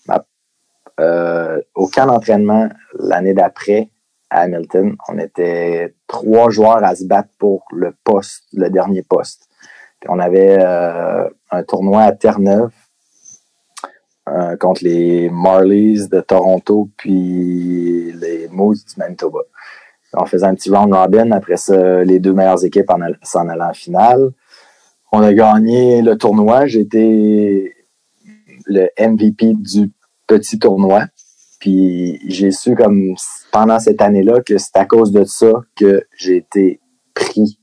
[1.00, 2.70] euh, au camp d'entraînement
[3.00, 3.90] l'année d'après,
[4.32, 4.96] Hamilton.
[5.10, 9.48] On était trois joueurs à se battre pour le poste, le dernier poste.
[10.08, 12.72] On avait euh, un tournoi à Terre-Neuve
[14.30, 19.42] euh, contre les Marlies de Toronto puis les Moose du Manitoba.
[20.14, 21.32] On faisait un petit round robin.
[21.32, 24.32] Après ça, les deux meilleures équipes s'en allaient en finale.
[25.12, 26.66] On a gagné le tournoi.
[26.66, 27.74] J'étais
[28.66, 29.92] le MVP du
[30.28, 31.06] petit tournoi.
[31.62, 33.14] Puis j'ai su comme
[33.52, 36.82] pendant cette année-là que c'est à cause de ça que j'ai été
[37.14, 37.60] pris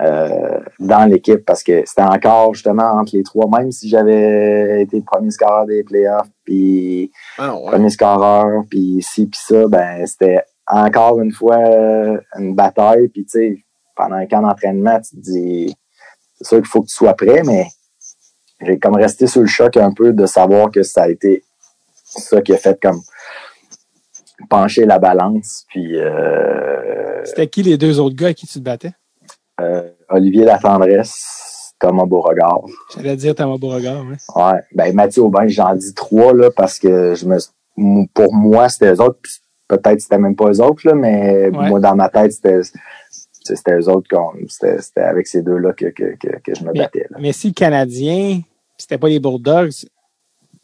[0.00, 4.96] euh, dans l'équipe parce que c'était encore justement entre les trois, même si j'avais été
[4.96, 7.66] le premier scoreur des playoffs, puis Ah ouais.
[7.66, 13.08] premier scoreur, puis ci, puis ça, ben c'était encore une fois euh, une bataille.
[13.08, 15.76] Puis tu sais, pendant un camp d'entraînement, tu te dis,
[16.38, 17.66] c'est sûr qu'il faut que tu sois prêt, mais
[18.62, 21.44] j'ai comme resté sur le choc un peu de savoir que ça a été
[22.20, 23.00] ça qui a fait comme
[24.50, 25.64] pencher la balance.
[25.68, 28.92] Puis euh, C'était qui les deux autres gars à qui tu te battais?
[29.60, 32.62] euh, Olivier Latendresse, Thomas Beauregard.
[32.96, 34.16] J'allais dire Thomas Beauregard, ouais.
[34.34, 34.60] Ouais.
[34.74, 37.38] Ben, Mathieu Aubin, j'en dis trois, là, parce que je me,
[38.12, 39.18] pour moi, c'était eux autres.
[39.22, 39.32] puis
[39.68, 41.68] Peut-être c'était même pas eux autres, là, mais Ouais.
[41.68, 42.60] moi, dans ma tête, c'était,
[43.44, 46.72] c'était eux autres qu'on, c'était, c'était avec ces deux-là que, que, que, que je me
[46.72, 47.16] battais, là.
[47.20, 48.40] Mais si le Canadien,
[48.76, 49.86] c'était pas les Bulldogs,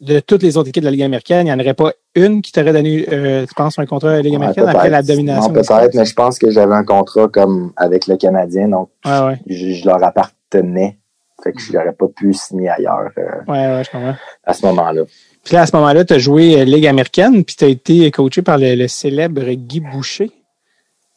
[0.01, 2.41] de toutes les autres équipes de la Ligue américaine, il n'y en aurait pas une
[2.41, 5.01] qui t'aurait donné, euh, tu penses, un contrat à la Ligue Ouais, américaine après la
[5.03, 5.49] domination?
[5.51, 9.39] Non, peut-être, mais je pense que j'avais un contrat comme avec le Canadien, donc ouais.
[9.47, 10.97] je, je leur appartenais.
[11.43, 14.13] Fait que je n'aurais pas pu signer ailleurs euh, Ouais, ouais, je comprends.
[14.43, 15.01] à ce moment-là.
[15.43, 18.11] Puis là, à ce moment-là, tu as joué euh, Ligue américaine, puis tu as été
[18.11, 20.29] coaché par le, le célèbre Guy Boucher.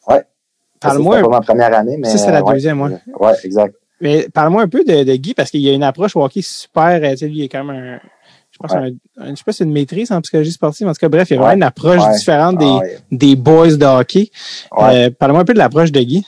[0.07, 0.23] Ouais.
[0.79, 2.09] Parle-moi C'était un pas ma première année, mais.
[2.09, 2.91] Ça, c'est la ouais, deuxième, ouais.
[3.19, 3.75] Ouais, exact.
[4.01, 6.41] Mais parle-moi un peu de, de Guy parce qu'il y a une approche au hockey
[6.41, 6.99] super.
[7.03, 7.99] euh, Tu sais, lui, il est quand même un.
[8.55, 8.93] Je pense Ouais.
[9.17, 10.87] un, un- je sais pas si c'est une maîtrise en psychologie sportive.
[10.87, 11.45] En tout cas, bref, il y a Ouais.
[11.47, 12.13] vraiment une approche Ouais.
[12.13, 12.81] différente des, Ah,
[13.11, 14.29] des boys de hockey.
[14.79, 16.25] Euh, parle-moi un peu de l'approche de Guy.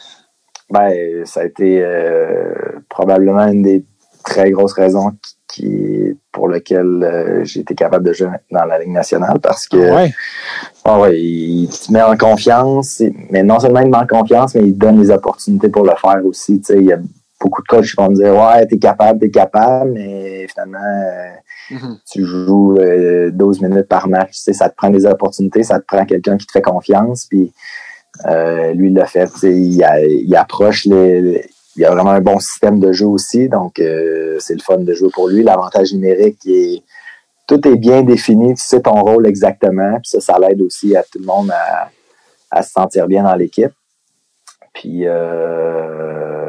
[0.70, 2.54] Ben, ça a été euh,
[2.90, 3.86] probablement une des
[4.26, 8.78] très grosses raisons qui, qui- pour lesquelles euh, j'ai été capable de jouer dans la
[8.78, 10.14] Ligue nationale parce que Ouais.
[10.84, 13.02] ah ouais, il te met en confiance,
[13.32, 15.84] mais non seulement il te met en confiance, mais il te donne les opportunités pour
[15.84, 16.62] le faire aussi.
[16.72, 16.98] Il y a
[17.40, 21.30] beaucoup de coachs vont me dire Ouais, t'es capable, t'es capable, mais finalement euh,
[21.70, 21.98] Mhm.
[22.10, 25.80] tu joues euh, 12 minutes par match, tu sais, ça te prend des opportunités, ça
[25.80, 27.52] te prend quelqu'un qui te fait confiance, puis
[28.26, 31.92] euh, lui, il l'a fait, tu sais, il, a- il approche les, les- il a
[31.92, 35.28] vraiment un bon système de jeu aussi, donc euh, c'est le fun de jouer pour
[35.28, 35.44] lui.
[35.44, 36.82] L'avantage numérique, est,
[37.48, 41.04] tout est bien défini, tu sais ton rôle exactement, puis ça, ça l'aide aussi à
[41.04, 41.90] tout le monde à,
[42.50, 43.72] à se sentir bien dans l'équipe.
[44.74, 46.47] Puis, euh,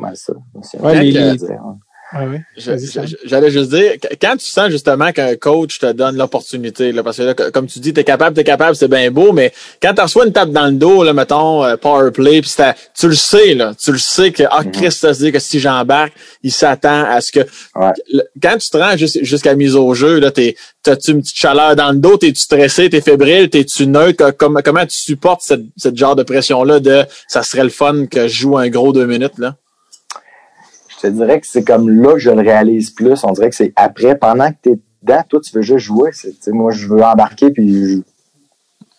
[0.00, 0.32] mal ça.
[0.80, 1.36] Ouais, les-
[3.24, 7.18] J'allais juste dire, qu- quand tu sens justement qu'un coach te donne l'opportunité, là, parce
[7.18, 10.00] que là, comme tu dis, t'es capable, t'es capable, c'est bien beau, mais quand tu
[10.02, 13.54] reçois une tape dans le dos, là, mettons, euh, power play, à- tu le sais,
[13.54, 14.72] là, tu le sais que, ah, Mhm.
[14.72, 17.40] Christ, ça se dit que si j'embarque, il s'attend à ce que,
[17.76, 17.92] Ouais.
[18.12, 21.36] le- quand tu te rends jus- jusqu'à mise au jeu, là, t'es, t'as-tu une petite
[21.36, 25.62] chaleur dans le dos, t'es-tu stressé, t'es fébrile, t'es-tu neutre, comme, comment tu supportes cette,
[25.76, 29.06] cette genre de pression-là de, ça serait le fun que je joue un gros deux
[29.06, 29.54] minutes, là?
[31.00, 33.24] Je te dirais que c'est comme là que je le réalise plus.
[33.24, 36.10] On dirait que c'est après, pendant que tu es dedans, toi, tu veux juste jouer.
[36.48, 38.00] Moi, je veux embarquer, puis je,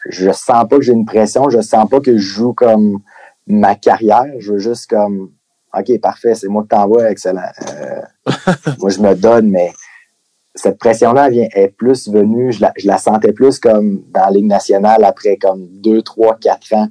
[0.10, 1.50] je sens pas que j'ai une pression.
[1.50, 3.00] Je sens pas que je joue comme
[3.46, 4.26] ma carrière.
[4.40, 5.32] Je veux juste comme,
[5.78, 7.42] OK, parfait, c'est moi que t'envoies, excellent.
[7.70, 8.02] Euh,
[8.80, 9.72] moi, je me donne, mais
[10.56, 14.32] cette pression-là vient, est plus venue, je la, je la sentais plus comme dans la
[14.32, 16.88] Ligue nationale après comme deux, trois, quatre ans.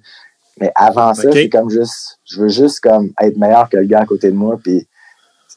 [0.60, 4.00] Mais avant ça, c'est comme juste, je veux juste comme être meilleur que le gars
[4.00, 4.86] à côté de moi, puis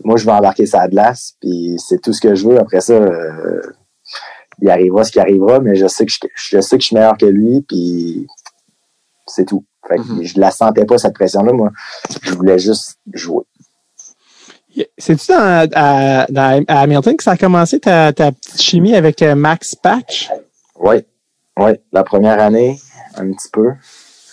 [0.03, 2.59] moi, je vais embarquer sa glace, puis c'est tout ce que je veux.
[2.59, 3.61] Après ça, euh,
[4.61, 6.95] il arrivera ce qui arrivera, mais je sais que je, je sais que je suis
[6.95, 8.27] meilleur que lui, puis
[9.27, 9.65] c'est tout.
[9.87, 10.23] Fait que Mhm.
[10.23, 11.51] je la sentais pas, cette pression-là.
[11.53, 11.69] Moi,
[12.21, 13.43] je voulais juste jouer.
[14.97, 19.21] C'est-tu dans, à, dans- à Hamilton que ça a commencé ta, ta petite chimie avec
[19.21, 20.31] euh, Max Patch?
[20.79, 20.95] Oui,
[21.59, 21.71] oui.
[21.91, 22.79] La première année,
[23.15, 23.69] un petit peu.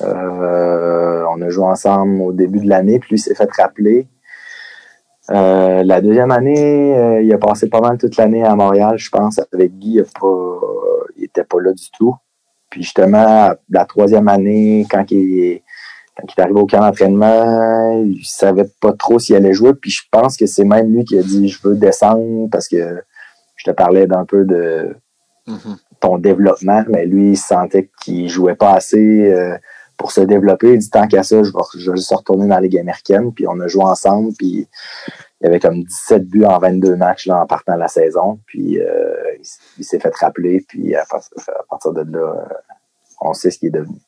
[0.02, 4.06] Euh, on a joué ensemble au début de l'année, puis lui s'est fait rappeler.
[5.31, 9.11] Euh, la deuxième année, euh, il a passé pas mal toute l'année à Montréal, je
[9.11, 9.41] pense.
[9.53, 10.61] Avec Guy, il, a pas,
[11.16, 12.14] il était pas là du tout.
[12.68, 15.62] Puis justement, la troisième année, quand il est,
[16.16, 19.74] quand il est arrivé au camp d'entraînement, il savait pas trop s'il allait jouer.
[19.74, 23.03] Puis je pense que c'est même lui qui a dit je veux descendre parce que
[23.57, 24.97] je te parlais d'un peu de
[26.01, 29.57] ton développement, mais lui, il sentait qu'il jouait pas assez euh,
[30.01, 30.72] pour se développer.
[30.72, 33.34] Il dit tant qu'à ça, je vais, je juste retourner dans la Ligue américaine.
[33.34, 34.66] Puis on a joué ensemble, puis
[35.40, 38.40] il y avait comme 17 buts en 22 matchs là, en partant de la saison.
[38.46, 39.12] Puis euh,
[39.78, 42.55] il, s'est fait rappeler, puis à, à partir de là, euh,
[43.20, 43.98] on sait ce qu'il est devenu.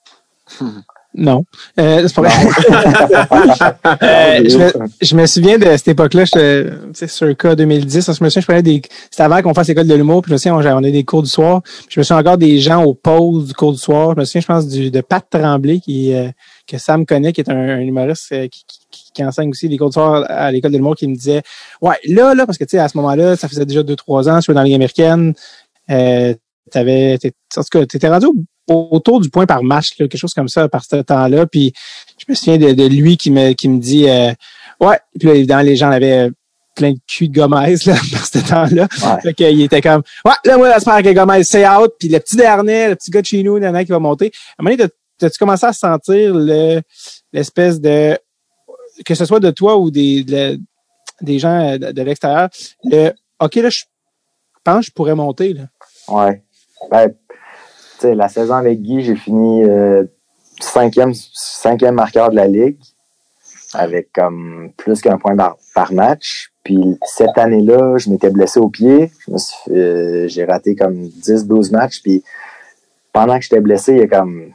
[1.15, 1.45] Non.
[1.79, 2.33] Euh, c'est pas vrai.
[4.03, 8.07] Euh, je, me, je me souviens de cette époque-là, j'étais, tu sais, circa 2010.
[8.07, 10.35] Je me souviens, je prenais des, c'était avant qu'on fasse l'école de l'humour, puis je
[10.35, 11.63] me souviens, on, on avait des cours du soir.
[11.89, 14.15] Je me souviens encore des gens aux pauses du cours du soir.
[14.15, 16.29] Je me souviens, je pense, du, de Pat Tremblay, qui, euh,
[16.67, 19.77] que Sam connaît, qui est un, un humoriste euh, qui, qui, qui, enseigne aussi des
[19.77, 21.43] cours du soir à l'école de l'humour, qui me disait,
[21.81, 24.29] ouais, là, là, parce que, tu sais, à ce moment-là, ça faisait déjà deux, trois
[24.29, 25.35] ans, sur dans la Ligue américaine,
[25.91, 26.35] euh,
[26.71, 27.19] t'avais,
[27.57, 28.35] en tout cas, t'étais rendu au
[28.73, 31.47] autour du point par match, là, quelque chose comme ça par ce temps-là.
[31.47, 31.73] Puis
[32.19, 34.33] je me souviens de, de, lui qui me, qui me dit euh,
[34.81, 36.31] Ouais, puis là, évidemment, les gens avaient
[36.75, 38.89] plein de cul de Gomez là, par ce temps-là.
[39.03, 39.21] Ouais.
[39.23, 42.37] Fait qu'il était comme Ouais, là, moi, j'espère que Gomez c'est out, puis le petit
[42.37, 44.27] dernier, le petit gars de chez nous, il qui va monter.
[44.27, 46.81] À un moment donné, t'as-tu commencé à sentir le
[47.33, 48.19] l'espèce de
[49.05, 50.61] que ce soit de toi ou des, de,
[51.21, 52.49] des gens de, de l'extérieur,
[52.85, 53.83] le OK, là, je
[54.63, 55.55] pense que je pourrais monter.
[55.55, 55.63] Là.
[56.09, 56.43] Ouais.
[56.91, 57.15] Ben,
[58.05, 60.05] la saison avec Guy, j'ai fini euh,
[60.61, 62.79] cinquième, cinquième marqueur de la Ligue
[63.75, 66.53] avec comme plus qu'un point par, match.
[66.63, 69.11] Puis cette année-là, je m'étais blessé au pied.
[69.71, 72.03] Euh, j'ai raté comme 10-12 matchs.
[72.03, 72.23] Puis
[73.13, 74.53] pendant que j'étais blessé, il y a comme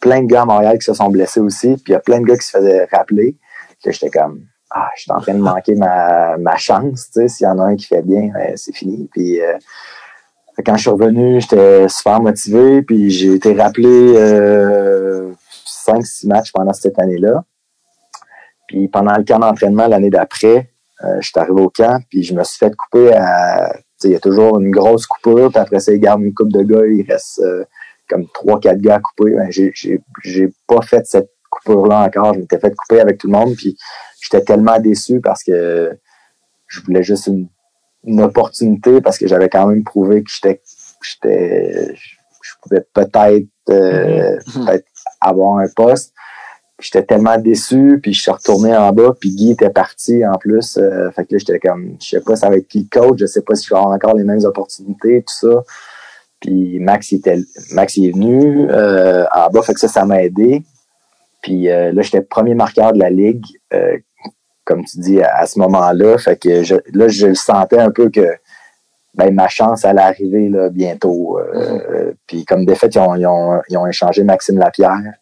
[0.00, 1.74] plein de gars à Montréal qui se sont blessés aussi.
[1.74, 3.36] Puis il y a plein de gars qui se faisaient rappeler.
[3.84, 7.10] Que j'étais comme Ah, je suis en train de manquer ma, ma chance.
[7.12, 9.08] S'il y en a un qui fait bien, ben, c'est fini.
[9.12, 9.58] Puis euh,
[10.64, 15.32] quand je suis revenu, j'étais super motivé, puis j'ai été rappelé euh,
[15.86, 17.44] 5-6 matchs pendant cette année-là.
[18.66, 20.70] Puis pendant le camp d'entraînement l'année d'après,
[21.04, 23.76] euh, je suis arrivé au camp, puis je me suis fait couper à.
[24.04, 26.62] Il y a toujours une grosse coupure, puis après ça, ils gardent une coupe de
[26.62, 27.64] gars, il reste euh,
[28.08, 29.34] comme 3-4 gars à couper.
[29.34, 32.34] Ben, j'ai pas fait cette coupure-là encore.
[32.34, 33.76] Je m'étais fait couper avec tout le monde, puis
[34.20, 35.98] j'étais tellement déçu parce que
[36.66, 37.48] je voulais juste une
[38.06, 40.62] une opportunité parce que j'avais quand même prouvé que j'étais
[41.02, 41.94] j'étais
[42.42, 44.64] je pouvais peut-être euh, Mhm.
[44.66, 44.86] peut-être
[45.20, 46.14] avoir un poste.
[46.78, 50.76] J'étais tellement déçu puis je suis retourné en bas puis Guy était parti en plus
[50.76, 53.18] euh, fait que là j'étais comme je sais pas ça va être qui le coach
[53.18, 55.62] je sais pas si je vais avoir encore les mêmes opportunités tout ça.
[56.40, 57.38] Puis Max était
[57.72, 60.62] Max est venu euh, en bas fait que ça ça m'a aidé.
[61.42, 63.46] Puis là j'étais premier marqueur de la ligue
[64.66, 66.18] comme tu dis, à, à ce moment-là.
[66.18, 68.26] Fait que je, là, je le sentais un peu que
[69.14, 71.38] ben, ma chance allait arriver là, bientôt.
[71.38, 75.14] Euh, Puis comme des faits, ils ont, ils, ont, ils ont échangé Maxime Lapierre.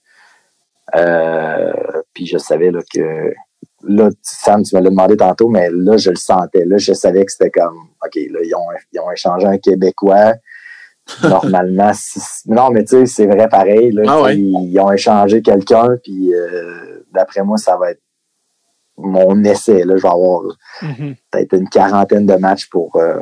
[0.97, 1.73] Euh,
[2.13, 3.33] puis je savais là, que
[3.85, 6.65] là, Sam, tu me l'as demandé tantôt, mais là, je le sentais.
[6.65, 10.35] Là, je savais que c'était comme OK, là, ils ont, ils ont échangé un Québécois.
[11.23, 13.93] Normalement, si, non, mais tu sais, c'est vrai pareil.
[13.93, 14.39] Là, Ah ouais.
[14.39, 18.01] ils ont échangé quelqu'un, puis euh, d'après moi, ça va être
[18.97, 19.85] mon essai.
[19.85, 20.43] Là, je vais avoir
[20.83, 21.15] Mm-hmm.
[21.31, 23.21] peut-être une quarantaine de matchs pour, euh,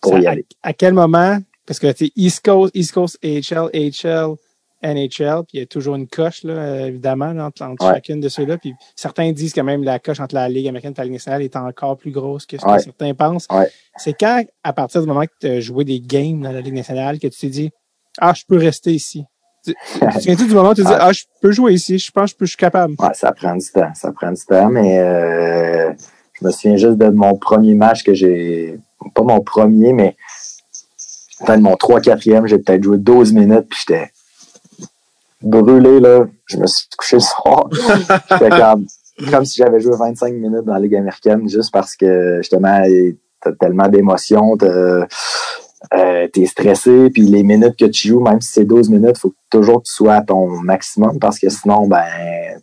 [0.00, 0.46] pour Ça, y à, aller.
[0.62, 4.36] à quel moment, parce que tu sais, East Coast, East Coast, AHL, AHL,
[4.82, 7.94] NHL, puis il y a toujours une coche, là, euh, évidemment, là, entre, entre Ouais.
[7.94, 8.58] chacune de ceux-là.
[8.58, 11.42] Puis certains disent que même la coche entre la Ligue américaine et la Ligue nationale
[11.42, 13.46] est encore plus grosse que ce que certains pensent.
[13.50, 13.68] Ouais.
[13.96, 16.74] C'est quand, à partir du moment que tu as joué des games dans la Ligue
[16.74, 17.70] nationale, que tu t'es dit
[18.20, 19.24] Ah, je peux rester ici.
[19.74, 20.98] Tu te souviens-tu du moment où tu te dis Ouais.
[21.00, 22.94] Ah, je peux jouer ici, je pense que je, suis capable?
[22.98, 23.92] Ouais, ça prend du temps.
[23.94, 25.92] Ça prend du temps, mais euh,
[26.40, 28.78] je me souviens juste de mon premier match que j'ai.
[29.14, 30.16] Pas mon premier, mais
[31.44, 34.10] peut-être mon 3-4e, j'ai peut-être joué 12 minutes, puis j'étais
[35.42, 36.26] brûlé, là.
[36.46, 37.68] Je me suis couché le soir.
[38.30, 38.86] J'étais comme,
[39.30, 42.82] comme si j'avais joué 25 minutes dans la Ligue américaine, juste parce que, justement,
[43.40, 45.06] t'as tellement d'émotions, t'as-
[45.94, 49.34] euh, t'es stressé, puis les minutes que tu joues, même si c'est 12 minutes, faut
[49.50, 52.02] toujours que tu sois à ton maximum, parce que sinon, ben,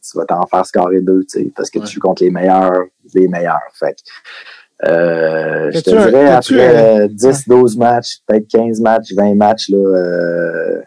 [0.01, 1.85] tu vas t'en faire scorer deux, tu sais, parce que Ouais.
[1.85, 2.83] tu joues contre les meilleurs,
[3.13, 3.59] les meilleurs.
[3.73, 8.81] Fait que, euh, je te un- dirais, t'as-tu après euh, 10, 12 matchs, peut-être 15
[8.81, 10.81] matchs, 20 matchs, là, euh,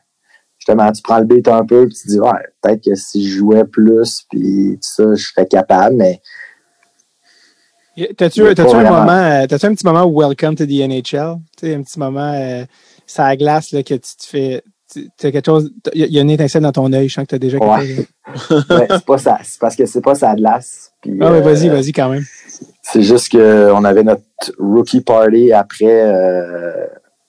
[0.59, 3.27] justement, tu prends le beat un peu, puis tu te dis, ouais, peut-être que si
[3.29, 6.20] je jouais plus, puis tout ça, je serais capable, mais
[8.16, 8.99] T'as-tu Mais t'as-tu pas un vraiment.
[9.01, 11.36] moment, euh, t'as-tu un petit moment welcome to the NHL?
[11.62, 12.64] Un petit moment, euh,
[13.07, 14.62] ça à glace, là, que tu te fais,
[15.18, 17.38] t'as quelque chose, il y, a- une étincelle dans ton œil, je sens que t'as
[17.38, 18.07] déjà Ouais.
[18.70, 20.92] ouais, c'est pas ça, c'est parce que c'est pas ça glace.
[21.01, 22.24] puis, Ah oui, euh, vas-y, vas-y quand même.
[22.82, 24.22] C'est juste que on avait notre
[24.59, 26.86] rookie party après euh,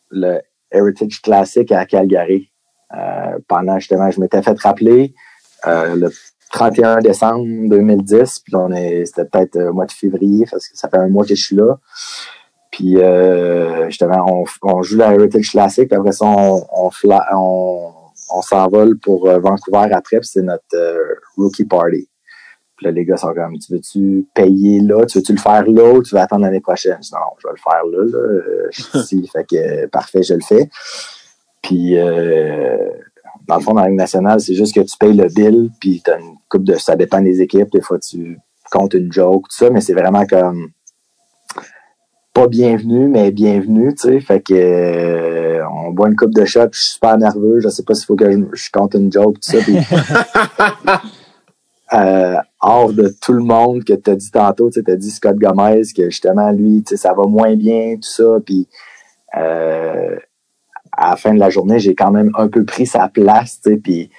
[0.09, 0.41] le
[0.71, 2.51] Heritage Classic à Calgary.
[2.97, 5.13] Euh, pendant justement, je m'étais fait rappeler
[5.65, 6.11] euh, le
[6.51, 10.77] 31 décembre 2010, puis on est, c'était peut-être euh, au mois de février, parce que
[10.77, 11.77] ça fait un mois que je suis là.
[12.71, 17.27] Puis euh, justement, on, on joue la Heritage Classic, puis après ça, on, on, fla-
[17.35, 17.91] on,
[18.33, 22.07] on s'envole pour euh, Vancouver après, puis c'est notre euh, rookie party.
[22.75, 25.03] Puis là, les gars sont comme, tu veux-tu payer là?
[25.07, 26.97] Tu veux-tu le faire là ou tu veux attendre l'année prochaine?
[27.01, 28.03] Je dis, non, je vais le faire là.
[28.05, 28.19] là.
[28.43, 30.69] Euh, Je suis ici, fait que euh, parfait, je le fais.
[31.63, 32.77] Puis, euh,
[33.47, 36.01] dans le fond, dans la Ligue nationale, c'est juste que tu payes le bill, puis
[36.03, 36.75] t'as une coupe de.
[36.75, 37.71] Ça dépend des équipes.
[37.71, 38.39] Des fois, tu
[38.71, 40.69] comptes une joke, tout ça, mais c'est vraiment comme
[42.33, 44.19] pas bienvenu, mais bienvenu, tu sais.
[44.19, 47.83] Fait que euh, on boit une coupe de shot, je suis super nerveux, je sais
[47.83, 49.57] pas s'il faut que je, je compte une joke, tout ça.
[51.93, 55.37] Euh, hors de tout le monde que tu as dit tantôt, tu as dit Scott
[55.37, 58.39] Gomez, que justement, lui, tu sais, ça va moins bien, tout ça.
[58.45, 58.67] Puis
[59.37, 60.17] euh,
[60.97, 63.71] à la fin de la journée, j'ai quand même un peu pris sa place, tu
[63.71, 64.09] sais, puis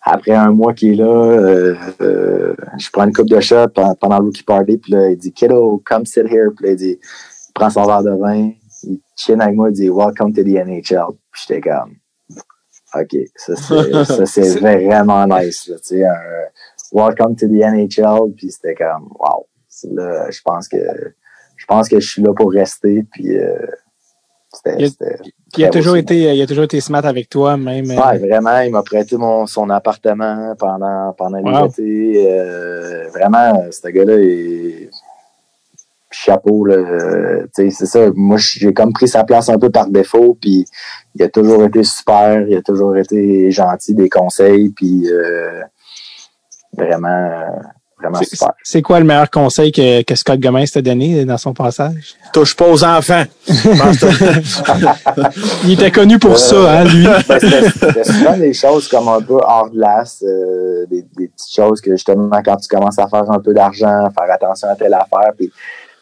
[0.00, 3.94] après un mois qu'il est là, euh, euh, je prends une coupe de shot pendant,
[3.94, 6.76] pendant le rookie party, puis là, il dit «Kiddo, come sit here», puis là, il
[6.76, 8.50] dit il prend son verre de vin,
[8.84, 11.94] il chine avec moi, il dit «Welcome to the NHL», puis j'étais comme
[12.94, 16.12] «OK, ça c'est, ça, c'est vraiment nice, tu sais, un
[16.92, 19.46] Welcome to the NHL», puis c'était comme «Wow»,
[19.92, 20.78] là, je pense que
[21.56, 23.56] je pense que je suis là pour rester, puis euh,
[24.54, 25.32] c'était, Il a- c'était Puis
[25.62, 27.90] il a très toujours été, il a toujours été smart avec toi, même.
[27.90, 31.66] euh, Ouais, vraiment, il m'a prêté mon, son appartement pendant, pendant Wow.
[31.66, 32.26] l'été.
[32.28, 34.90] Euh, vraiment, ce gars-là est
[36.10, 36.64] chapeau.
[36.64, 38.08] Là, Euh, c'est ça.
[38.14, 40.64] Moi, j'ai comme pris sa place un peu par défaut, puis
[41.14, 45.60] il a toujours été super, il a toujours été gentil, des conseils, puis euh,
[46.76, 47.46] vraiment, euh,
[47.98, 48.52] vraiment c'est- super.
[48.62, 52.14] C'est quoi le meilleur conseil que, que Scott Gomez t'a donné dans son passage?
[52.32, 53.24] Touche pas aux enfants.
[55.64, 57.04] Il était connu pour ça, hein, lui.
[57.28, 61.80] Ben, c'était souvent des choses comme un peu hors glace, euh, des, des petites choses
[61.80, 65.32] que justement quand tu commences à faire un peu d'argent, faire attention à telle affaire,
[65.36, 65.50] puis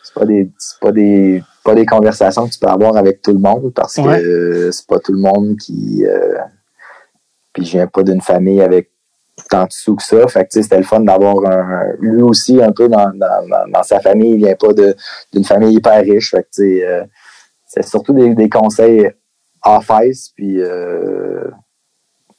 [0.03, 3.32] c'est pas des c'est pas des pas des conversations que tu peux avoir avec tout
[3.32, 4.20] le monde parce Ouais.
[4.20, 6.38] que euh, c'est pas tout le monde qui euh,
[7.53, 8.90] puis je viens pas d'une famille avec
[9.53, 10.26] tant de sous que ça.
[10.28, 13.82] Fait que c'était le fun d'avoir un lui aussi un peu dans, dans, dans, dans
[13.82, 14.72] sa famille, il vient pas
[15.32, 16.30] d'une famille hyper riche.
[16.30, 17.05] Fait que euh,
[17.66, 19.11] c'est surtout des, des conseils
[19.64, 21.44] off-ice, puis euh,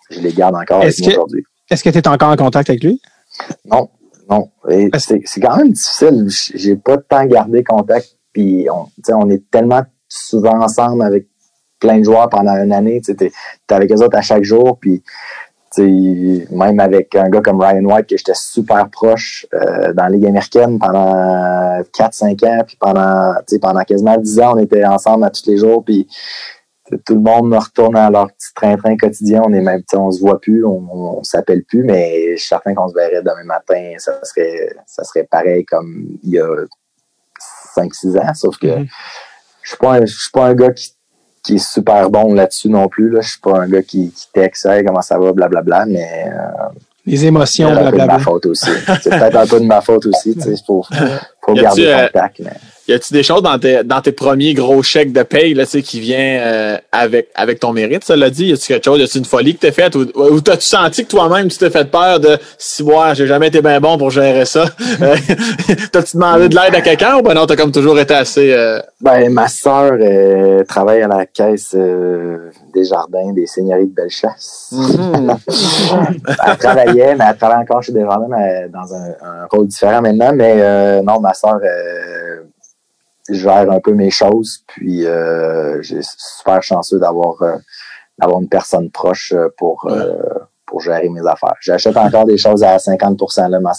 [0.09, 1.43] je les garde encore Est-ce aujourd'hui.
[1.69, 3.01] Est-ce que tu es encore en contact avec lui?
[3.65, 3.89] Non,
[4.29, 4.49] non.
[4.69, 6.27] Et C'est c'est quand même difficile.
[6.55, 11.27] J'ai pas de temps gardé contact, puis on, on est tellement souvent ensemble avec
[11.79, 13.01] plein de joueurs pendant une année.
[13.01, 13.31] Tu es
[13.69, 15.03] avec eux autres à chaque jour, puis
[15.81, 20.25] même avec un gars comme Ryan White, que j'étais super proche euh, dans la Ligue
[20.27, 25.45] américaine pendant 4-5 ans, puis pendant, pendant quasiment 10 ans, on était ensemble à tous
[25.47, 26.07] les jours, puis
[27.05, 29.41] tout le monde me retourne à leur petit train-train quotidien.
[29.45, 32.75] On est même, on se voit plus, on, on, s'appelle plus, mais je suis certain
[32.75, 33.93] qu'on se verrait demain matin.
[33.97, 36.47] Ça serait, ça serait pareil comme il y a
[37.75, 38.87] 5-6 ans, sauf que Mhm.
[39.63, 40.91] je suis pas un, je suis pas un gars qui,
[41.43, 43.09] qui est super bon là-dessus non plus.
[43.09, 43.21] Là.
[43.21, 46.69] Je suis pas un gars qui, qui texte Hey, comment ça va, blablabla, mais euh,
[47.05, 48.19] Les c'est émotions, un peu de ma blablabla.
[48.23, 48.69] faute aussi.
[49.01, 50.31] c'est peut-être un peu de ma faute aussi.
[50.37, 50.83] Il faut,
[51.41, 52.39] faut Y a-tu, garder euh, contact.
[52.39, 52.51] Mais...
[52.87, 55.71] Y a-tu des choses dans tes, dans tes premiers gros chèques de paye là, tu
[55.71, 58.47] sais, qui vient euh, avec, avec ton mérite, ça l'a dit?
[58.47, 58.99] Y a-tu quelque chose?
[58.99, 59.95] Y a-tu une folie que t'as faite?
[59.95, 63.47] Ou, ou t'as-tu senti que toi-même, tu t'es fait peur de si moi, j'ai jamais
[63.47, 64.65] été bien bon pour gérer ça?
[65.01, 65.15] Euh,
[65.91, 68.51] T'as-tu demandé de l'aide à quelqu'un ou ben non, t'as comme toujours été assez.
[68.53, 73.93] euh, Ben, ma sœur euh, travaille à la caisse euh, des jardins des seigneuries de
[73.93, 74.73] Bellechasse.
[76.47, 80.31] elle travaillait, mais elle travaille encore chez Desjardins, mais dans un, un rôle différent maintenant.
[80.33, 81.59] Mais euh, non, ma sœur
[83.29, 84.63] euh, gère un peu mes choses.
[84.67, 87.57] Puis euh, j'ai super chanceux d'avoir euh,
[88.19, 90.13] d'avoir une personne proche euh, pour euh,
[90.65, 91.55] pour gérer mes affaires.
[91.61, 93.19] J'achète encore des choses à 50
[93.49, 93.73] là, ma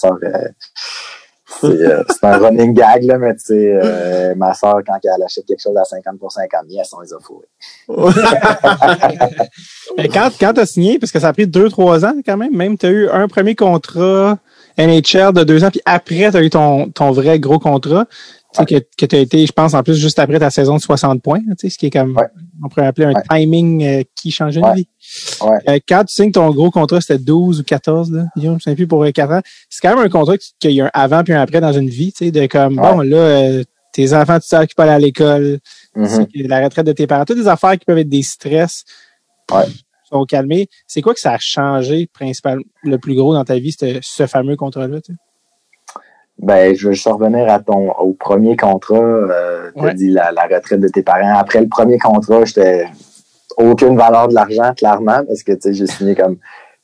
[1.62, 5.60] euh, c'est un running gag, là, mais tu sais, ma soeur, quand elle achète quelque
[5.60, 6.18] chose à 50%
[6.50, 7.18] comme yes, on les a.
[9.96, 12.36] Mais quand, quand tu as signé, parce que ça a pris deux, trois ans quand
[12.36, 14.38] même, même tu as eu un premier contrat
[14.78, 18.06] NHL de deux ans, puis après, tu as eu ton, ton vrai gros contrat.
[18.54, 20.76] Tu sais, que, que tu as été, je pense, en plus, juste après ta saison
[20.76, 22.24] de 60 points, là, tu sais, ce qui est comme, Ouais.
[22.62, 23.22] on pourrait appeler un Ouais.
[23.28, 24.74] timing euh, qui changeait une Ouais.
[24.76, 24.88] vie.
[25.42, 25.58] Ouais.
[25.68, 28.72] Euh, quand tu signes ton gros contrat, c'était 12 ou 14, là, Guillaume, je ne
[28.72, 29.40] sais plus pour 4 ans.
[29.68, 31.72] C'est quand même un contrat qui- qu'il y a un avant puis un après dans
[31.72, 32.92] une vie, tu sais, de comme, Ouais.
[32.92, 35.58] bon, là, euh, tes enfants, tu sais, qui peuvent aller à l'école,
[35.96, 36.26] Mhm.
[36.46, 38.84] la retraite de tes parents, toutes des affaires qui peuvent être des stress
[39.52, 39.64] Ouais.
[40.10, 40.68] sont calmés.
[40.86, 44.26] C'est quoi que ça a changé principalement le plus gros dans ta vie, ce, ce
[44.26, 45.00] fameux contrat-là?
[45.00, 45.18] tu sais?
[46.38, 48.96] Ben, je veux juste revenir à ton au premier contrat.
[48.98, 49.94] Euh, tu Ouais.
[49.94, 51.36] dit la, la retraite de tes parents.
[51.38, 52.86] Après le premier contrat, j'étais
[53.56, 56.36] aucune valeur de l'argent, clairement, parce que tu sais, j'ai signé comme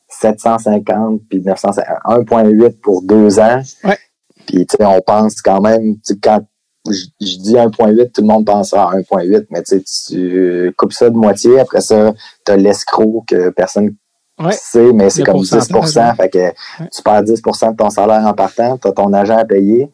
[0.09, 3.61] 750 puis 950, 1.8 pour deux ans.
[3.85, 3.99] Ouais.
[4.47, 6.41] Puis tu sais, on pense quand même, tu sais, quand
[6.89, 10.93] je, je dis 1.8, tout le monde pensera à 1.8, mais tu sais, tu coupes
[10.93, 11.61] ça de moitié.
[11.61, 12.13] Après ça,
[12.45, 13.95] t'as l'escroc que personne
[14.41, 14.53] Ouais.
[14.53, 16.15] sait, mais c'est comme pourcentage, 10 ouais.
[16.17, 16.51] Fait que
[16.95, 19.91] tu perds 10% de ton salaire en partant, tu as ton agent à payer.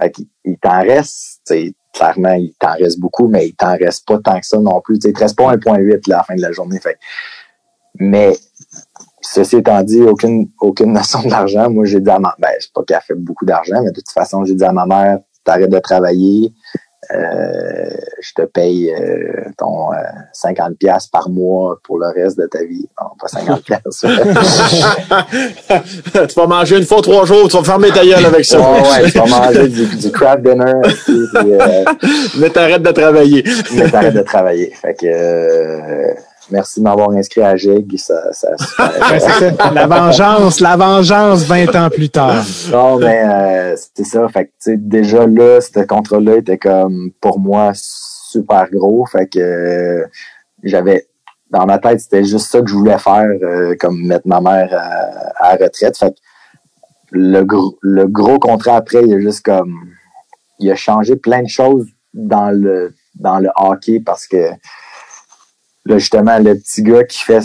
[0.00, 0.14] Fait
[0.44, 4.18] il t'en reste, tu sais, clairement, il t'en reste beaucoup, mais il t'en reste pas
[4.18, 4.98] tant que ça non plus.
[4.98, 6.78] Tu sais, il te reste pas 1.8 là, à la fin de la journée.
[6.78, 6.98] Fait.
[7.98, 8.36] Mais
[9.20, 11.70] ceci étant dit, aucune, aucune notion de l'argent.
[11.70, 14.10] Moi, j'ai dit à ma ben, c'est pas qu'elle fait beaucoup d'argent, mais de toute
[14.10, 16.52] façon, j'ai dit à ma mère, t'arrêtes de travailler,
[17.12, 17.90] euh,
[18.20, 19.96] je te paye euh, ton euh,
[20.32, 22.88] 50 pièces par mois pour le reste de ta vie.
[23.00, 24.00] Non, pas 50 pièces.
[26.28, 28.58] tu vas manger une fois trois jours, tu vas fermer ta gueule avec ça.
[28.60, 30.72] ouais, ouais, tu vas manger du, du craft dinner,
[31.04, 31.84] puis, euh,
[32.38, 33.44] Mais t'arrêtes de travailler.
[33.74, 34.72] mais t'arrêtes de travailler.
[34.80, 36.14] Fait que euh,
[36.50, 37.98] merci de m'avoir inscrit à GIG.
[37.98, 39.56] Ça, ça, c'est.
[39.74, 42.44] La vengeance, la vengeance 20 ans plus tard.
[42.70, 44.28] Non, mais euh, c'était ça.
[44.28, 49.06] Fait que, déjà là, ce contrat-là était comme, pour moi, super gros.
[49.06, 50.06] Fait que euh,
[50.62, 51.06] j'avais,
[51.50, 54.70] dans ma tête, c'était juste ça que je voulais faire, euh, comme mettre ma mère
[54.72, 55.96] à, à la retraite.
[55.96, 56.16] Fait que
[57.10, 59.74] le, gros, le gros contrat après, il a juste comme,
[60.58, 64.50] il a changé plein de choses dans le, dans le hockey parce que,
[65.90, 67.40] là, justement, le petit gars qui fait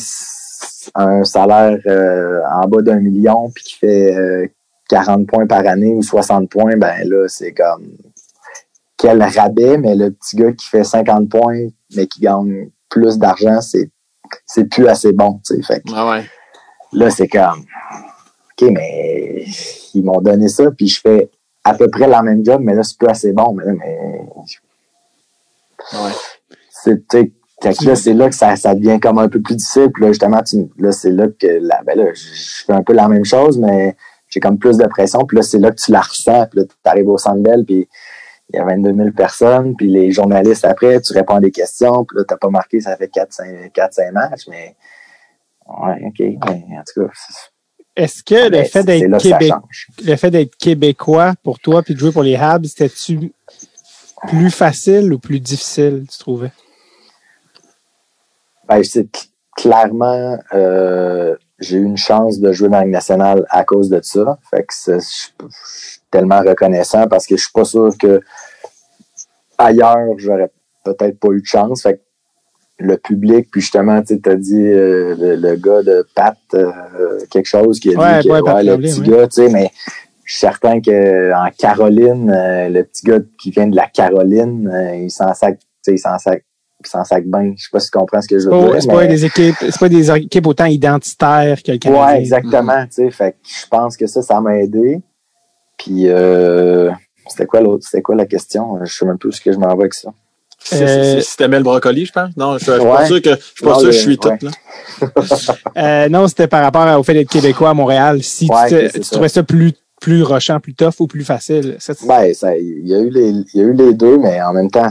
[0.93, 4.47] un salaire euh, en bas d'un million puis qui fait euh,
[4.89, 7.87] 40 points par année ou 60 points, ben là, c'est comme
[8.97, 13.61] quel rabais, mais le petit gars qui fait 50 points mais qui gagne plus d'argent,
[13.61, 13.89] c'est
[14.45, 15.61] c'est plus assez bon, tu sais.
[15.63, 16.25] Fait que Ah ouais.
[16.93, 17.65] là, c'est comme
[18.59, 19.45] OK, mais
[19.93, 21.29] ils m'ont donné ça, puis je fais
[21.63, 23.53] à peu près la même job, mais là, c'est plus assez bon.
[23.53, 24.19] Mais là, mais
[25.93, 26.11] Ouais.
[26.69, 27.05] c'est
[27.61, 29.89] fait que là, c'est là que ça, ça devient comme un peu plus difficile.
[29.93, 32.93] Puis là, justement, tu, là, c'est là que là, ben là, je fais un peu
[32.93, 33.95] la même chose, mais
[34.27, 35.25] j'ai comme plus de pression.
[35.25, 36.47] Puis là, c'est là que tu la ressens.
[36.47, 37.87] Puis là, tu arrives au centre Bell, puis
[38.49, 39.75] il y a 22 000 personnes.
[39.77, 42.03] Puis les journalistes, après, tu réponds à des questions.
[42.03, 44.47] Puis là, t'as pas marqué, ça fait 4-5 matchs.
[44.49, 44.75] Mais
[45.65, 46.19] ouais, OK.
[46.19, 47.13] Mais en tout cas,
[47.95, 49.53] Est-ce que le fait d'être Québec,
[50.03, 53.31] le fait d'être québécois pour toi puis de jouer pour les Habs, c'était-tu
[54.27, 56.51] plus facile ou plus difficile, tu trouvais?
[58.67, 63.63] Ben, c'est cl- clairement, euh, j'ai eu une chance de jouer dans la nationale à
[63.63, 64.37] cause de ça.
[64.49, 65.47] Fait que c'est- je
[65.77, 68.21] suis tellement reconnaissant parce que je suis pas sûr que
[69.57, 70.51] ailleurs, j'aurais
[70.83, 71.83] peut-être pas eu de chance.
[71.83, 72.01] Fait que
[72.79, 76.71] le public, puis justement, tu as dit euh, le, le gars de Pat, euh,
[77.29, 79.07] quelque chose qui a Ouais, dit que ouais, Pat le petit ouais.
[79.07, 79.71] gars, tu sais, mais
[80.25, 85.09] je suis certain qu'en Caroline, euh, le petit gars qui vient de la Caroline, il
[85.09, 86.43] s'en sac, tu sais, il s'en sac,
[86.89, 87.53] s'en sac bien.
[87.57, 88.81] Je sais pas si tu comprends ce que je veux Oh, dire.
[88.81, 92.05] c'est pas des équipes, c'est pas des équipes autant identitaires que le Canadien.
[92.07, 92.85] Ouais, exactement.
[92.85, 95.01] Tu sais, fait que je pense que ça, ça m'a aidé.
[95.77, 96.91] Puis euh,
[97.27, 97.85] c'était quoi l'autre?
[97.85, 98.79] C'était quoi la question?
[98.83, 100.09] Je sais même plus ce que je m'en vais avec ça.
[100.57, 102.29] Si, Euh, si, t'aimais le brocoli, je pense.
[102.37, 102.95] Non, je suis je suis Ouais.
[102.95, 104.37] pas sûr que je Non, sûr que je suis ouais.
[104.39, 104.51] tout là.
[105.77, 108.23] Euh, non, c'était par rapport au fait d'être québécois à Montréal.
[108.23, 109.11] Si Ouais, tu, ça.
[109.11, 111.77] trouvais ça plus, plus rochant, plus tough ou plus facile.
[112.07, 114.53] Ben, ça, il y a eu les, il y a eu les deux, mais en
[114.53, 114.89] même temps,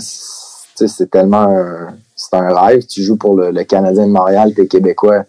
[0.75, 2.85] c'est- tellement un, c'est un rêve.
[2.87, 5.25] Tu joues pour le, le Canadien de Montréal, t'es québécois.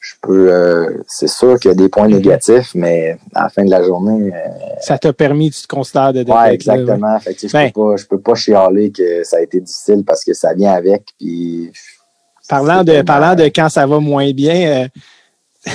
[0.00, 3.64] Je peux, euh, c'est sûr qu'il y a des points négatifs, mais à la fin
[3.64, 4.38] de la journée, euh,
[4.80, 6.54] ça t'a permis, tu te considères de, d'être là, ouais.
[6.54, 7.18] exactement.
[7.18, 7.66] Fait que, sais, Ben.
[7.68, 10.54] je peux pas, je peux pas chialer que ça a été difficile parce que ça
[10.54, 11.06] vient avec.
[11.18, 11.72] Puis
[12.48, 14.88] Parlant de, tellement- parlant de quand ça va moins bien, euh,
[15.66, 15.72] tu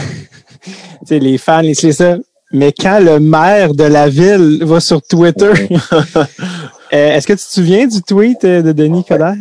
[1.08, 2.16] sais, les fans, c'est ça.
[2.54, 5.52] Mais quand le maire de la ville va sur Twitter,
[6.92, 9.36] est-ce que tu te souviens du tweet euh, de Denis Coderre?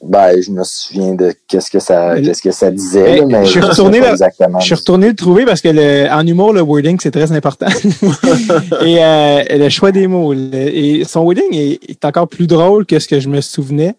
[0.00, 3.44] Ben, je me souviens de qu'est-ce que ça, Le- qu'est-ce que ça disait, là, mais
[3.44, 4.60] je suis retourné exactement.
[4.60, 7.66] Je suis retourné le trouver parce que le, en humour, le wording, c'est très important.
[8.84, 10.32] et euh, le choix des mots.
[10.34, 13.94] le- et son wording est, est encore plus drôle que ce que je me souvenais.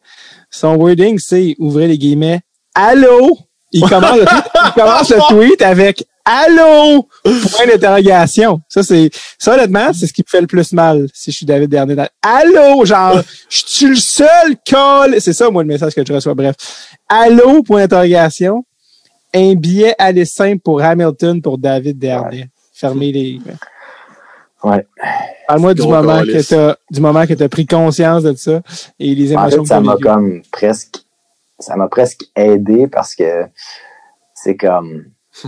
[0.49, 2.39] Son wording, c'est, ouvrez les guillemets,
[2.73, 3.37] Allô?
[3.71, 7.07] Il commence, le, il commence le tweet avec Allô?
[7.23, 8.61] Point d'interrogation.
[8.67, 11.45] Ça, c'est, ça, honnêtement, c'est ce qui me fait le plus mal si je suis
[11.45, 11.95] David Dernier.
[12.21, 12.85] Allô?
[12.85, 15.19] Genre, je suis le seul call.
[15.19, 16.33] C'est ça, moi, le message que je reçois.
[16.33, 16.55] Bref.
[17.07, 17.63] Allô?
[17.63, 18.63] Point d'interrogation
[19.33, 22.49] un billet aller simple pour Hamilton pour David Dernier.
[22.73, 23.39] Fermez les.
[24.63, 24.85] Ouais.
[25.47, 28.61] Parle-moi du moment que t'as du moment que tu as pris conscience de ça
[28.99, 30.97] et les En émotions fait, ça m'a comme presque,
[31.57, 33.45] ça m'a presque aidé parce que
[34.33, 35.05] c'est comme,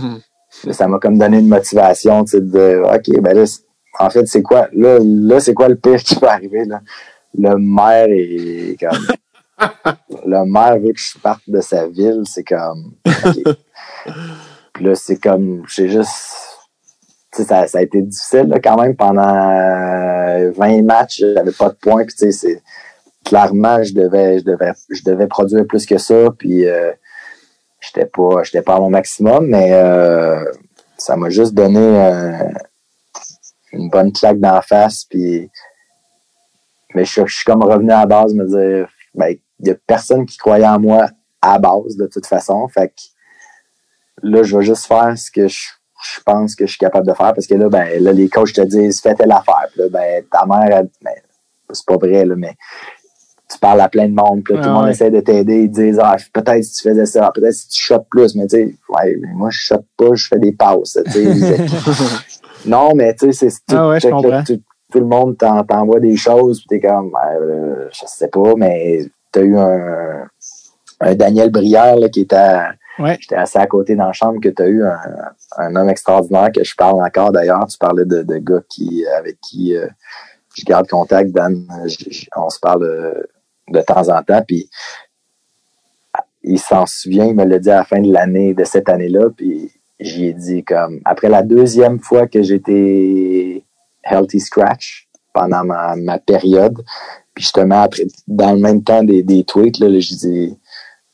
[0.70, 3.44] ça m'a comme donné une motivation, tu sais, de, ok, ben là,
[3.98, 6.80] en fait, c'est quoi, là, là, c'est quoi le pire qui peut arriver, là?
[7.38, 9.06] Le maire est comme,
[10.26, 13.54] le maire veut que je parte de sa ville, c'est comme, ok.
[14.74, 16.10] Puis là, c'est comme, j'ai juste,
[17.32, 21.52] tu sais, ça, ça a été difficile, là, quand même, pendant euh, 20 matchs, j'avais
[21.52, 22.62] pas de points, puis tu sais, c'est,
[23.24, 26.92] clairement, je devais, je devais, je devais produire plus que ça, puis euh,
[27.82, 30.44] j'étais pas, pas à mon maximum, mais euh,
[30.96, 32.48] ça m'a juste donné euh,
[33.72, 35.50] une bonne claque d'en face, puis
[36.94, 40.26] mais je, suis- comme revenu à la base, me dire, ben, il y a personne
[40.26, 41.08] qui croyait en moi
[41.40, 43.02] à la base, de toute façon, fait que
[44.22, 45.58] là, je vais juste faire ce que je,
[46.14, 48.52] je pense que je suis capable de faire parce que là, ben, là, les coachs
[48.52, 49.68] te disent fais telle affaire.
[49.90, 51.14] Ben, ta mère, elle- ben,
[51.72, 52.54] c'est pas vrai, là, mais
[53.62, 54.90] parles à plein de monde, puis là, tout le Ah monde ouais.
[54.90, 57.82] essaie de t'aider, ils te disent ah, peut-être si tu faisais ça, peut-être si tu
[57.82, 60.98] shottes plus, mais tu sais, ouais, mais moi je shotte pas, je fais des passes.
[62.66, 64.60] non, mais tu sais, c'est tout, Ah ouais, tout,
[64.92, 69.06] tout le monde t'en- t'envoie des choses, puis t'es comme euh, je sais pas, mais
[69.30, 70.28] t'as eu un,
[71.00, 73.16] un Daniel Brière là, qui était à, Ouais.
[73.18, 74.98] J'étais assis à côté dans la chambre que tu as eu un,
[75.56, 77.66] un homme extraordinaire que je parle encore d'ailleurs.
[77.66, 79.86] Tu parlais de, de gars qui, avec qui euh,
[80.54, 81.30] je garde contact.
[81.32, 83.14] Dan, je- je- on se parle euh,
[83.68, 84.42] de temps en temps.
[84.46, 84.68] Puis
[86.42, 89.28] il s'en souvient, il me l'a dit à la fin de l'année, de cette année-là.
[89.36, 93.64] Puis j'y ai dit comme après la deuxième fois que j'étais
[94.04, 96.82] healthy scratch pendant ma, période.
[97.34, 100.58] Puis justement, après, dans le même temps des, tweets, là, là, j'ai dit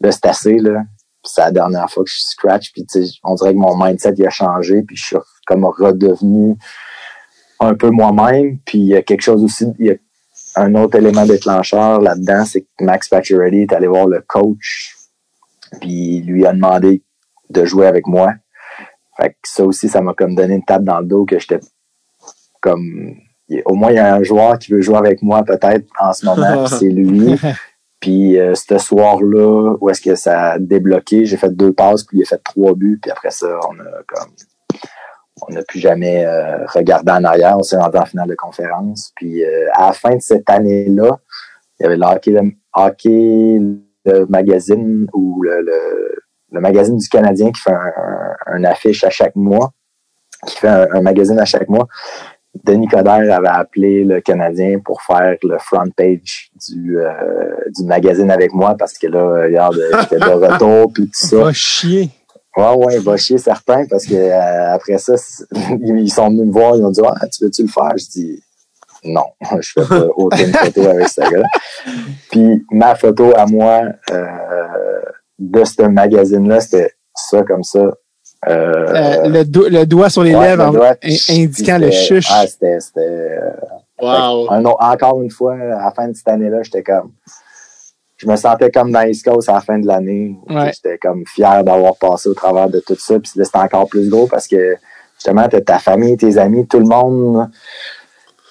[0.01, 0.83] là, c'est assez, là
[1.29, 2.87] c'est la dernière fois que je scratch, puis
[3.25, 6.57] on dirait que mon mindset il a changé, puis je suis comme redevenu
[7.61, 9.67] un peu moi-même, puis il y a quelque chose aussi,
[10.57, 14.97] un autre élément déclencheur là-dedans, c'est que Max Pacioretty est allé voir le coach,
[15.81, 17.03] puis il lui a demandé
[17.51, 18.33] de jouer avec moi.
[19.17, 21.61] Fait que ça aussi, ça m'a comme donné une tape dans le dos que j'étais
[22.61, 23.15] comme
[23.65, 26.27] au moins il y a un joueur qui veut jouer avec moi peut-être en ce
[26.27, 27.35] moment, puis c'est lui.
[28.01, 32.19] Puis euh, ce soir-là, où est-ce que ça a débloqué, j'ai fait deux passes, puis
[32.19, 34.31] il a fait trois buts, puis après ça, on a comme
[35.47, 39.13] on n'a plus jamais euh, regardé en arrière, on s'est rendu en finale de conférence.
[39.17, 41.19] Puis euh, à la fin de cette année-là,
[41.79, 43.61] il y avait le hockey, le, hockey,
[44.05, 46.15] le magazine ou le, le,
[46.53, 49.73] le magazine du Canadien qui fait un, un, un affiche à chaque mois,
[50.47, 51.87] qui fait un, un magazine à chaque mois.
[52.65, 57.13] Denis Coderre avait appelé le Canadien pour faire le front page du, euh,
[57.77, 61.37] du magazine avec moi parce que là, regarde, j'étais de retour puis tout ça.
[61.37, 62.11] Va chier.
[62.57, 65.15] Ouais, ouais, il va chier certain parce que euh, après ça,
[65.81, 67.93] ils sont venus me voir, ils m'ont dit ah, tu veux-tu le faire?
[67.97, 68.43] Je dis
[69.05, 69.25] non,
[69.61, 71.43] je fais pas aucune photo avec ce gars.
[72.31, 74.27] Puis ma photo à moi euh,
[75.39, 77.79] de ce magazine-là, c'était ça comme ça.
[78.49, 82.29] Euh, Euh, le, do- le doigt sur les ouais, lèvres le en- indiquant le chuche.
[82.31, 82.81] Ah, c'était.
[82.81, 83.51] c'était, euh,
[84.01, 84.47] Wow.
[84.53, 87.11] un encore une fois, à la fin de cette année-là, j'étais comme.
[88.19, 90.37] Je me sentais comme dans East Coast à la fin de l'année.
[90.51, 90.73] Ouais.
[90.75, 93.19] J'étais comme fier d'avoir passé au travers de tout ça.
[93.19, 94.77] Puis là, c'était encore plus gros parce que
[95.15, 97.49] justement, t'as ta famille, tes amis, tout le monde.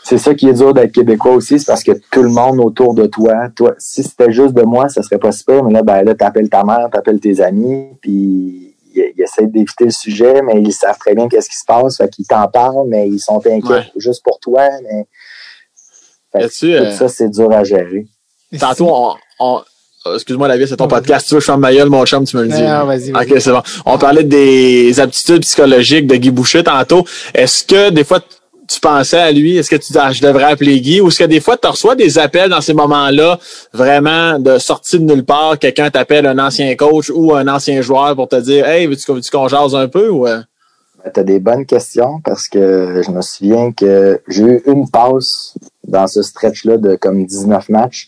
[0.04, 2.94] C'est ça qui est dur d'être québécois aussi, c'est parce que tout le monde autour
[2.94, 6.02] de toi, toi, si c'était juste de moi, ça serait pas super, mais là, ben
[6.02, 10.62] là, t'appelles ta mère, t'appelles tes amis, puis ils, ils essaient d'éviter le sujet, mais
[10.62, 13.46] ils savent très bien qu'est-ce qui se passe, fait qu'ils t'en parlent, mais ils sont
[13.46, 13.92] inquiets Ouais.
[13.98, 15.08] juste pour toi, mais
[16.32, 18.08] fait tout euh, ça, c'est dur à gérer.
[18.58, 19.62] Tantôt, on, on-
[20.06, 21.28] euh, excuse-moi, David, c'est ton podcast.
[21.28, 22.62] Tu veux que je ferme ma gueule, mon chum, tu me le dis.
[22.62, 23.32] Non, vas-y, vas-y.
[23.34, 23.62] Ok, c'est bon.
[23.86, 27.04] On parlait des aptitudes psychologiques de Guy Boucher tantôt.
[27.34, 28.20] Est-ce que des fois,
[28.70, 29.58] tu pensais à lui?
[29.58, 31.02] Est-ce que tu dis, ah, je devrais appeler Guy?
[31.02, 33.40] Ou est-ce que des fois, tu reçois des appels dans ces moments-là,
[33.74, 38.16] vraiment de sortie de nulle part, quelqu'un t'appelle un ancien coach ou un ancien joueur
[38.16, 40.10] pour te dire, hey, veux-tu, veux-tu qu'on jase un peu?
[40.10, 40.42] Ou, euh?
[41.14, 45.54] Tu as des bonnes questions parce que je me souviens que j'ai eu une passe
[45.88, 48.08] dans ce stretch-là de comme 19 matchs.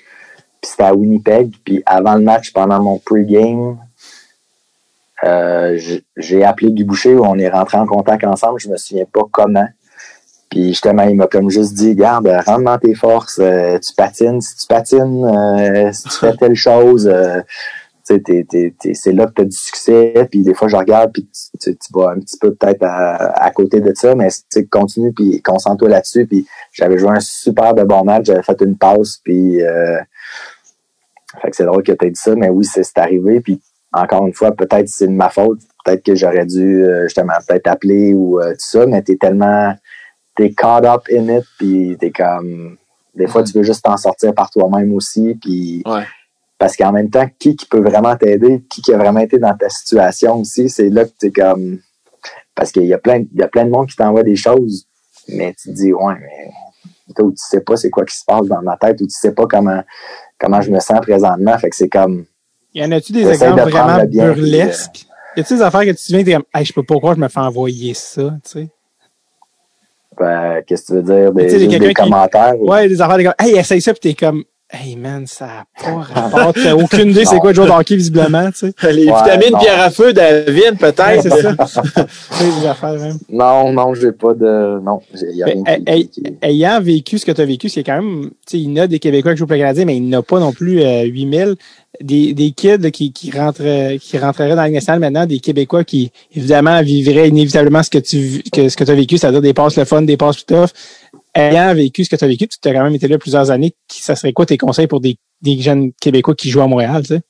[0.62, 1.54] Puis c'était à Winnipeg.
[1.64, 3.78] Puis avant le match, pendant mon pre-game,
[5.24, 5.78] euh,
[6.18, 8.60] j'ai- appelé Guy Boucher où on est rentré en contact ensemble.
[8.60, 9.68] Je me souviens pas comment.
[10.50, 14.42] Puis justement, il m'a comme juste dit, garde, rentre dans tes forces, euh, tu patines,
[14.42, 17.12] si tu patines, euh, si tu fais telle chose,
[18.04, 20.28] c'est là que tu as du succès.
[20.32, 21.30] Puis des fois, je regarde, puis
[21.62, 24.30] tu, tu, vas un petit peu peut-être à, côté de ça, mais
[24.72, 26.26] continue, puis concentre-toi là-dessus.
[26.26, 29.62] Puis j'avais joué un super de bon match, j'avais fait une passe, puis
[31.42, 33.40] fait que c'est drôle que tu aies dit ça, mais oui, c'est arrivé.
[33.42, 33.62] Puis
[33.94, 37.68] encore une fois, peut-être c'est de ma faute, peut-être que j'aurais dû euh, justement peut-être
[37.68, 39.74] appeler ou euh, tout ça, mais t'es tellement
[40.36, 42.78] t'es caught up in it, puis t'es comme
[43.16, 46.04] des fois tu veux juste t'en sortir par toi-même aussi, puis Ouais.
[46.58, 49.56] parce qu'en même temps, qui qui peut vraiment t'aider, qui qui a vraiment été dans
[49.58, 51.80] ta situation aussi, c'est là que t'es comme
[52.56, 54.86] parce qu'il y a plein il y a plein de monde qui t'envoie des choses,
[55.28, 56.52] mais tu te dis ouais, mais
[57.14, 59.32] toi, tu sais pas c'est quoi qui se passe dans ma tête ou tu sais
[59.34, 59.82] pas comment
[60.40, 62.26] comment je me sens présentement, fait que c'est comme
[62.74, 65.06] Y en a-tu des exemples de vraiment puis, burlesques?
[65.36, 67.14] Y a-tu des affaires que tu te souviens, t'es comme, hey, je peux pas croire
[67.14, 68.70] que je me fais envoyer ça, tu sais?
[70.22, 71.32] euh, qu'est-ce que tu veux dire?
[71.34, 74.14] Des, des qui- commentaires ou- Ouais, des affaires de comme, hey, essaye ça, pis t'es
[74.14, 76.54] comme, hey man, ça a pas rapport.
[76.54, 78.92] T'as aucune idée c'est quoi le joueur de hockey, visiblement, tu sais.
[78.92, 79.60] Les Ouais, vitamines non.
[79.60, 81.22] pierre à feu, David, peut-être.
[81.24, 81.56] c'est ça.
[82.32, 83.18] C'est des affaires même.
[83.30, 84.80] Non, non, j'ai pas de.
[84.82, 87.42] Non, il y a rien Mais, qui, hey, qui- qui- ayant vécu ce que tu
[87.42, 89.48] as vécu, c'est quand même, tu sais, il y en a des Québécois qui jouent
[89.48, 91.56] pour le Canadien, mais il n'y en a pas non plus euh, 8000.
[92.02, 96.12] des, des kids qui, qui, rentrent, qui rentreraient dans la nationale maintenant, des Québécois qui,
[96.36, 99.86] évidemment, vivraient inévitablement ce que tu que, ce que as vécu, c'est-à-dire des passes le
[99.86, 100.70] fun, des passes plus tough.
[101.40, 103.74] Ayant vécu ce que tu as vécu, tu as quand même été là plusieurs années,
[103.88, 107.16] ça serait quoi tes conseils pour des, des jeunes Québécois qui jouent à Montréal, tu
[107.16, 107.22] sais?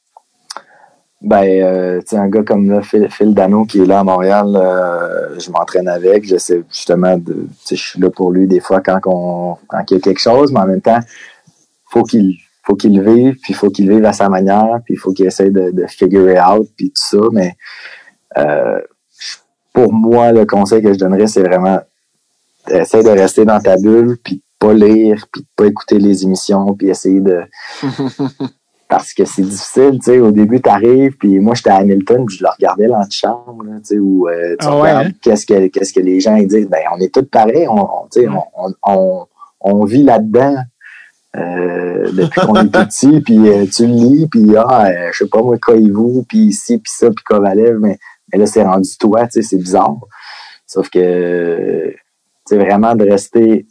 [1.21, 4.03] Ben, euh, tu sais, un gars comme là, Phil, Phil Dano qui est là à
[4.03, 6.23] Montréal, euh, je m'entraîne avec.
[6.23, 7.33] J'essaie justement de.
[7.33, 9.99] Tu sais, je suis là pour lui des fois quand, on, quand il y a
[9.99, 10.99] quelque chose, mais en même temps,
[11.91, 14.79] faut qu'il faut qu'il le vive, puis il faut qu'il le vive à sa manière,
[14.85, 17.27] puis il faut qu'il essaie de, de figure it out, puis tout ça.
[17.33, 17.57] Mais
[18.37, 18.79] euh,
[19.73, 21.79] pour moi, le conseil que je donnerais, c'est vraiment
[22.71, 26.23] essaye de rester dans ta bulle, puis de pas lire, puis de pas écouter les
[26.23, 27.41] émissions, puis essayer de
[28.89, 32.37] parce que c'est difficile, tu sais, au début, t'arrives, puis moi, j'étais à Hamilton, puis
[32.37, 35.11] je le regardais l'antichambre, là, tu sais, où euh, tu Ah ouais, regardes hein?
[35.21, 38.07] qu'est-ce que qu'est-ce que les gens ils disent, ben, on est tous pareils, on, on,
[38.11, 39.27] tu sais, on, on, on,
[39.61, 40.55] on vit là-dedans
[41.35, 45.29] euh, depuis qu'on est petit, puis euh, tu le lis, puis ah, euh, je sais
[45.29, 45.57] pas moi,
[45.91, 47.99] vous puis ici, puis ça, puis Kovalev, mais,
[48.31, 49.99] mais là, c'est rendu toi, tu sais, c'est bizarre.
[50.65, 51.93] Sauf que,
[52.49, 53.67] c'est vraiment de rester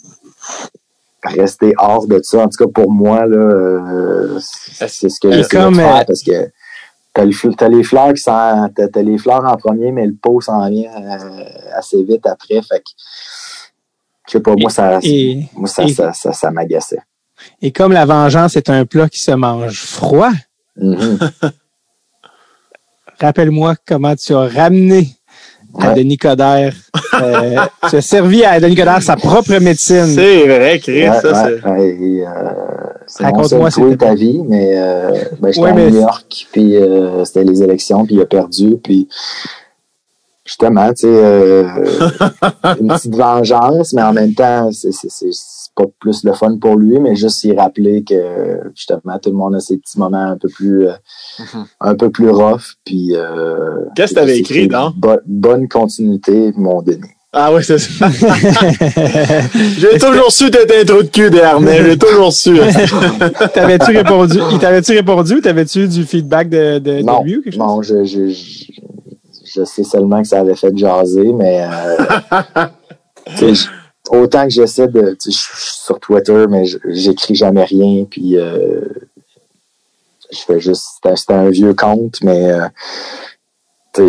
[1.25, 2.45] rester hors de ça.
[2.45, 6.05] En tout cas, pour moi, là, euh, c'est ce que j'essaie comme, de faire euh,
[6.07, 6.51] parce que
[7.13, 8.21] t'as, le fl- t'as les fleurs qui
[9.03, 12.63] les fleurs en premier, mais le pot s'en vient euh, assez vite après.
[12.63, 12.91] Fait que,
[14.29, 17.01] je sais pas, moi, ça, Et, moi, ça, et- ça, ça, ça m'agaçait.
[17.61, 20.31] et comme la vengeance est un plat qui se mange froid,
[20.77, 21.19] Mhm.
[23.21, 25.09] rappelle-moi comment tu as ramené
[25.79, 25.95] à Ouais.
[25.95, 26.73] Denis Coderre,
[27.21, 27.57] euh,
[27.91, 30.07] tu as servi à Denis Coderre sa propre médecine.
[30.07, 31.69] C'est vrai, Chris, Ouais, ça, ouais, c'est.
[31.71, 32.51] ouais, euh,
[33.07, 35.11] c'est Raconte-moi, c'était- ta vie, mais euh,
[35.41, 38.77] ben, j'étais à mais- New York, puis euh, c'était les élections, puis il a perdu,
[38.83, 39.09] puis
[40.45, 41.65] justement, tu sais, euh,
[42.81, 46.59] une petite vengeance, mais en même temps, c'est, c'est, c'est, c'est pas plus le fun
[46.59, 50.25] pour lui, mais juste s'y rappeler que justement, tout le monde a ses petits moments
[50.33, 50.93] un peu plus euh,
[51.39, 51.65] Mhm.
[51.81, 54.93] un peu plus rough, puis euh, Qu'est-ce que t'avais écrit, non?
[54.97, 57.03] bo- bonne continuité, mon Denis.
[57.33, 58.09] Ah oui, c'est ça.
[59.79, 61.85] J'ai toujours su t'étais un trou de cul dernier.
[61.85, 62.57] J'ai toujours su.
[63.55, 67.43] T'avais-tu répondu, il t'avait-tu répondu ou t'avais-tu du feedback de, de, de Non, lui ou
[67.43, 67.59] quelque chose?
[67.63, 68.65] non, je, je, je,
[69.55, 72.67] je sais seulement que ça avait fait jaser, mais euh,
[74.11, 75.17] autant que j'essaie de.
[75.21, 78.81] tu sais, Je suis sur Twitter, mais j'écris jamais rien, puis euh,
[80.33, 80.85] je fais juste.
[81.17, 82.69] C'était un vieux compte, mais euh,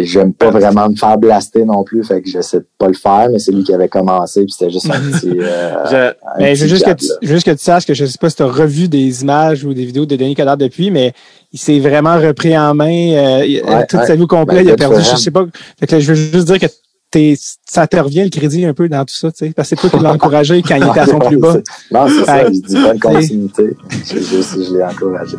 [0.01, 3.27] j'aime pas vraiment me faire blaster non plus, fait que j'essaie de pas le faire,
[3.31, 5.31] mais c'est lui qui avait commencé, puis c'était juste un petit.
[5.39, 8.05] euh, Je- un Mais je veux juste que, tu, juste que tu saches que je
[8.05, 10.91] sais pas si tu as revu des images ou des vidéos de Denis Coderre depuis,
[10.91, 11.13] mais
[11.53, 14.05] il s'est vraiment repris en main euh, Ouais, toute ouais.
[14.05, 14.57] sa vie au complet.
[14.57, 15.45] Ben, il a perdu, je sais pas.
[15.79, 16.67] Fait que là, je veux juste dire que
[17.11, 17.35] t'es,
[17.65, 19.53] ça te revient le crédit un peu dans tout ça, tu sais.
[19.53, 21.57] Parce que c'est toi qui l'as encouragé quand il était à son plus bas.
[21.91, 23.77] Non, c'est ça, je dis bonne continuité.
[23.89, 25.37] Je, je, je l'ai encouragé.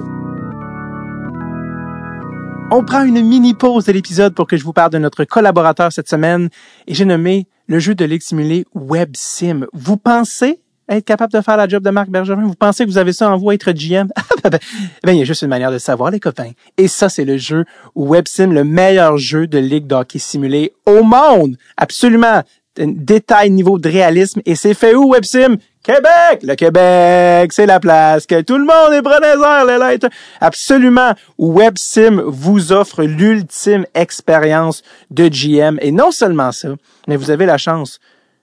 [2.73, 5.93] On prend une mini pause de l'épisode pour que je vous parle de notre collaborateur
[5.93, 6.51] cette semaine
[6.87, 9.67] et j'ai nommé le jeu de ligue simulé WebSim.
[9.73, 10.61] Vous pensez
[10.97, 12.43] être capable de faire la job de Marc Bergevin?
[12.43, 14.09] Vous pensez que vous avez ça en vous, être GM?
[14.45, 16.51] ben, il y a juste une manière de savoir, les copains.
[16.77, 17.65] Et ça, c'est le jeu
[17.95, 21.57] WebSim, le meilleur jeu de ligue d'hockey simulé au monde.
[21.77, 22.43] Absolument.
[22.77, 24.41] Détail, niveau de réalisme.
[24.47, 25.59] Et c'est fait où, WebSim?
[25.83, 26.43] Québec!
[26.43, 30.09] Le Québec, c'est la place que tout le monde est preneur, les lettres.
[30.41, 31.15] Absolument.
[31.39, 35.79] WebSim vous offre l'ultime expérience de GM.
[35.81, 36.69] Et non seulement ça,
[37.09, 37.99] mais vous avez la chance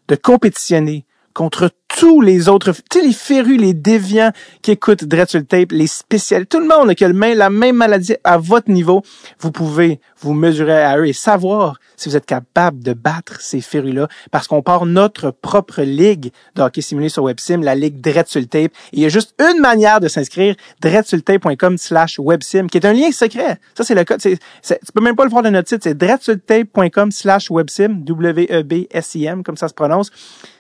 [0.08, 4.32] de compétitionner contre tous les autres, tu sais, les férus, les déviants
[4.62, 7.36] qui écoutent Dread sur le tape, les spécialistes, tout le monde qui a le même,
[7.36, 9.02] la même maladie à votre niveau,
[9.40, 13.62] vous pouvez vous mesurer à eux et savoir si vous êtes capable de battre ces
[13.62, 18.28] férus-là parce qu'on part notre propre ligue de hockey simulé sur WebSim, la ligue Dread
[18.28, 18.72] sur le tape.
[18.94, 23.12] Il y a juste une manière de s'inscrire, dreadsultape.com slash websim, qui est un lien
[23.12, 23.58] secret.
[23.76, 24.22] Ça, c'est le code.
[24.22, 24.38] tu
[24.94, 29.68] peux même pas le voir de notre site, c'est dreadsultape.com slash websim, W-E-B-S-I-M, comme ça
[29.68, 30.12] se prononce.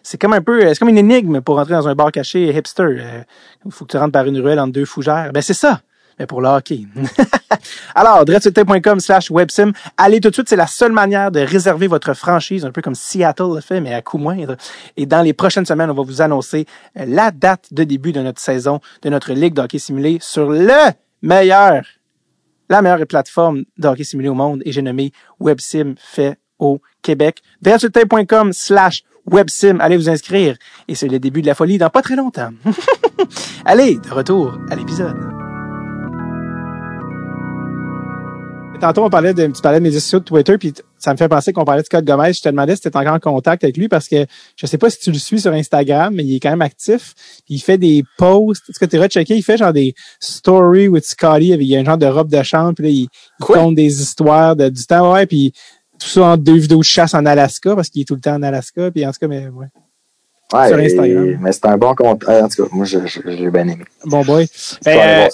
[0.01, 2.83] C'est comme un peu, c'est comme une énigme pour rentrer dans un bar caché hipster.
[2.83, 3.23] Euh,
[3.65, 5.31] Il faut que tu rentres par une ruelle entre deux fougères.
[5.33, 5.81] Ben, c'est ça.
[6.19, 6.87] Mais pour le hockey.
[7.95, 9.71] Alors, dreadsultape.com slash websim.
[9.97, 12.95] Allez tout de suite, c'est la seule manière de réserver votre franchise, un peu comme
[12.95, 14.57] Seattle le fait, mais à coût moindre.
[14.95, 16.65] Et dans les prochaines semaines, on va vous annoncer
[16.97, 20.49] euh, la date de début de notre saison, de notre ligue de hockey simulé sur
[20.49, 20.91] le
[21.21, 21.83] meilleur,
[22.69, 24.63] la meilleure plateforme de hockey simulé au monde.
[24.65, 27.41] Et j'ai nommé WebSim fait au Québec.
[27.61, 29.79] dreadsultape.com slash websim.
[29.79, 30.55] Allez vous inscrire.
[30.87, 32.49] Et c'est le début de la folie dans pas très longtemps.
[33.65, 35.17] Allez, de retour à l'épisode.
[38.79, 41.27] Tantôt, on parlait de, tu parlais de médias sociaux de Twitter, puis ça me fait
[41.27, 42.33] penser qu'on parlait de Scott Gomez.
[42.33, 44.25] Je te demandais si tu étais encore en contact avec lui parce que
[44.55, 47.15] je sais pas si tu le suis sur Instagram, mais il est quand même actif.
[47.49, 48.69] Il fait des posts.
[48.69, 49.35] Est-ce que tu rechecké?
[49.35, 51.47] Il fait genre des stories with Scotty.
[51.47, 53.07] Il y a un genre de robe de chambre, puis là, il,
[53.39, 55.11] il compte des histoires de, du temps.
[55.13, 55.53] Ouais, puis
[55.99, 58.35] tout ça en deux vidéos de chasse en Alaska parce qu'il est tout le temps
[58.35, 58.91] en Alaska.
[58.91, 59.67] Puis en tout cas, mais ouais.
[60.53, 61.29] Ouais, Sur Instagram.
[61.29, 62.23] et- mais c'est un bon compte.
[62.29, 63.83] euh, En tout cas, moi, je, je, je l'ai bien aimé.
[64.05, 64.47] Bon boy.
[64.85, 65.27] Ben, euh.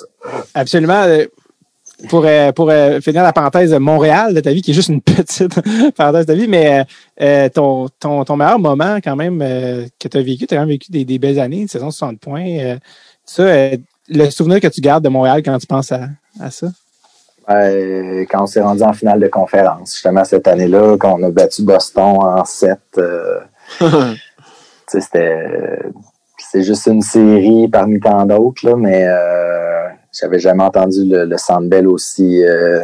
[0.55, 1.03] Absolument.
[1.03, 1.25] euh,
[2.09, 2.69] Pour, euh, pour
[3.01, 5.53] finir la parenthèse Montréal de ta vie, qui est juste une petite
[5.95, 6.83] parenthèse de ta vie, mais
[7.21, 10.57] euh, ton, ton, ton meilleur moment quand même euh, que tu as vécu, tu as
[10.57, 12.77] quand même vécu des, des belles années, une saison de 60 points.
[13.25, 13.45] ça,
[14.09, 16.09] le souvenir que tu gardes de Montréal quand tu penses à,
[16.41, 16.67] à ça?
[17.49, 21.31] Euh, quand on s'est rendu en finale de conférence, justement cette année-là, quand on a
[21.31, 23.39] battu Boston en 7, euh,
[24.87, 25.79] c'était
[26.37, 31.87] c'est juste une série parmi tant d'autres, mais euh, j'avais jamais entendu le, le Sandbell
[31.87, 32.83] aussi euh,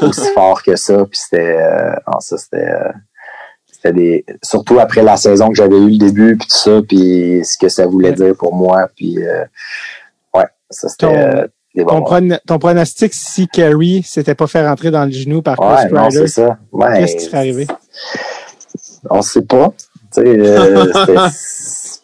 [0.00, 1.04] aussi fort que ça.
[1.04, 2.74] Puis c'était euh, ça c'était
[3.66, 7.40] c'était des surtout après la saison que j'avais eu le début puis tout ça, puis
[7.44, 9.44] ce que ça voulait dire pour moi, puis euh,
[10.34, 11.48] ouais, ça c'était
[11.78, 12.36] des bons Ton, moments.
[12.36, 16.26] pron- ton pronostic, si Kerry s'était pas fait rentrer dans le genou par Chris Ryder,
[16.98, 17.66] qu'est-ce qui serait arrivé?
[19.10, 19.72] On sait pas.
[20.18, 20.86] Euh,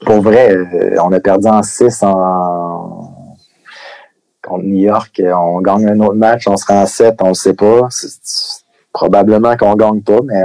[0.06, 3.10] pour vrai, euh, on a perdu en 6 en
[4.42, 5.20] contre New York.
[5.24, 7.88] On gagne un autre match, on sera en 7, on le sait pas.
[8.92, 10.44] Probablement qu'on gagne pas, mais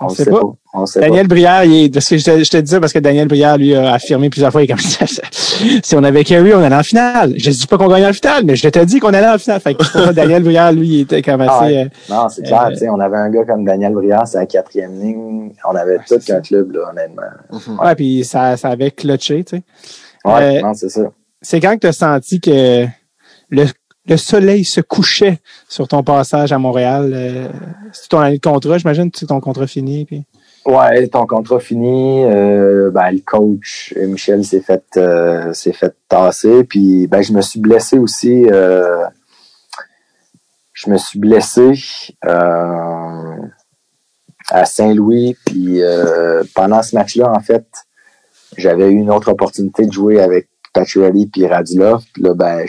[0.00, 0.40] on, le sait pas.
[0.76, 2.80] On le sait Daniel Brière, il est, parce que je te, je te dis ça
[2.80, 4.80] parce que Daniel Brière, lui, a affirmé plusieurs fois, il est comme,
[5.82, 7.32] si on avait Kerry, on allait en finale.
[7.36, 9.60] Je dis pas qu'on gagnait en finale, mais je te dis qu'on allait en finale.
[9.60, 11.84] Fait que Daniel Brière, lui, il était comme Ah assez, ouais.
[11.84, 11.88] euh.
[12.12, 12.64] Non, c'est clair.
[12.66, 15.52] Euh, tu sais, on avait un gars comme Daniel Briand, c'est la quatrième ligne.
[15.64, 17.82] On avait tout c'est qu'un club, là, honnêtement.
[17.84, 19.62] ouais, puis ça, ça avait clutché, tu sais.
[20.24, 21.02] Ouais, Euh, non, c'est ça.
[21.40, 22.84] C'est quand que tu as senti que
[23.50, 23.64] le,
[24.08, 25.38] le soleil se couchait
[25.68, 27.12] sur ton passage à Montréal?
[27.14, 27.48] Euh,
[27.92, 30.24] c'est ton année de contrat, j'imagine, c'est ton contrat fini, puis.
[30.66, 35.94] Ouais, ton contrat fini, euh, ben, le coach euh, Michel s'est fait euh, s'est fait
[36.08, 36.64] tasser.
[36.64, 38.46] Puis ben, je me suis blessé aussi.
[40.72, 41.74] je me suis blessé
[44.50, 45.36] à Saint-Louis.
[45.44, 45.82] Puis
[46.54, 47.66] pendant ce match-là, en fait,
[48.56, 52.04] j'avais eu une autre opportunité de jouer avec Pacioretty puis Radulov.
[52.14, 52.64] Puis là, ben,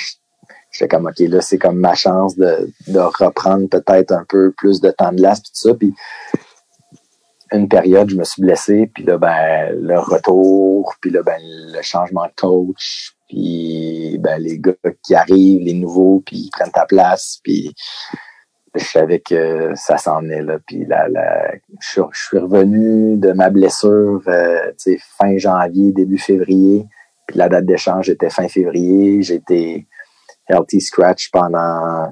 [0.69, 4.81] j'étais comme OK, là, c'est comme ma chance de, de reprendre peut-être un peu plus
[4.81, 5.75] de temps de glace puis tout ça.
[5.75, 5.95] Puis
[7.51, 11.81] une période, je me suis blessé, puis là, ben, le retour, puis là, ben, le
[11.81, 14.73] changement de coach, puis ben, les gars
[15.03, 17.73] qui arrivent, les nouveaux, puis ils prennent ta place, puis
[18.73, 21.07] je savais que ça s'en venait, là, puis la,
[21.79, 24.71] je, suis- revenu de ma blessure, euh,
[25.17, 26.85] fin janvier, début février,
[27.27, 29.87] puis la date d'échange était fin février, j'étais
[30.47, 32.11] healthy scratch pendant,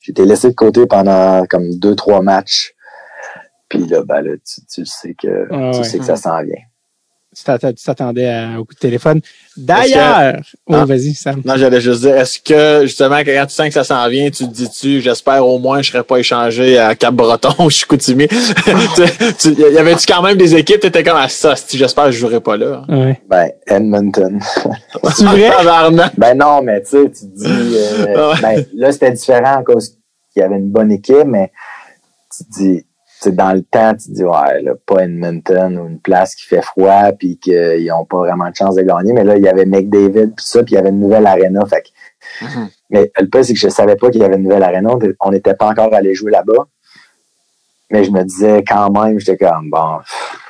[0.00, 2.74] j'étais laissé de côté pendant comme deux, trois matchs,
[3.70, 5.84] puis là, ben là, tu, tu sais que Ah tu ouais.
[5.84, 6.54] sais que ça s'en vient.
[7.32, 9.20] Tu tu t'attendais à- au coup de téléphone.
[9.56, 10.84] D'ailleurs, oh, Ah.
[10.84, 11.40] vas-y, Sam.
[11.44, 14.48] Non, j'allais juste dire, est-ce que, justement, quand tu sens que ça s'en vient, tu
[14.48, 18.26] te dis-tu, j'espère au moins, je serais pas échangé à Cap-Breton ou Chicoutimi?
[19.38, 22.10] Tu- tu- y avait-tu quand même des équipes, t'étais comme à ça, si j'espère que
[22.10, 22.82] je jouerai pas là.
[22.88, 23.20] Ouais.
[23.28, 24.40] Ben, Edmonton.
[25.16, 25.50] C'est vrai?
[26.18, 28.40] Ben non, mais tu sais, tu te dis, euh, Ouais.
[28.42, 29.90] ben, là, c'était différent à cause
[30.32, 31.52] qu'il y avait une bonne équipe, mais
[32.36, 32.86] tu te dis,
[33.24, 36.46] sais, dans le temps, tu te dis, ouais, là, pas Edmonton ou une place qui
[36.46, 39.48] fait froid, puis qu'ils n'ont pas vraiment de chance de gagner, mais là, il y
[39.48, 42.68] avait McDavid, puis ça, puis il y avait une nouvelle arena, fait que- Mhm.
[42.90, 44.90] Mais le pire, c'est que je savais pas qu'il y avait une nouvelle arena,
[45.20, 46.66] on n'était pas encore allé jouer là-bas,
[47.90, 49.98] mais je me disais quand même, j'étais comme, bon,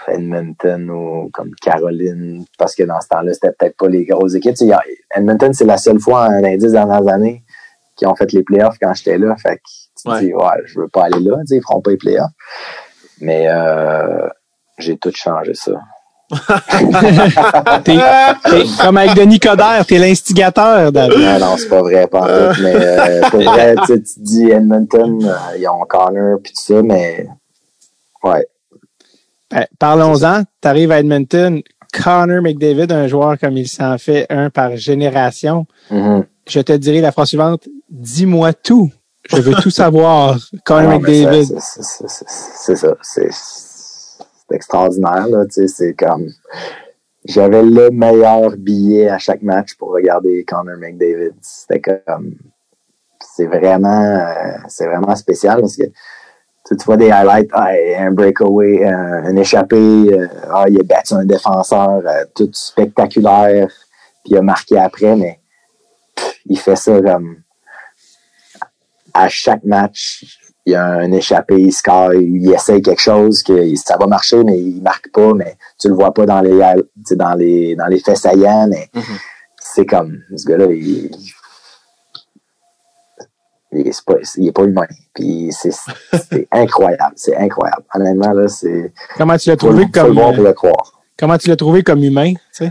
[0.08, 4.54] Edmonton ou comme Caroline, parce que dans ce temps-là, c'était peut-être pas les grosses équipes.
[4.56, 4.74] Tu sais,
[5.14, 7.42] Edmonton, c'est la seule fois en les dix dernières années
[7.96, 9.36] qui ont fait les playoffs quand j'étais là.
[9.36, 9.62] Fait que
[10.02, 10.20] tu te Ouais.
[10.20, 12.30] dis, ouais, je veux pas aller là, tu sais, ils feront pas les playoffs.
[13.20, 14.28] Mais euh,
[14.78, 15.72] j'ai tout changé ça.
[18.80, 20.92] Comme avec Denis Coderre, t'es l'instigateur.
[20.92, 21.08] Non,
[21.40, 25.56] non, c'est pas vrai, pas en tout, mais euh, pour vrai, tu dis Edmonton, euh,
[25.58, 27.26] ils ont Connor puis tout ça, mais
[28.24, 28.46] ouais.
[29.50, 30.42] Ben, Parlons-en.
[30.60, 31.60] T'arrives à Edmonton.
[31.92, 35.66] Connor McDavid, un joueur comme il s'en fait un par génération.
[35.90, 36.24] Mhm.
[36.48, 37.66] Je te dirai la phrase suivante.
[37.88, 38.90] Dis-moi tout.
[39.28, 40.38] Je veux tout savoir.
[40.70, 41.44] Mais McDavid.
[41.60, 42.96] c'est- ça.
[43.02, 43.28] C'est
[44.52, 45.26] extraordinaire.
[45.48, 46.28] C'est comme.
[47.26, 51.34] J'avais le meilleur billet à chaque match pour regarder Connor McDavid.
[51.42, 52.34] C'était comme.
[53.20, 55.84] C'est vraiment, euh, c'est vraiment spécial parce que
[56.66, 61.14] tu, vois des highlights, ah, un breakaway, un, un échappé, euh, ah, il a battu
[61.14, 63.68] un défenseur, euh, tout spectaculaire,
[64.24, 65.40] puis il a marqué après, mais
[66.46, 67.36] il fait ça comme
[69.14, 70.24] à chaque match,
[70.66, 74.42] il y a un échappé, il score, il essaye quelque chose, que ça va marcher,
[74.44, 76.58] mais il marque pas, mais tu le vois pas dans les,
[77.16, 78.88] dans les, dans les faits saillants, mais
[79.60, 81.10] c'est comme, ce gars-là, il,
[83.72, 84.86] il est pas, il est pas humain.
[85.14, 85.70] Puis c'est
[86.30, 87.82] c'est incroyable, c'est incroyable.
[87.94, 90.52] Honnêtement, là, c'est, Comment tu l'as faut, le- trouvé faut le comme, voir pour le
[90.52, 91.00] croire.
[91.18, 92.70] comment tu l'as trouvé comme humain, tu sais?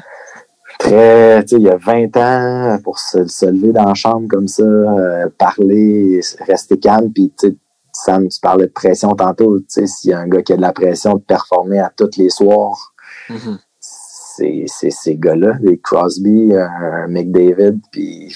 [0.79, 4.27] Très, tu sais, il y a 20 ans, pour se, se lever dans la chambre
[4.27, 7.55] comme ça, euh, parler, rester calme, puis tu sais,
[7.93, 10.57] Sam, tu parlais de pression tantôt, tu sais, s'il y a un gars qui a
[10.57, 12.93] de la pression de performer à tous les soirs,
[13.29, 13.59] Mhm.
[13.79, 18.35] c'est c'est ces gars-là, des Crosby, un McDavid, puis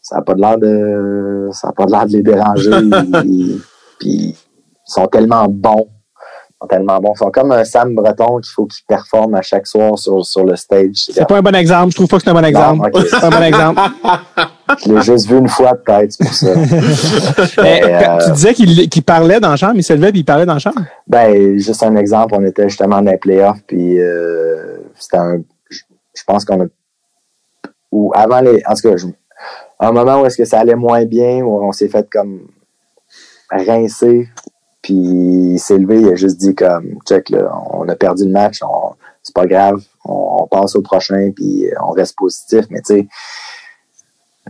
[0.00, 2.70] ça n'a pas de l'air de ça a pas de l'air de les déranger,
[3.98, 4.36] puis ils
[4.84, 5.88] sont tellement bons,
[6.60, 9.66] sont tellement bons, ils sont comme un Sam Breton qu'il faut qu'il performe à chaque
[9.66, 11.06] soir sur, sur le stage.
[11.10, 11.90] C'est pas un bon exemple.
[11.92, 12.90] Je trouve pas que c'est un bon exemple.
[12.92, 13.02] ok.
[13.10, 13.80] C'est pas un bon exemple.
[14.86, 16.54] Je l'ai juste vu une fois peut-être, pour ça.
[17.62, 20.24] Mais, Mais, euh, Tu disais qu'il parlait dans la chambre, il se levait puis il
[20.24, 20.80] parlait dans la chambre?
[21.08, 25.38] Ben, juste un exemple, on était justement dans les playoffs, puis euh, c'était un.
[25.70, 25.80] Je
[26.14, 26.66] je pense qu'on a.
[27.90, 28.62] Ou avant les.
[28.66, 29.06] En tout cas, je-
[29.80, 32.42] un moment où est-ce que ça allait moins bien, où on s'est fait comme
[33.50, 34.28] rincer,
[34.82, 38.30] puis il s'est levé, il a juste dit comme check là, on a perdu le
[38.30, 38.60] match,
[39.22, 43.08] c'est pas grave, on, passe au prochain, puis on reste positif, mais tu sais.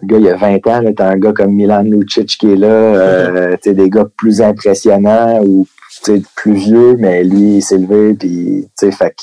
[0.01, 2.69] Le gars, il a 20 ans, t'as un gars comme Milan Lucic qui est là,
[2.69, 5.67] euh, tu sais, des gars plus impressionnants ou
[6.37, 9.15] plus vieux, mais lui, il s'est levé, puis, tu sais, fait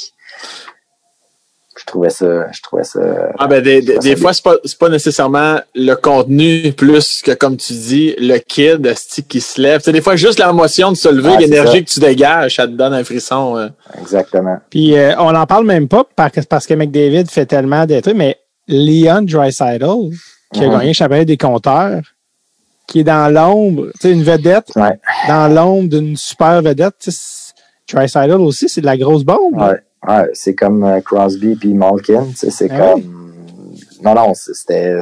[1.88, 3.00] trouvais ça, je trouvais ça,
[3.40, 7.32] Ah ben des, des, c'est fois c'est pas c'est pas nécessairement le contenu plus que
[7.32, 8.94] comme tu dis le kid
[9.28, 9.82] qui se lève.
[9.82, 11.80] Sais, des fois juste l'émotion de se lever, c'est l'énergie ça.
[11.82, 13.58] que tu dégages, ça te donne un frisson.
[13.58, 13.70] euh.
[14.00, 14.58] exactement.
[14.70, 18.00] Puis euh, on n'en parle même pas parce que, parce que McDavid fait tellement de
[18.00, 18.38] trucs, mais
[18.68, 19.86] Leon Dreisaitl,
[20.54, 20.72] qui a Mhm.
[20.74, 22.02] gagné le championnat des compteurs,
[22.88, 24.98] qui est dans l'ombre, tu sais, une vedette Ouais,
[25.28, 26.96] dans l'ombre d'une super vedette.
[27.00, 27.54] c'est-
[27.92, 29.56] Dreisaitl aussi, c'est de la grosse bombe.
[29.62, 33.04] ouais, ouais, c'est comme euh, Crosby puis Malkin, c'est Ah comme,
[34.04, 34.98] non, non, c'était,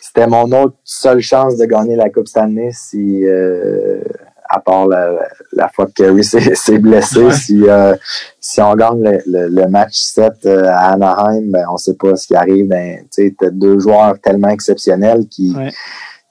[0.00, 4.00] c'était mon autre seule chance de gagner la Coupe Stanley si, euh,
[4.48, 5.10] à part la,
[5.52, 6.24] la fois que Kerry
[6.54, 7.32] s'est blessé, Ouais.
[7.32, 7.94] si, euh,
[8.40, 12.16] si on gagne le, le, le match 7 euh, à Anaheim, ben, on sait pas
[12.16, 12.66] ce qui arrive.
[12.68, 15.70] Ben, tu deux joueurs tellement exceptionnels qui Ouais.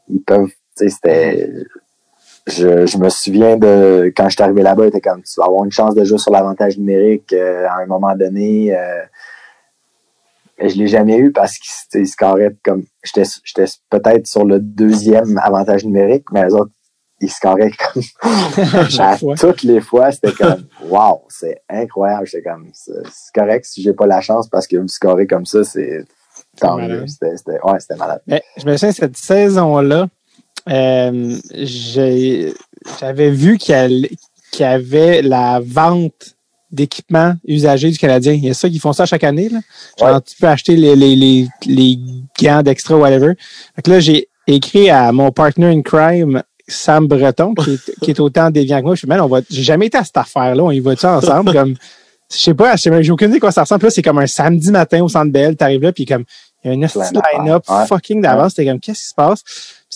[0.10, 1.48] ils peuvent, c'était,
[2.48, 5.46] je, je me souviens de quand je suis arrivé là-bas, il était comme tu vas
[5.46, 8.76] avoir une chance de jouer sur l'avantage numérique euh, à un moment donné.
[8.76, 9.02] Euh,
[10.60, 15.38] mais je l'ai jamais eu parce qu'ils scoraient comme j'étais j'étais peut-être sur le deuxième
[15.44, 16.72] avantage numérique, mais les autres
[17.20, 18.04] ils scoraient comme
[19.00, 22.28] À toutes les fois, c'était comme wow, c'est incroyable.
[22.28, 25.46] J'étais comme c'est c'est correct si j'ai pas la chance parce que vous scorez comme
[25.46, 26.06] ça, c'est
[26.60, 27.02] tant malade.
[27.02, 27.08] mieux.
[27.08, 28.22] C'était ouais, c'était malade.
[28.26, 30.08] Mais je me souviens, cette saison-là,
[30.70, 31.36] euh,
[33.00, 34.08] j'avais vu qu'il
[34.60, 36.36] y avait la vente
[36.72, 38.34] d'équipements usagés du Canadien.
[38.34, 39.50] Il y a ça qui font ça chaque année.
[39.50, 39.60] Là.
[40.00, 40.22] Genre, Ouais.
[40.22, 42.00] tu peux acheter les, les, les, les
[42.42, 43.34] gants d'extra, whatever.
[43.76, 48.12] Fait que là, j'ai écrit à mon partner in crime, Sam Breton, qui est, qui
[48.12, 48.96] est autant déviant que moi.
[48.96, 50.64] Je suis, man, on va, j'ai jamais été à cette affaire-là.
[50.64, 51.54] On y va-tu ensemble?
[51.54, 51.76] comme,
[52.30, 53.86] je sais pas, je sais même- j'ai aucune idée quoi ça ressemble.
[53.86, 55.56] Là, c'est comme un samedi matin au Centre Bell.
[55.56, 56.26] T'arrives là, puis comme,
[56.66, 57.86] il y a une line-up Ouais.
[57.88, 58.52] fucking d'avance.
[58.56, 59.42] C'était comme, qu'est-ce qui se passe?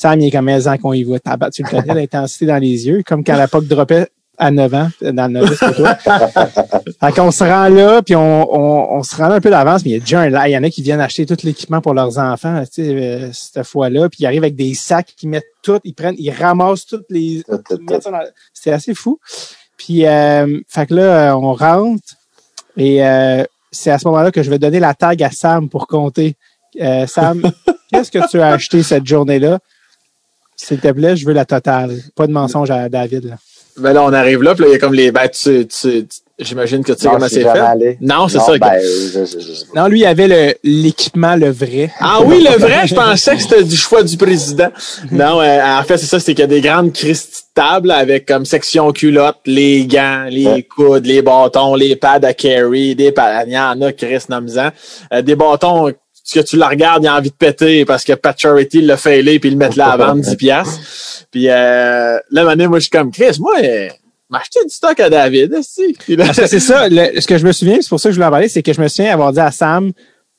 [0.02, 1.19] Sam, il est comme, en qu'on y.
[1.19, 3.03] Tabac, tu le connais, l'intensité dans les yeux.
[3.06, 4.07] Comme quand la POC dropait
[4.38, 5.95] à 9 ans, dans le novice pour toi.
[6.99, 9.84] fait qu'on se rend là, puis on, on, on se rend là un peu d'avance,
[9.84, 10.48] mais il y a déjà un là.
[10.49, 13.30] Il y en a qui viennent acheter tout l'équipement pour leurs enfants, tu sais, euh,
[13.32, 14.10] cette fois-là.
[14.10, 17.44] Puis ils arrivent avec des sacs, ils mettent tout, ils prennent, ils ramassent toutes les,
[18.53, 19.19] C'était assez fou.
[19.78, 22.15] Puis, euh, fait que là, euh, on rentre
[22.78, 25.88] et euh, c'est à ce moment-là que je vais donner la tag à Sam pour
[25.88, 26.36] compter.
[26.80, 27.41] Euh, Sam,
[27.91, 29.60] qu'est-ce que tu as acheté cette journée-là?
[30.64, 31.98] S'il te plaît, je veux la totale.
[32.16, 33.26] Pas de mensonge à David.
[33.26, 33.36] Là.
[33.78, 36.06] Ben là on arrive là, puis là il y a comme les ben tu, tu-
[36.06, 37.48] tu- j'imagine que tu sais Non, comment c'est fait.
[37.48, 37.98] allé.
[38.02, 38.58] Non, c'est Non, ça.
[38.58, 41.90] Ben, je, je, je, je- Non, lui, il avait le- l'équipement, le, vrai.
[42.00, 44.70] Ah oui, le vrai, je pensais que c'était du choix du président.
[45.10, 47.92] Non, euh, en fait, c'est ça, c'est qu'il y a des grandes Christie de tables
[47.92, 50.64] avec comme section culotte, les gants, les Ouais.
[50.64, 54.72] coudes, les bâtons, les pads à carry, des pads, il y en a, Chris Namzan.
[55.14, 55.92] Euh, des bâtons
[56.34, 59.39] que tu la regardes, il a envie de péter parce que Pat Charity l'a failé
[59.39, 60.80] puis il le met là à vendre 10 piastres.
[61.31, 63.89] Puis euh, là, maintenant, moi, je suis comme, Chris, moi, euh,
[64.30, 65.98] m'acheter du stock à David, aussi.
[66.18, 68.27] Parce c'est ça, le- ce que je me souviens, c'est pour ça que je voulais
[68.27, 69.91] en parler, c'est que je me souviens avoir dit à Sam,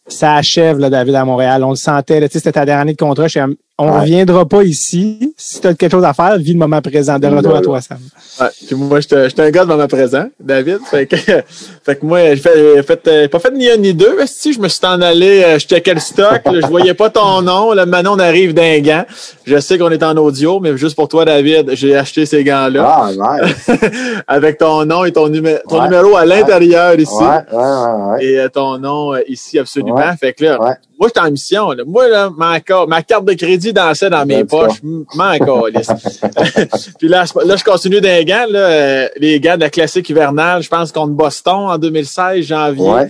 [0.06, 1.62] ça achève, là, David, à Montréal.
[1.64, 3.24] On le sentait, tu sais, c'était ta dernière année de contrat.
[3.24, 3.40] Je suis
[3.82, 4.00] on Ouais.
[4.00, 5.34] reviendra pas ici.
[5.36, 7.18] Si tu as quelque chose à faire, vis le moment présent.
[7.18, 7.98] De retour à toi, Sam.
[8.40, 10.78] Ouais, puis moi, j'étais un gars de moment présent, David.
[10.90, 11.16] Fait que,
[11.84, 14.14] fait que moi, j'ai fait, j'ai fait, euh, pas fait ni un ni deux.
[14.16, 16.94] mais si je me suis en allé, euh, je checkais le stock, là, je voyais
[16.94, 17.72] pas ton nom.
[17.72, 19.04] Là, maintenant, on arrive d'un gant.
[19.44, 23.08] Je sais qu'on est en audio, mais juste pour toi, David, j'ai acheté ces gants-là
[23.18, 23.70] Ah, nice.
[24.26, 25.88] avec ton nom et ton, numé- ton Ouais.
[25.88, 27.12] numéro à l'intérieur ici.
[27.14, 28.24] Ouais, ouais, ouais, ouais.
[28.24, 29.96] Et euh, ton nom ici, absolument.
[29.96, 30.16] Ouais.
[30.20, 30.74] Fait que là, Ouais.
[30.98, 31.70] moi, j'étais en mission.
[31.72, 31.82] Là.
[31.86, 34.78] Moi, là, ma, ma carte de crédit dansait dans mes poches.
[34.82, 35.88] M- M'en calisse.
[36.98, 40.08] Puis là, je- là, je continue d'un gants, là, euh, les gants de la classique
[40.10, 43.08] hivernale, je pense contre Boston en 2016, janvier, Ouais, ouais.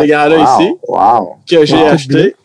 [0.00, 0.72] Ces gars-là Wow, ici.
[0.88, 1.36] Wow.
[1.48, 1.86] que j'ai Wow.
[1.88, 2.36] acheté.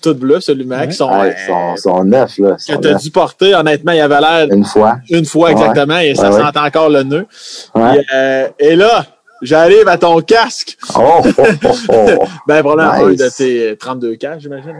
[0.00, 0.86] Toutes bleues, absolument, Ouais.
[0.88, 1.46] qui sont, Ouais, euh, ils
[1.80, 2.52] sont, sont neufs, là.
[2.56, 3.02] Que t'as neufs.
[3.02, 3.54] dû porter.
[3.54, 4.98] Honnêtement, il avait l'air Une fois.
[5.10, 5.52] une fois Ouais.
[5.54, 6.42] exactement et ça Ouais, ouais.
[6.52, 7.26] sent encore le nœud.
[7.76, 9.04] Euh, et là,
[9.42, 10.76] j'arrive à ton casque.
[10.96, 11.30] Oh, oh,
[11.64, 12.24] oh, oh.
[12.46, 14.74] Ben, probablement un de tes 32 caches, j'imagine.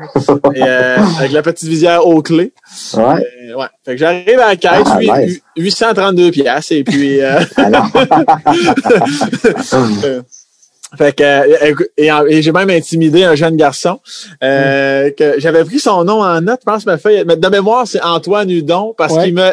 [0.55, 2.53] Et, euh, avec la petite visière aux clés.
[2.95, 3.03] Ouais.
[3.51, 3.67] Euh, ouais.
[3.85, 5.41] Fait que j'arrive à la caisse, Ah, huit- nice.
[5.57, 7.87] 832 piastres, et puis, euh, Alors,
[10.97, 14.01] fait que, euh, et, et j'ai même intimidé un jeune garçon,
[14.43, 17.87] euh, que j'avais pris son nom en note, je pense, ma feuille, mais de mémoire,
[17.87, 19.25] c'est Antoine Hudon, parce Ouais.
[19.25, 19.51] qu'il me,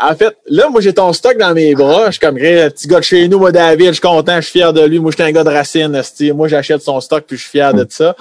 [0.00, 2.88] en fait, là, moi, j'ai ton stock dans mes bras, je suis comme, le petit
[2.88, 5.10] gars de chez nous, moi, David, je suis content, je suis fier de lui, moi,
[5.10, 6.00] j'étais un gars de racine,
[6.34, 8.16] moi, j'achète son stock, puis je suis fier de ça.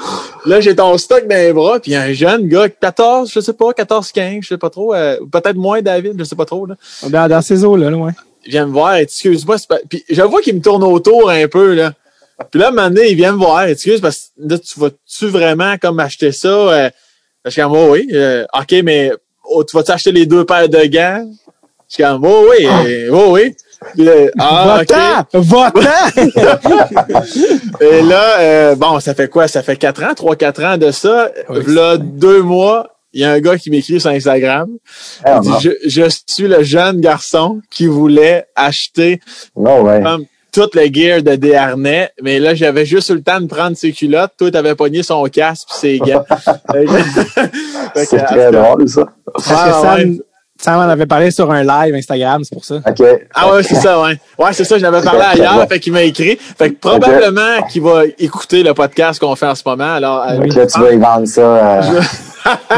[0.45, 3.71] Là, j'ai ton stock dans les bras, puis un jeune gars, 14, je sais pas,
[3.73, 6.75] 14, 15, je sais pas trop, euh, peut-être moins, David, je sais pas trop, là.
[7.07, 8.11] Dans, dans ces eaux-là, là, ouais.
[8.45, 9.55] il vient me voir, excuse-moi,
[9.89, 11.93] puis je vois qu'il me tourne autour un peu, là.
[12.49, 15.27] Puis là, un moment donné, il vient me voir, excuse, parce que là, tu vas-tu
[15.27, 16.49] vraiment comme acheter ça?
[16.49, 16.89] Euh,
[17.45, 19.11] je suis comme, oh, oui, euh, OK, mais
[19.45, 21.25] oh, tu vas-tu acheter les deux paires de gants?
[21.89, 23.55] Je suis comme, oh, oui, euh, oh, oui.
[23.97, 25.25] Là, ah!
[25.33, 25.81] Va-t'en!
[27.81, 29.47] Et là, euh, bon, ça fait quoi?
[29.47, 31.31] Ça fait quatre ans, trois, quatre ans de ça.
[31.49, 34.69] Oui, là, deux mois, il y a un gars qui m'écrit sur Instagram.
[35.23, 39.19] Ah, Il dit, je suis le jeune garçon qui voulait acheter
[39.55, 40.01] non, ouais.
[40.01, 43.75] comme tout le gear de Desharnais, mais là, j'avais juste eu le temps de prendre
[43.77, 44.33] ses culottes.
[44.37, 46.25] Toi, t'avais pogné son casque pis ses gants.
[47.95, 49.05] C'est très drôle, ça.
[49.33, 50.19] Parce que ouais, Sam, ouais.
[50.61, 52.75] Sam en avait parlé sur un live Instagram, c'est pour ça.
[52.75, 53.03] OK.
[53.33, 54.19] Ah ouais, c'est ça, ouais.
[54.37, 56.37] Ouais, c'est ça, je l'avais parlé ailleurs, fait qu'il m'a écrit.
[56.37, 59.95] Fait que probablement qu'il va écouter le podcast qu'on fait en ce moment.
[59.95, 61.41] Alors, euh, là, tu vas y vendre ça.
[61.41, 62.01] Euh,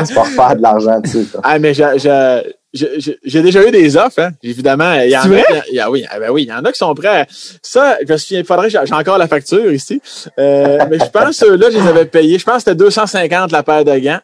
[0.07, 1.25] tu vas refaire de l'argent dessus.
[1.33, 1.39] ça.
[1.43, 1.83] Ah, mais j'ai
[2.73, 4.31] j'ai- j'ai déjà eu des offres, hein.
[4.41, 5.31] Évidemment, il y en C'est a.
[5.31, 5.43] vrai?
[5.71, 7.21] il y a- oui, ah ben oui, il y en a qui sont prêts.
[7.21, 7.25] à-
[7.61, 10.01] Ça, je me souviens, il faudrait, j'ai j'ai encore la facture ici.
[10.39, 12.37] Euh, mais je pense que là, je les avais payés.
[12.39, 14.19] Je pense que c'était 250 la paire de gants.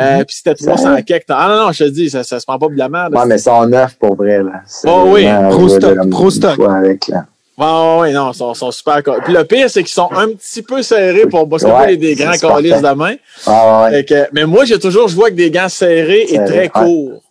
[0.00, 1.24] Euh, puis c'était 300 quelques.
[1.28, 3.14] Ah non, non, je te dis, ça, ça se prend pas de la merde.
[3.14, 4.38] Ouais, mais ils sont neufs pour vrai.
[4.42, 4.62] Là.
[4.66, 6.54] C'est Oh oui, pro je stock, pro stock.
[6.56, 7.26] fois Avec, là.
[7.58, 9.02] Ouais, ouais, ouais, non, ils sont, sont super.
[9.02, 12.14] Puis le pire, c'est qu'ils sont un petit peu serrés pour parce que Ouais, des
[12.14, 13.16] grands c'est calices de main.
[13.46, 14.02] Ah, ouais.
[14.06, 16.68] Que, mais moi, j'ai toujours joué avec des gants serrés et très ouais.
[16.70, 17.22] courts.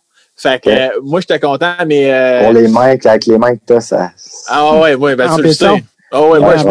[0.42, 2.12] Fait que euh, moi, j'étais content, mais.
[2.12, 4.10] euh, Pour les mains, avec les mains que t'as, ça.
[4.48, 5.66] Ah ouais, ouais, ben En tu le sais.
[6.10, 6.64] Ah ouais, moi, je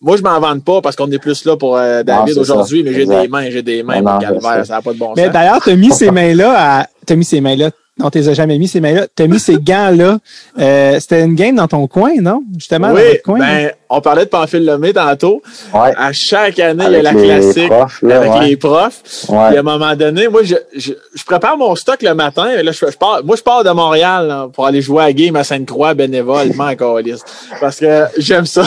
[0.00, 2.92] moi, je m'en vante pas parce qu'on est plus là pour euh, David aujourd'hui, mais
[2.92, 5.14] j'ai des mains, j'ai des mains, Non, mon non, calvaire, ça n'a pas de bon
[5.16, 5.32] Mais sens.
[5.32, 6.86] d'ailleurs, t'as mis ces mains-là à.
[7.06, 7.70] T'as mis ces mains-là.
[7.96, 9.06] Non, t'es jamais mis ces mains-là.
[9.14, 10.18] T'as mis ces gants-là.
[10.58, 12.42] Euh, C'était une game dans ton coin, non?
[12.58, 13.38] Justement, dans Oui, votre coin.
[13.38, 15.42] ben, on parlait de Pamphile Lemay tantôt.
[15.72, 15.92] Ouais.
[15.96, 18.46] À chaque année, il y a la les classique profs, là, avec ouais.
[18.48, 19.00] les profs.
[19.28, 19.46] Ouais.
[19.48, 22.50] Puis à un moment donné, moi, je, je, je prépare mon stock le matin.
[22.50, 25.12] et Là, je, je pars, moi, je pars de Montréal là, pour aller jouer à
[25.12, 26.98] game à Sainte-Croix bénévolement encore
[27.60, 28.64] Parce que j'aime ça.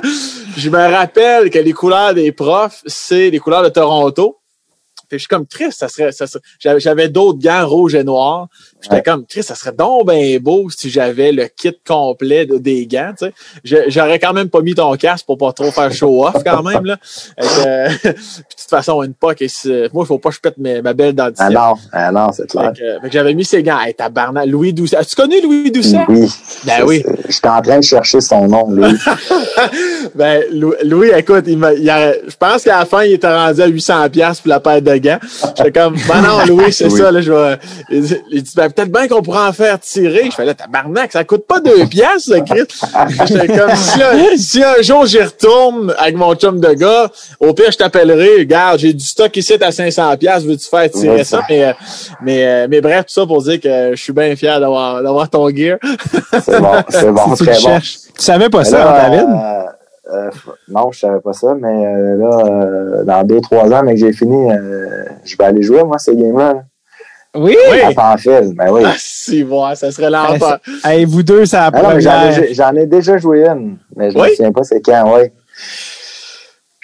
[0.56, 4.38] je me rappelle que les couleurs des profs, c'est les couleurs de Toronto.
[5.10, 6.42] Je suis comme triste, ça serait, ça serait-
[6.78, 8.48] j'avais d'autres gants rouges et noirs.
[8.82, 9.02] J'étais Ouais.
[9.02, 13.12] comme triste, ça serait donc bien beau si j'avais le kit complet de- des gants.
[13.18, 13.26] Tu
[13.64, 16.62] sais, j'aurais quand même pas mis ton casque pour pas trop faire show off quand
[16.62, 16.96] même là.
[17.38, 19.44] Euh, puis de toute façon une POC,
[19.92, 21.46] moi il faut pas que je pète mes- ma belle dentition.
[21.46, 22.72] Ah non, ah non, c'est clair.
[22.76, 23.78] Fait que, j'avais mis ces gants.
[23.80, 24.96] Hey, tabarnak, Louis Doucet.
[24.96, 25.98] As-tu connu Louis Doucet?
[26.08, 26.28] Oui.
[26.64, 27.04] Ben oui.
[27.28, 28.84] J'étais en train de chercher son nom, lui.
[30.14, 33.66] Ben, Lou- Louis, écoute, il a- je pense qu'à la fin, il était rendu à
[33.66, 35.18] 800 pièces pour la paire de gants.
[35.56, 36.98] J'étais comme, ben non, Louis, c'est Oui.
[37.00, 37.58] ça, là, je vais,
[37.90, 40.28] il dit, il dit, ben, peut-être bien qu'on pourrait en faire tirer.
[40.30, 41.76] Je fais là, tabarnak, ça coûte pas deux
[42.18, 42.84] ce Christ.
[43.26, 47.10] J'étais comme, si, un- si un jour j'y retourne avec mon chum de gars,
[47.40, 51.16] au pire, je t'appellerai, regarde, j'ai du stock ici à 500 pièces, veux-tu faire tirer
[51.16, 51.38] Ouais, ça?
[51.38, 51.42] ça.
[51.48, 51.72] Mais, euh,
[52.22, 55.28] mais, euh, mais bref, tout ça pour dire que je suis bien fier d'avoir, d'avoir
[55.28, 55.78] ton gear.
[56.42, 57.68] C'est bon, c'est bon, Si tu le très bon.
[57.68, 57.98] cherches.
[58.18, 59.28] Tu savais pas Mais ça, là, hein, David?
[59.28, 59.62] euh,
[60.14, 60.30] euh,
[60.68, 64.00] non, je savais pas ça, mais euh, là, euh, dans deux, trois ans, mais que
[64.00, 66.52] j'ai fini, euh, je vais aller jouer, moi, ces games-là.
[66.54, 66.62] là.
[67.36, 67.56] Oui!
[67.70, 67.80] Oui.
[67.80, 68.82] À Pamphile, ben oui.
[68.84, 70.58] Ah, si, ouais, ça serait Hey, l'enfer.
[70.82, 72.00] ça- hey, vous deux, c'est la Ah mais
[72.54, 74.30] j'en ai, déjà joué une, mais je Oui?
[74.30, 75.28] me souviens pas c'est quand, oui.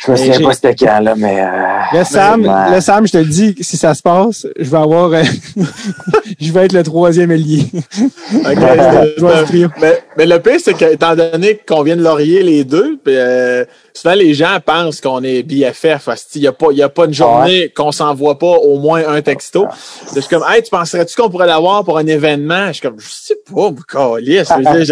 [0.05, 1.41] Je me souviens pas c'était quand, là, mais.
[1.41, 4.69] euh, Le Sam, mais- le Sam, je te le dis, si ça se passe, je
[4.69, 5.23] vais avoir, euh,
[6.41, 7.31] je vais être le troisième
[9.47, 9.69] trio.
[9.81, 13.65] mais, mais le pire, c'est qu'étant donné qu'on vient de laurier les deux, puis, euh,
[13.95, 16.09] souvent les gens pensent qu'on est BFF.
[16.35, 19.21] Il n'y a, pas- y a pas une journée qu'on s'envoie pas au moins un
[19.23, 19.67] texto.
[20.15, 22.69] Je suis comme, hey, tu penserais-tu qu'on pourrait l'avoir pour un événement?
[22.69, 23.71] Je suis comme, je sais pas,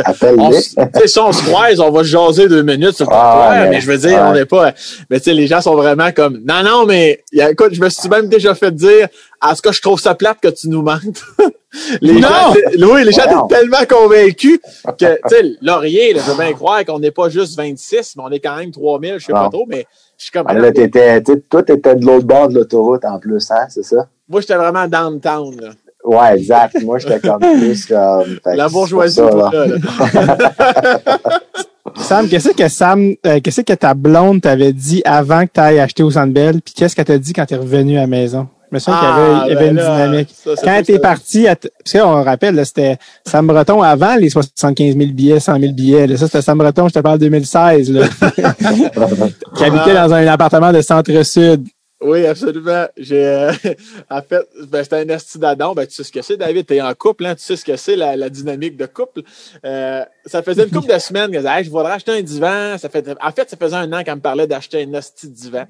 [0.05, 0.43] Appelle-les.
[0.43, 3.06] on s- tu sais, si on se croise, on va se jaser deux minutes sur
[3.09, 4.20] le Ah, mais- mais, je veux dire, ouais.
[4.28, 4.72] on n'est pas.
[5.09, 8.09] Mais tu sais, les gens sont vraiment comme non, non, mais écoute, je me suis
[8.09, 9.09] même déjà fait dire
[9.43, 11.25] en tout cas, je trouve ça plate que tu nous mentes.
[12.01, 12.21] les Non!
[12.29, 12.53] gens,
[12.93, 13.47] oui, les gens Wow.
[13.47, 14.59] étaient tellement convaincus
[14.99, 18.23] que, tu sais, Laurier, là, je veux bien croire qu'on n'est pas juste 26, mais
[18.27, 19.87] on est quand même 3000, je sais pas trop, mais
[20.19, 23.19] je suis comme, Ah, là, t'étais, t'sais, toi, t'étais de l'autre bord de l'autoroute en
[23.19, 24.09] plus, hein, c'est ça?
[24.29, 25.69] moi, j'étais vraiment downtown, là.
[26.03, 26.83] Ouais, exact.
[26.83, 28.39] Moi, j'étais comme plus comme.
[28.47, 29.67] La bourgeoisie, pour ça, pas là.
[29.67, 31.41] là, là.
[31.97, 35.79] Sam, qu'est-ce que Sam, euh, qu'est-ce que ta blonde t'avait dit avant que tu ailles
[35.81, 38.49] acheter au Centre Bell, puis qu'est-ce qu'elle t'a dit quand t'es revenu à la maison?
[38.71, 40.29] Je me souviens qu'il y avait, il y avait ben une là, dynamique.
[40.33, 44.31] ça, Quand t'es parti, à t- parce qu'on rappelle, là, c'était Sam Breton avant les
[44.31, 46.07] 75 000 billets, 100 000 billets.
[46.07, 48.07] Là, ça, c'était Sam Breton, je te parle 2016, là,
[49.57, 51.67] qui habitait dans un appartement de centre-sud.
[52.03, 52.87] Oui, absolument.
[52.97, 53.53] J'ai euh,
[54.11, 55.75] en fait, ben, c'était un esti d'adon.
[55.75, 57.77] Ben, tu sais ce que c'est, David, t'es en couple, hein, tu sais ce que
[57.77, 59.21] c'est la, la dynamique de couple?
[59.67, 62.23] Euh, ça faisait une couple de semaines que je disais, Hey, je voudrais acheter un
[62.23, 62.79] divan.
[62.79, 65.35] Ça fait, en fait, ça faisait un an qu'elle me parlait d'acheter un esti de
[65.35, 65.65] divan.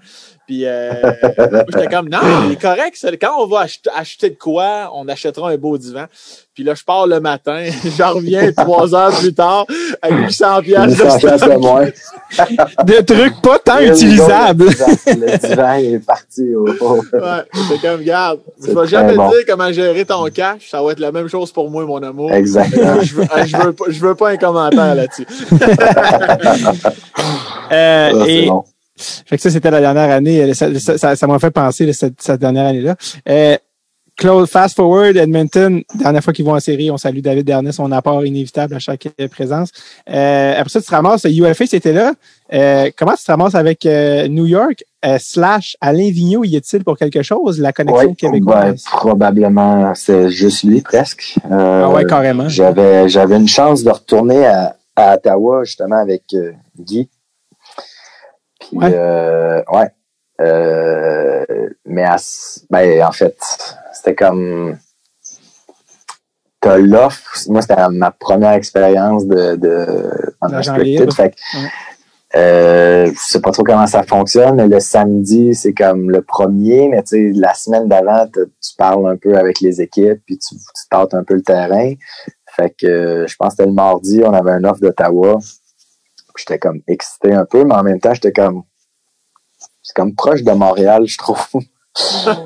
[0.50, 0.90] Puis euh,
[1.68, 2.96] j'étais comme non, il est correct.
[3.20, 6.06] Quand on va acheter, acheter de quoi, on achètera un beau divan.
[6.54, 7.66] Puis là, je pars le matin,
[7.96, 9.64] j'en reviens trois heures plus tard
[10.02, 11.86] avec 800 piastres de 800 piastres de moins.
[12.84, 14.66] De trucs pas tant Le utilisables.
[14.70, 16.66] divan- Le divan est parti au.
[16.80, 19.30] au- Ouais, c'est comme, regarde, je vais jamais très bon.
[19.30, 22.02] te dire comment gérer ton cash, ça va être la même chose pour moi, mon
[22.02, 22.32] amour.
[22.32, 23.00] Exactement.
[23.02, 25.26] je, veux, je, veux pas, je veux pas un commentaire là-dessus.
[27.72, 28.64] Euh, et, bon.
[29.26, 30.42] Fait que ça, c'était la dernière année.
[30.42, 32.96] euh, Ça ça- ça- ça m'a fait penser là, cette, cette dernière année-là.
[33.28, 33.56] Euh,
[34.16, 37.90] Claude, fast forward, Edmonton, dernière fois qu'ils vont en série, on salue David Dernet, son
[37.90, 39.70] apport inévitable à chaque euh, présence.
[40.10, 42.12] Euh, après ça, tu te ramasses, UFA, c'était là.
[42.52, 44.84] Euh, comment tu te ramasses avec euh, New York,
[45.18, 48.84] slash Alain Vigneault, y est-il pour quelque chose, la connexion Oui, ben, québécoise?
[48.92, 51.36] probablement, c'est juste lui, presque.
[51.50, 52.48] Ah ouais, carrément.
[52.50, 56.24] J'avais, j'avais une chance de retourner à, à Ottawa, justement, avec
[56.78, 57.08] Guy.
[58.70, 58.92] Puis, Ouais.
[58.94, 59.90] euh, ouais.
[60.40, 61.44] Euh,
[61.84, 62.16] mais à
[62.70, 63.36] ben, en fait,
[63.92, 64.78] c'était comme.
[66.60, 67.38] T'as l'offre.
[67.48, 70.10] Moi, c'était ma première expérience de, de
[70.40, 71.12] en libre.
[71.14, 71.68] Fait que, Ouais.
[72.36, 76.88] euh, je sais pas trop comment ça fonctionne, mais le samedi, c'est comme le premier,
[76.88, 80.54] mais tu sais, la semaine d'avant, tu parles un peu avec les équipes, puis tu,
[80.54, 81.94] tu tâtes un peu le terrain.
[82.56, 85.38] Fait que euh, je pense que c'était le mardi, on avait un offre d'Ottawa.
[86.40, 88.62] J'étais comme excité un peu, mais en même temps, j'étais comme
[89.82, 91.44] c'est comme proche de Montréal, je trouve.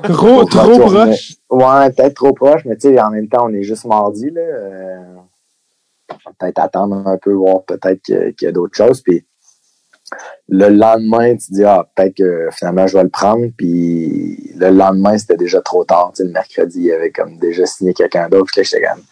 [0.03, 1.33] Trop, trop proche.
[1.51, 4.41] Ouais, peut-être trop proche, mais tu sais, en même temps, on est juste mardi, là.
[4.41, 5.15] Euh,
[6.39, 9.01] peut-être attendre un peu, voir peut-être qu'il y a- d'autres choses.
[9.01, 9.23] Puis
[10.49, 13.45] le lendemain, tu dis, ah, peut-être que finalement, je vais le prendre.
[13.55, 16.11] Puis le lendemain, c'était déjà trop tard.
[16.15, 18.47] Tu sais, le mercredi, il y avait comme déjà signé quelqu'un d'autre.
[18.51, 19.03] Puis là, j'étais comme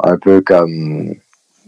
[0.00, 1.14] un peu comme.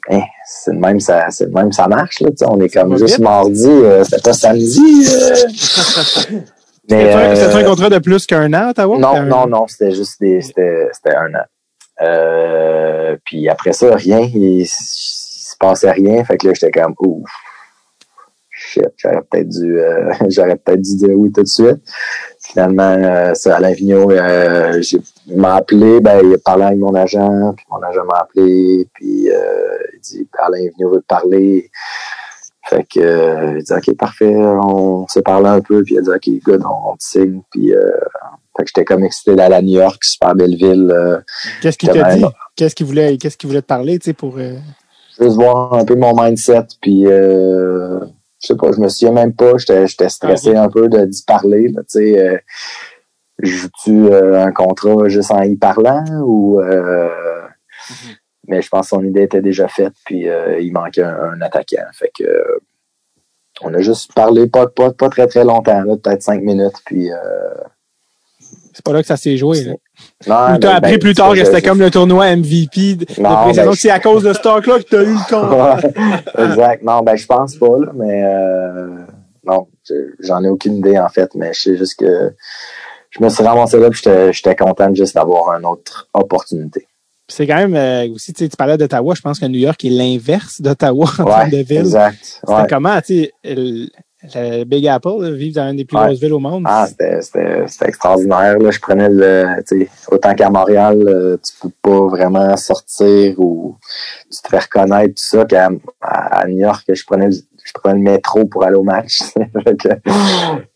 [0.09, 2.31] Hein, c'est le même, ça, c'est même, ça marche, là.
[2.49, 3.25] on est comme juste vite.
[3.25, 4.79] mardi, euh, c'était pas samedi.
[5.13, 5.35] euh.
[6.89, 8.99] Mais, C'était un euh, contrat de plus qu'un an, à Ottawa?
[8.99, 13.17] non, non, non, c'était juste des, c'était, c'était un an.
[13.25, 16.25] Puis après ça, rien, il, il se passait rien.
[16.25, 17.29] Fait que là, j'étais comme, ouf,
[18.49, 19.81] shit, j'aurais peut-être dû,
[20.29, 21.83] j'aurais peut-être dû dire oui tout de suite.
[22.53, 24.81] Finalement, euh, Alain Vigneault, euh,
[25.35, 29.29] m'a appelé, ben, il a parlé avec mon agent, puis mon agent m'a appelé, puis
[29.31, 31.71] euh, il dit, Alain Vigneault veut te parler.
[32.69, 36.03] Fait que, euh, il dit, OK, parfait, on s'est parlé un peu, puis il a
[36.03, 37.91] dit, OK, good, on, on te signe, puis euh,
[38.57, 40.91] fait que j'étais comme excité d'aller à New York, super belle ville.
[40.91, 41.19] euh,
[41.63, 42.25] Qu'est-ce qu'il t'a dit?
[42.57, 44.57] Qu'est-ce qu'il voulait, qu'est-ce qu'il voulait te parler, tu sais, pour, euh,
[45.21, 48.01] juste voir un peu mon mindset, puis euh,
[48.47, 51.73] je sais pas, je me souviens même pas, j'étais stressé un peu de d'y parler,
[51.73, 52.19] tu sais.
[52.19, 52.39] Euh,
[53.43, 57.43] Joues-tu euh, un contrat juste en y parlant ou euh,
[58.49, 61.41] mais je pense que son idée était déjà faite, puis euh, il manquait un, un
[61.43, 61.85] attaquant.
[61.93, 62.25] Fait que
[63.61, 67.17] on a juste parlé pas, pas, pas très très longtemps, peut-être cinq minutes, puis euh,
[68.77, 69.73] c'est pas là que ça s'est joué, là.
[70.27, 73.07] non, Ou t'as ben, appris ben, plus tard que c'était comme le tournoi MVP de,
[73.23, 75.95] Non, ben, c'est à cause de ce talk-là que t'as eu le compte.
[76.39, 76.83] Exact.
[76.83, 78.89] Non, ben je pense pas, là, mais euh,
[79.47, 82.35] non, je- j'en ai aucune idée en fait, mais je sais juste que
[83.11, 86.87] je me suis ramassé là puis j'étais content juste d'avoir une autre opportunité.
[87.29, 90.61] C'est quand même euh, aussi, tu parlais d'Ottawa, je pense que New York est l'inverse
[90.61, 91.79] d'Ottawa en Ouais, termes de ville.
[91.79, 92.19] exact.
[92.23, 92.67] C'était Ouais.
[92.69, 93.33] comment, tu sais,
[94.23, 96.07] le- le Big Apple, là, vivre dans une des plus Ouais.
[96.07, 96.65] grosses villes au monde.
[96.67, 98.59] Ah, c'était, c'était, c'était extraordinaire.
[98.59, 98.71] Là.
[98.71, 99.47] Je prenais le.
[99.69, 103.77] tu sais, Autant qu'à Montréal, euh, tu peux pas vraiment sortir ou
[104.31, 105.69] tu te fais reconnaître tout ça qu'à
[106.01, 107.35] à, New York, je prenais, le-
[107.65, 109.21] je prenais le métro pour aller au match.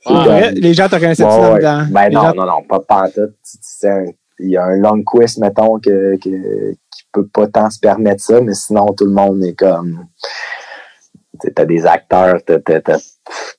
[0.07, 0.43] Ah, vrai?
[0.51, 1.61] comme- les gens te reconnaissaient dans, ouais.
[1.61, 3.33] dans- Ben les non, gens- non, non, pas, pas en tout.
[4.43, 8.23] Il y a un long quiz, mettons, que, que, qui peut pas tant se permettre
[8.23, 10.07] ça, mais sinon, tout le monde est comme.
[11.55, 12.59] T'as des acteurs, t'as,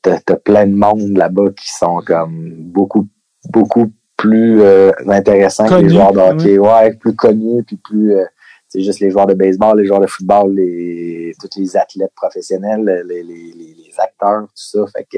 [0.02, 3.08] t'as, t'as plein de monde là-bas qui sont comme beaucoup,
[3.50, 6.58] beaucoup plus euh, intéressants que les joueurs de hockey.
[6.60, 8.16] Ouais, plus connus, puis plus.
[8.16, 8.26] euh,
[8.68, 13.04] c'est juste les joueurs de baseball, les joueurs de football, les, tous les athlètes professionnels,
[13.08, 14.80] les, les, les, les acteurs, tout ça.
[14.96, 15.18] Fait que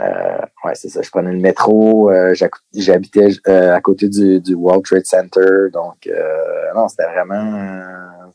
[0.00, 1.02] euh, ouais, c'est ça.
[1.02, 2.10] Je prenais le métro.
[2.12, 2.34] euh,
[2.74, 5.70] J'habitais euh, à côté du, du World Trade Center.
[5.72, 7.54] Donc, euh, non, c'était vraiment.
[7.54, 8.26] euh,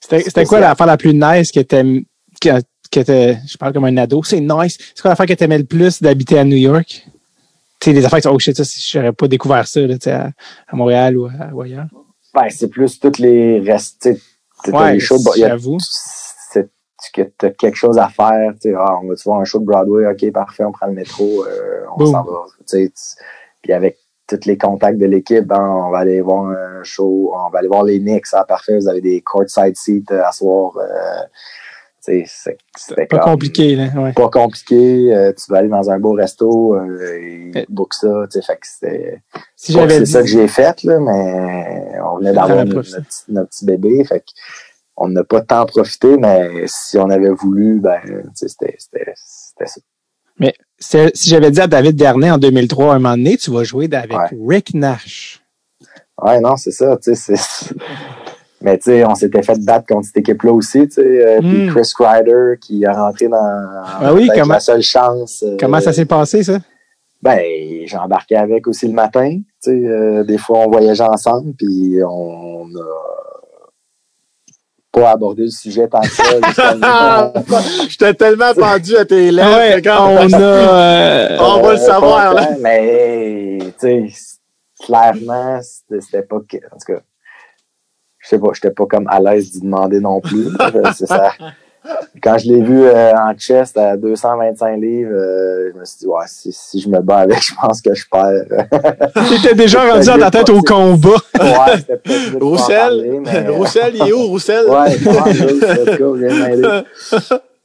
[0.00, 2.04] C'était quoi l'affaire la plus nice que t'aimes,
[2.90, 3.00] que,
[3.46, 4.76] je parle comme un ado, c'est nice.
[4.94, 7.06] C'est quoi l'affaire que t'aimais le plus d'habiter à New York?
[7.80, 9.94] Tu sais, les affaires qui sont, oh shit, ça, si j'aurais pas découvert ça, là,
[10.06, 10.30] à,
[10.68, 11.86] à Montréal ou, à- ou ailleurs.
[12.34, 14.08] Ben, c'est plus toutes les restes.
[14.68, 15.78] Ouais, les shows j'avoue.
[15.80, 16.68] c'est
[17.14, 18.52] que tu as quelque chose à faire.
[18.60, 20.06] Tu sais, ah, on va-tu voir un show de Broadway?
[20.06, 22.44] OK, parfait, on prend le métro, euh, on s'en va.
[22.58, 23.24] Tu sais, tu-
[23.62, 23.96] Puis avec
[24.26, 27.68] tous les contacts de l'équipe, ben, on va aller voir un show, on va aller
[27.68, 28.26] voir les Knicks.
[28.32, 30.76] Ah, parfait, vous avez des courtside seats euh, à soir.
[30.76, 31.22] Euh,
[32.02, 34.12] c'était Pas comme- compliqué, là, ouais.
[34.12, 35.14] Pas compliqué.
[35.14, 36.98] euh, tu vas aller dans un beau resto, euh,
[37.54, 37.64] Eh.
[37.68, 38.24] ils bookent ça.
[38.32, 39.22] Tu sais, fait que c'était
[39.56, 43.24] Si c'est dit, ça que j'ai fait, là, mais on venait d'avoir notre, notre petit-
[43.28, 44.04] notre petit bébé.
[44.04, 44.24] Fait
[44.96, 48.00] on n'a pas tant profité, mais si on avait voulu, ben,
[48.34, 49.80] c'était ça.
[50.78, 53.88] c'est- si j'avais dit à David Dernay en 2003, un moment donné, tu vas jouer
[53.92, 54.38] avec Ouais.
[54.48, 55.42] Rick Nash.
[56.22, 57.34] Ouais, non, c'est ça, tu sais,
[58.62, 61.02] Mais tu sais, on s'était fait battre contre cette équipe-là aussi, tu sais.
[61.02, 61.70] euh, Puis Mm.
[61.74, 65.42] Chris Ryder qui est rentré dans Ah oui, comment- la seule chance.
[65.46, 66.58] euh, Comment ça s'est passé, ça?
[67.22, 67.40] Ben,
[67.86, 69.38] j'embarquais avec aussi le matin.
[69.62, 73.30] Tu sais, euh, des fois, on voyageait ensemble, puis on a
[74.92, 76.24] pas abordé le sujet tant que ça.
[77.88, 79.56] J'étais tellement pendu à tes lèvres.
[79.56, 82.48] Ouais, quand- on a, euh, On va le savoir, là.
[82.60, 84.12] Mais, tu sais,
[84.84, 86.38] clairement, c'était pas...
[86.48, 87.00] que- En tout cas,
[88.30, 90.48] sais pas, j'étais pas comme à l'aise d'y demander non plus.
[90.96, 91.32] C'est ça.
[92.22, 96.06] Quand je l'ai vu euh, en chest à 225 livres, euh, je me suis dit,
[96.06, 98.44] ouais, si, si je me bats avec, je pense que je perds.
[99.30, 101.08] T'étais déjà rendu dans ta tête au combat.
[101.40, 102.76] ouais, c'était peut-être Roussel,
[103.24, 104.66] parler, Roussel, il est où, Roussel?
[104.68, 106.68] Ouais, go, viens m'aider.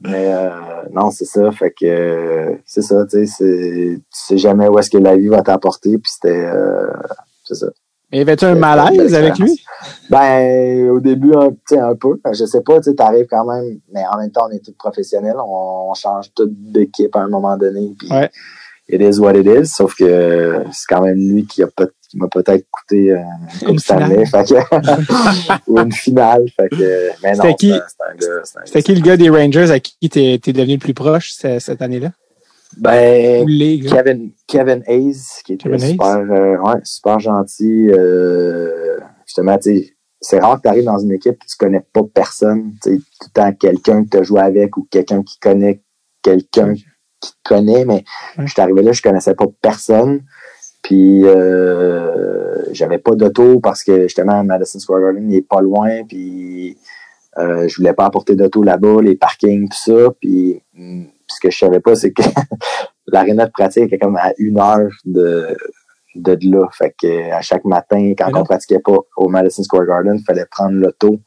[0.02, 0.50] Mais euh,
[0.94, 1.52] non, c'est ça.
[1.52, 5.18] Fait que euh, c'est ça, tu sais, c'est- tu sais jamais où est-ce que la
[5.18, 6.88] vie va t'apporter, puis c'était euh,
[7.44, 7.68] c'est ça.
[8.18, 9.62] Y avait-tu un malaise avec lui?
[10.10, 12.20] Ben au début un, un peu.
[12.32, 14.74] Je sais pas, tu sais, t'arrives quand même, mais en même temps, on est tous
[14.78, 18.30] professionnels, on, on change toute d'équipe à un moment donné, puis Ouais.
[18.90, 19.68] it is what it is.
[19.68, 23.62] Sauf que c'est quand même lui qui a peut qui m'a peut-être coûté euh, une
[23.62, 27.72] Une coupe Stanley, fait que, ou une finale, fait que, mais non, C'était qui?
[27.72, 30.80] un- gars, un gars qui le gars des Rangers à qui t'es t'es devenu le
[30.80, 32.12] plus proche ce- cette année-là?
[32.78, 33.80] Ben, les?
[33.80, 37.90] Kevin, Kevin Hayes, qui était super, euh, ouais, super gentil.
[37.92, 41.84] euh, justement, tu sais, c'est rare que tu arrives dans une équipe et tu connais
[41.94, 42.74] pas personne.
[42.84, 45.82] Tu sais, tout le temps quelqu'un que tu as joué avec ou quelqu'un qui connaît
[46.22, 48.04] quelqu'un qui te connaît, mais
[48.38, 48.46] Ouais.
[48.46, 50.24] je suis arrivé là, je connaissais pas personne.
[50.82, 56.04] Puis euh, j'avais pas d'auto parce que justement Madison Square Garden il est pas loin.
[56.08, 56.78] Puis
[57.38, 60.10] euh, je voulais pas apporter d'auto là-bas, les parkings, tout ça.
[60.20, 62.24] Puis mm, ce que je savais pas, c'est que
[63.08, 65.56] l'aréna de pratique était comme à une heure de,
[66.16, 66.68] de, de là.
[66.72, 68.42] Fait que à chaque matin, quand non.
[68.42, 71.20] on pratiquait pas au Madison Square Garden, il fallait prendre l'auto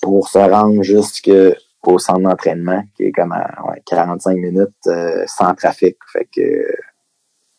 [0.00, 5.54] pour se rendre jusqu'au centre d'entraînement, qui est comme à ouais, 45 minutes euh, sans
[5.54, 5.96] trafic.
[6.12, 6.66] Fait que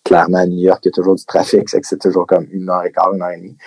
[0.03, 2.47] clairement, à New York, il y a toujours du trafic, c'est que c'est toujours comme
[2.51, 3.57] une heure et quart, une heure et demie.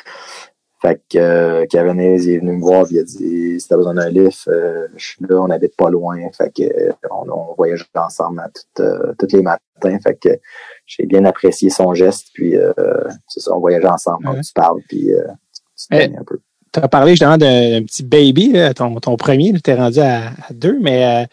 [0.87, 3.95] Fait que euh, Kevin Hayes, est venu me voir, il a dit si t'as besoin
[3.95, 6.17] d'un lift, euh, je suis là, on habite pas loin.
[6.37, 9.99] Fait que euh, on, on voyage ensemble à tout, euh, tous les matins.
[10.01, 10.29] Fait que
[10.87, 12.73] j'ai bien apprécié son geste, puis euh,
[13.27, 14.37] c'est ça, on voyage ensemble, Ouais.
[14.39, 16.39] on se parle, puis tu te Eh, baignes un peu.
[16.73, 20.29] Tu as parlé justement d'un petit baby, là, ton, ton premier, tu es rendu à,
[20.29, 21.27] à deux, mais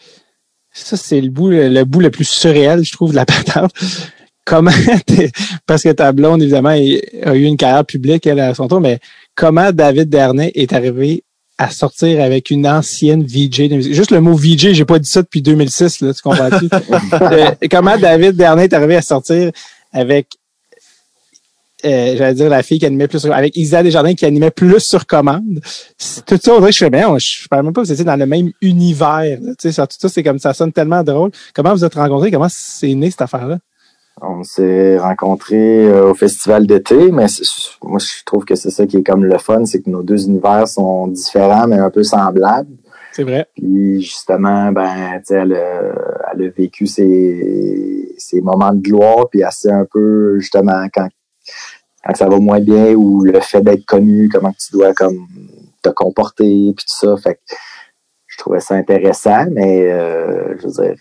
[0.72, 3.70] ça, c'est le bout, le bout le plus surréel, je trouve, de la patente.
[4.46, 4.72] Comment,
[5.66, 6.76] parce que ta blonde, évidemment, a
[7.34, 8.98] eu une carrière publique, elle, à son tour, mais
[9.34, 11.24] comment David Dernay est arrivé
[11.56, 13.94] à sortir avec une ancienne VJ de musique?
[13.94, 16.68] Juste le mot VJ, j'ai pas dit ça depuis 2006, là, tu comprends-tu?
[17.22, 19.50] Euh, comment David Dernay est arrivé à sortir
[19.92, 20.36] avec
[21.84, 24.80] euh, j'allais dire la fille qui animait plus sur, avec Isa Desjardins qui animait plus
[24.80, 25.60] sur commande.
[26.26, 28.16] Tout ça, on dirait que je fais bien, je ne même pas vous étiez dans
[28.16, 29.38] le même univers.
[29.40, 29.50] là.
[29.50, 31.30] Tu sais, ça, tout ça, c'est comme ça sonne tellement drôle.
[31.54, 32.30] Comment vous êtes rencontrés?
[32.30, 33.58] Comment c'est né cette affaire-là?
[34.22, 37.26] On s'est rencontrés euh, au festival d'été, mais
[37.82, 40.26] moi je trouve que c'est ça qui est comme le fun, c'est que nos deux
[40.26, 42.70] univers sont différents mais un peu semblables.
[43.12, 43.46] C'est vrai.
[43.56, 49.28] Puis justement, ben, tu sais, elle, a- elle a vécu ses, ses moments de gloire,
[49.30, 51.08] puis elle sait un peu justement quand,
[52.04, 55.26] quand ça va moins bien ou le fait d'être connu, comment tu dois comme
[55.82, 57.16] te comporter, puis tout ça.
[57.16, 57.40] Fait que
[58.26, 60.96] je trouvais ça intéressant, mais euh, je veux dire,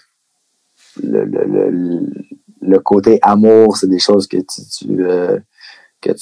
[1.04, 2.14] le, le, le, le
[2.80, 5.40] côté amour, c'est des choses que tu, tu euh,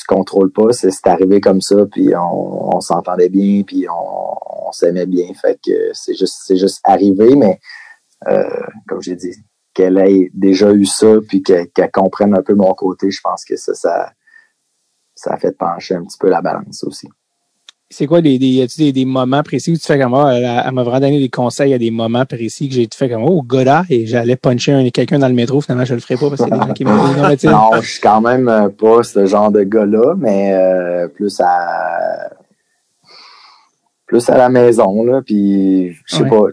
[0.08, 0.72] contrôles pas.
[0.72, 5.34] C'est arrivé comme ça, puis on, on s'entendait bien, puis on, on s'aimait bien.
[5.34, 7.60] Fait que c'est juste c'est juste arrivé, mais
[8.28, 8.44] euh,
[8.88, 9.36] comme j'ai dit,
[9.74, 13.46] qu'elle ait déjà eu ça, puis qu'elle qu'elle comprenne un peu mon côté, je pense
[13.46, 14.12] que ça, ça,
[15.16, 17.08] ça a fait pencher un petit peu la balance aussi.
[17.94, 20.72] C'est quoi des, des, des, des moments précis où tu fais comme, ah, elle, elle
[20.74, 23.84] m'a vraiment donné des conseils à des moments précis que j'ai fait comme, oh, goda,
[23.90, 26.46] et j'allais puncher un- quelqu'un dans le métro, finalement, je le ferai pas parce a
[26.46, 29.26] des gens qui me disent, non, mais Non, je suis quand même euh, pas ce
[29.26, 32.30] genre de gars-là, mais euh, plus à
[34.08, 36.30] plus à la maison là, puis je sais Ouais.
[36.30, 36.44] pas,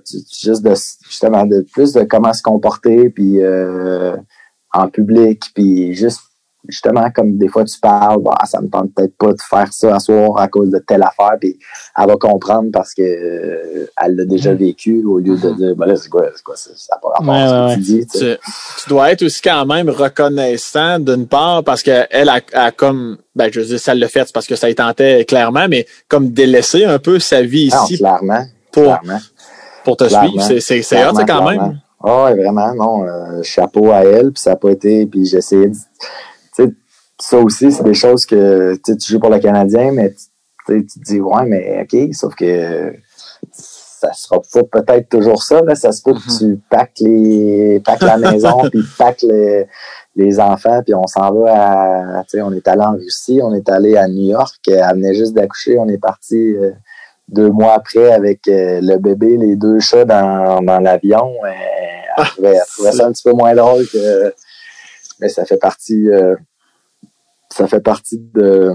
[0.41, 0.75] juste de
[1.09, 4.17] justement de plus de comment se comporter, puis euh,
[4.73, 6.21] en public, puis juste
[6.69, 9.95] justement comme des fois tu parles, bah, ça me tente peut-être pas de faire ça
[9.97, 11.59] à soir à cause de telle affaire, puis
[11.99, 15.87] elle va comprendre parce que euh, elle l'a déjà vécu au lieu de dire, bah
[15.87, 17.81] là c'est quoi, c'est quoi ça, ça n'a pas rapport Ouais, à ce ouais, que
[17.81, 18.07] tu dis.
[18.83, 23.51] tu dois être aussi quand même reconnaissant d'une part parce qu'elle a, a comme ben
[23.53, 26.85] je veux dire ça l'a fait parce que ça y tentait clairement mais comme délaisser
[26.85, 29.19] un peu sa vie Non, ici clairement, pour, clairement.
[29.85, 30.29] pour te Clairement.
[30.43, 31.51] suivre c'est c'est quand clairement.
[31.51, 33.05] même Ah ouais, vraiment, non.
[33.09, 35.05] euh, chapeau à elle, puis ça n'a pas été.
[35.07, 35.73] Puis j'ai essayé de.
[35.75, 35.79] Tu
[36.53, 36.69] sais,
[37.21, 40.15] ça aussi, c'est des choses que tu joues pour le Canadien, mais
[40.67, 42.95] tu te dis, ouais, mais OK, sauf que
[43.53, 45.61] ça sera pas peut-être toujours ça.
[45.63, 45.75] Là.
[45.75, 49.67] Ça se peut que tu packes, les, packes la maison, puis packes les,
[50.15, 52.25] les enfants, puis on s'en va à.
[52.25, 55.15] Tu sais, on est allé en Russie, on est allé à New York, elle venait
[55.15, 56.37] juste d'accoucher, on est parti.
[56.37, 56.73] euh,
[57.29, 61.31] deux mois après avec euh, le bébé, les deux chats dans, dans l'avion.
[61.45, 64.33] euh, trouvait, elle trouvait ça un petit peu moins drôle que.
[65.21, 66.09] Mais ça fait partie.
[66.09, 66.37] euh,
[67.59, 68.73] ça fait partie de,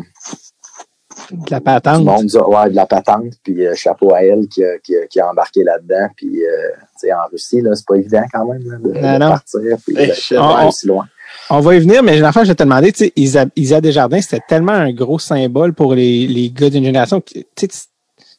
[1.31, 2.03] de la du patente.
[2.03, 3.33] monde du- ouais, de la patente.
[3.43, 6.07] Puis euh, chapeau à elle qui a, qui a, qui a embarqué là-dedans.
[6.15, 6.69] Puis euh,
[6.99, 9.29] tu sais, en Russie, là, c'est pas évident quand même là, de, Non, de non.
[9.29, 9.61] partir.
[9.85, 11.07] Puis de- On- aussi loin.
[11.49, 14.21] On va y venir, mais fois, je vais te demander, tu sais, Isa, Isa Desjardins,
[14.21, 17.21] c'était tellement un gros symbole pour les, les gars d'une génération.
[17.21, 17.85] que, Tu sais,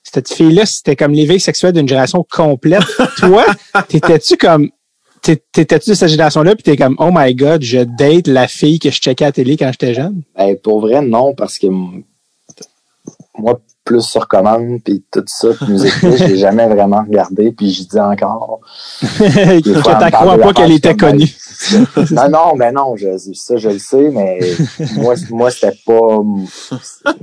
[0.04, 2.84] cette fille-là, c'était comme l'éveil sexuel d'une génération complète.
[3.18, 3.44] Toi,
[3.88, 4.70] t'étais-tu comme,
[5.52, 8.90] t'étais-tu de cette génération-là, puis t'es comme, oh my god, je date la fille que
[8.90, 10.22] je checkais à la télé quand j'étais jeune?
[10.36, 11.66] Ben, pour vrai, non, parce que
[13.36, 17.70] moi, plus sur commande, puis tout ça, puis musique plus, j'ai jamais vraiment regardé, puis
[17.72, 18.60] je dis encore.
[19.01, 21.34] que t'as crois pas qu'elle je était suis comme, connue.
[22.12, 24.38] ben, non, non, ben non, je, ça, je le sais, mais
[24.96, 26.18] moi, moi c'était pas.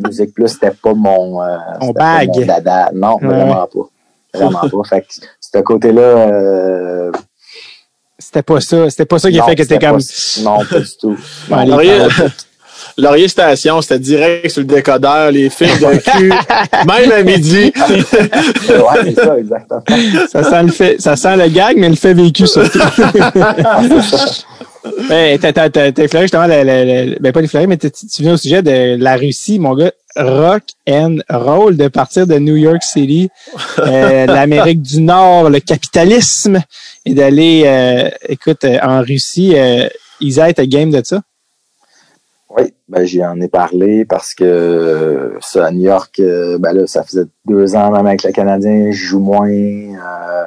[0.06, 1.42] Musique Plus, c'était pas mon.
[1.42, 2.30] euh, pas bag.
[2.36, 2.92] mon dada.
[2.94, 3.28] Non, Ouais.
[3.28, 3.90] vraiment pas.
[4.34, 4.84] Vraiment pas.
[4.90, 5.08] Fait que,
[5.40, 6.02] ce côté-là.
[6.02, 7.12] Euh,
[8.22, 8.90] C'était pas ça.
[8.90, 9.98] C'était pas ça qui a non, fait que t'es c'était comme.
[9.98, 11.18] pas- non, pas du tout.
[11.50, 11.66] Non,
[12.98, 16.30] Laurier, Station c'était direct sur le décodeur les films de cul
[16.88, 19.84] même à midi ouais, c'est ça, exactement.
[20.32, 22.80] Ça sent le fait, ça sent le gag, mais le fait vécu surtout.
[25.08, 27.92] Ben, t'as, t'as, t'as, justement, le, le- le- ben pas mais tu
[28.24, 32.56] viens au sujet de la Russie, mon gars, rock and roll, de partir de New
[32.56, 33.30] York City,
[33.80, 36.62] euh, l'Amérique du Nord, le capitalisme,
[37.06, 39.56] et d'aller, euh, écoute, euh, en Russie,
[40.20, 41.22] Isa était game de ça?
[42.50, 47.04] Oui, ben j'y en ai parlé parce que ça, à New York, ben là, ça
[47.04, 49.48] faisait deux ans même avec le Canadien, je joue moins.
[49.50, 50.46] euh,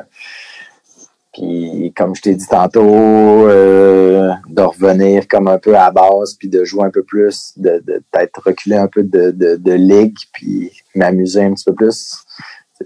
[1.34, 6.34] puis comme je t'ai dit tantôt, euh, de revenir comme un peu à la base,
[6.38, 9.72] puis de jouer un peu plus, de, de peut-être reculer un peu de, de, de
[9.72, 12.16] ligue, puis m'amuser un petit peu plus.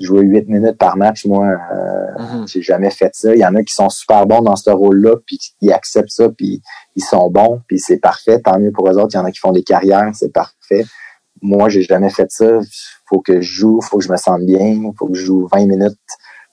[0.01, 3.35] Jouer huit minutes par match, moi, euh, j'ai jamais fait ça.
[3.35, 6.29] Il y en a qui sont super bons dans ce rôle-là, puis ils acceptent ça,
[6.29, 6.63] puis
[6.95, 8.41] ils sont bons, puis c'est parfait.
[8.41, 9.15] Tant mieux pour eux autres.
[9.15, 10.85] Il y en a qui font des carrières, c'est parfait.
[11.41, 12.61] Moi, j'ai jamais fait ça.
[13.07, 15.67] Faut que je joue, faut que je me sente bien, faut que je joue 20
[15.67, 15.99] minutes,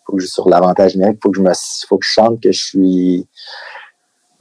[0.06, 1.52] faut que je sur l'avantage numérique, faut que je me,
[1.88, 3.28] faut que je chante que je suis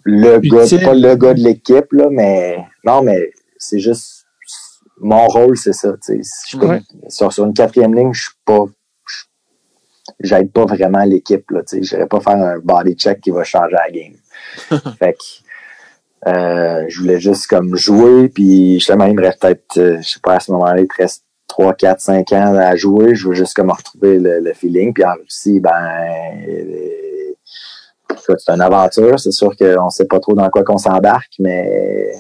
[0.05, 0.83] le gars, Utile.
[0.85, 4.27] pas le gars de l'équipe, là, mais non, mais c'est juste
[4.99, 5.95] mon rôle, c'est ça.
[6.07, 6.81] Je Ouais.
[7.09, 8.65] sur, sur une quatrième ligne, je suis pas
[9.07, 9.25] je-
[10.21, 11.45] j'aide pas vraiment l'équipe.
[11.73, 14.15] Je n'irai pas faire un body check qui va changer la game.
[14.99, 15.45] fait que
[16.27, 20.21] Euh, je voulais juste comme jouer, puis justement, il me reste peut-être, euh, je sais
[20.23, 21.24] pas, à ce moment-là, il te reste
[21.55, 23.15] 3, 4, 5 ans à jouer.
[23.15, 24.93] Je veux juste comme retrouver le, le feeling.
[24.93, 25.71] Puis en Russie, ben,
[26.49, 27.33] euh,
[28.39, 29.21] c'est une aventure.
[29.21, 32.11] C'est sûr qu'on sait pas trop dans quoi qu'on s'embarque, mais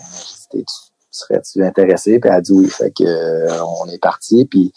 [1.10, 2.20] serais-tu intéressé?
[2.20, 2.68] Puis elle a dit oui.
[2.68, 4.46] Fait que euh, on est parti.
[4.48, 4.72] Puis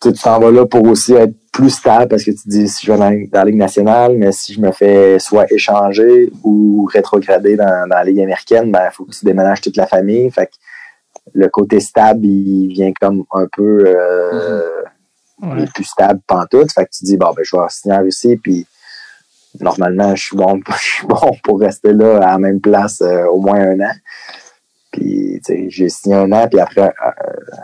[0.00, 2.86] tu t'en vas là pour aussi être plus stable parce que tu te dis si
[2.86, 6.30] je vais dans, la- dans la Ligue nationale, mais si je me fais soit échanger
[6.44, 9.86] ou rétrograder dans, dans la Ligue américaine, ben il faut que tu déménages toute la
[9.88, 10.30] famille.
[10.30, 10.52] Fait que
[11.34, 14.82] le côté stable, il vient comme un peu euh,
[15.42, 15.62] Ouais.
[15.62, 16.70] est plus stable pantoute.
[16.72, 18.64] Fait que tu dis bon ben je vais signer en Russie puis
[19.60, 23.24] normalement je suis bon je suis bon pour rester là à la même place euh,
[23.26, 23.92] au moins un an.
[24.92, 27.10] Puis tu sais, j'ai signé un an puis après euh,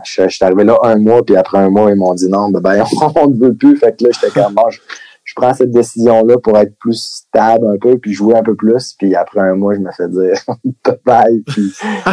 [0.05, 2.49] je, je suis arrivé là un mois puis après un mois ils m'ont dit non
[2.51, 2.85] ben, ben
[3.15, 3.77] on ne veut plus.
[3.77, 4.81] Fait que là j'étais comme bon, je,
[5.29, 6.99] je prends cette décision là pour être plus
[7.29, 10.09] stable un peu puis jouer un peu plus puis après un mois je me fais
[10.09, 10.41] dire
[10.85, 11.71] bye bye puis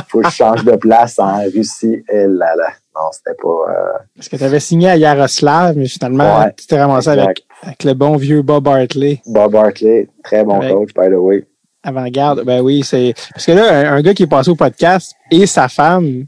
[0.09, 3.97] faut que je change de place en Russie et là là non c'était pas euh,
[4.15, 7.83] Parce que tu avais signé à Yaroslav, mais finalement, Ouais, tu t'es ramassé avec, avec
[7.83, 9.21] le bon vieux Bob Hartley.
[9.25, 11.45] Bob Barkley, très bon Avec- coach, by the way.
[11.83, 13.13] Avant-garde, ben oui, c'est.
[13.33, 16.23] Parce que là, un, un gars qui est passé au podcast et sa femme,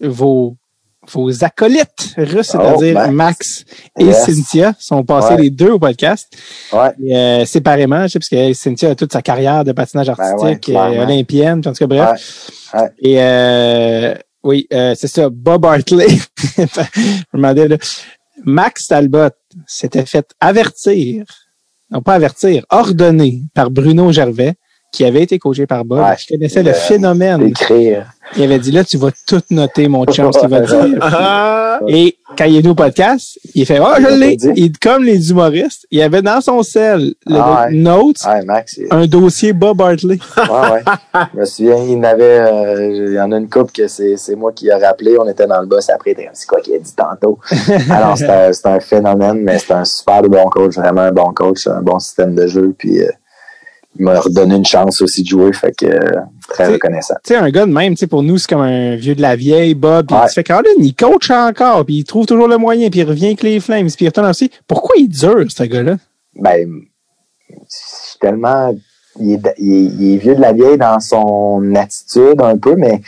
[0.00, 0.56] vos,
[1.12, 3.12] vos acolytes russes, Oh, c'est-à-dire Max.
[3.12, 3.64] Max
[3.98, 4.24] et Yes.
[4.26, 5.42] Cynthia, sont passés Ouais.
[5.42, 6.28] les deux au podcast.
[6.72, 10.06] Ouais, Et, euh, séparément, je sais, parce que Cynthia a toute sa carrière de patinage
[10.08, 12.50] Ben ouais, artistique, euh, olympienne, puis en tout cas, bref.
[13.00, 16.08] Et euh, oui, euh, c'est ça, Bob Hartley.
[16.56, 17.76] je me demandais, là,
[18.44, 19.30] Max Talbot
[19.66, 21.24] s'était fait avertir,
[21.90, 24.54] non pas avertir, ordonner par Bruno Gervais,
[24.96, 26.16] qui avait été coaché par Bob, Ouais.
[26.16, 27.42] qui connaissait le Euh, phénomène.
[27.48, 28.06] Écrire.
[28.36, 30.98] Il avait dit là, tu vas tout noter, mon chum, ce qu'il va dire.
[31.02, 31.80] Ah!
[31.86, 34.36] Et quand il est venu au podcast, il fait Oh, je l'a l'ai.
[34.56, 37.74] Il, comme les humoristes, il avait dans son sel le Ah ouais.
[37.74, 40.18] notes, Ouais, Max, il- un dossier Bob Hartley.
[40.38, 40.82] ouais, ouais.
[41.34, 43.86] Je me souviens, il y en avait, euh, il y en a une couple que
[43.88, 45.16] c'est, moi qui a rappelé.
[45.20, 46.16] On était dans le bus après.
[46.32, 47.38] C'est quoi qu'il a dit tantôt?
[47.90, 51.82] Alors, c'est un, phénomène, mais c'est un super bon coach, vraiment un bon coach, un
[51.82, 52.74] bon système de jeu.
[52.78, 53.10] Puis, euh,
[53.98, 57.14] m'a redonné une chance aussi de jouer, fait que euh, très reconnaissant.
[57.24, 59.22] tu sais, un gars de même, tu sais, pour nous, c'est comme un vieux de
[59.22, 60.06] la vieille, Bob.
[60.06, 60.26] Puis Ouais.
[60.28, 63.26] tu fais Caroline, il coach encore, puis il trouve toujours le moyen, puis il revient
[63.26, 64.50] avec les Flames, puis il retourne aussi.
[64.66, 65.96] Pourquoi il dure, ce gars-là?
[66.34, 66.68] ben,
[67.68, 68.74] c'est tellement.
[69.18, 72.74] Il est, il, est, il est vieux de la vieille dans son attitude un peu,
[72.76, 73.00] mais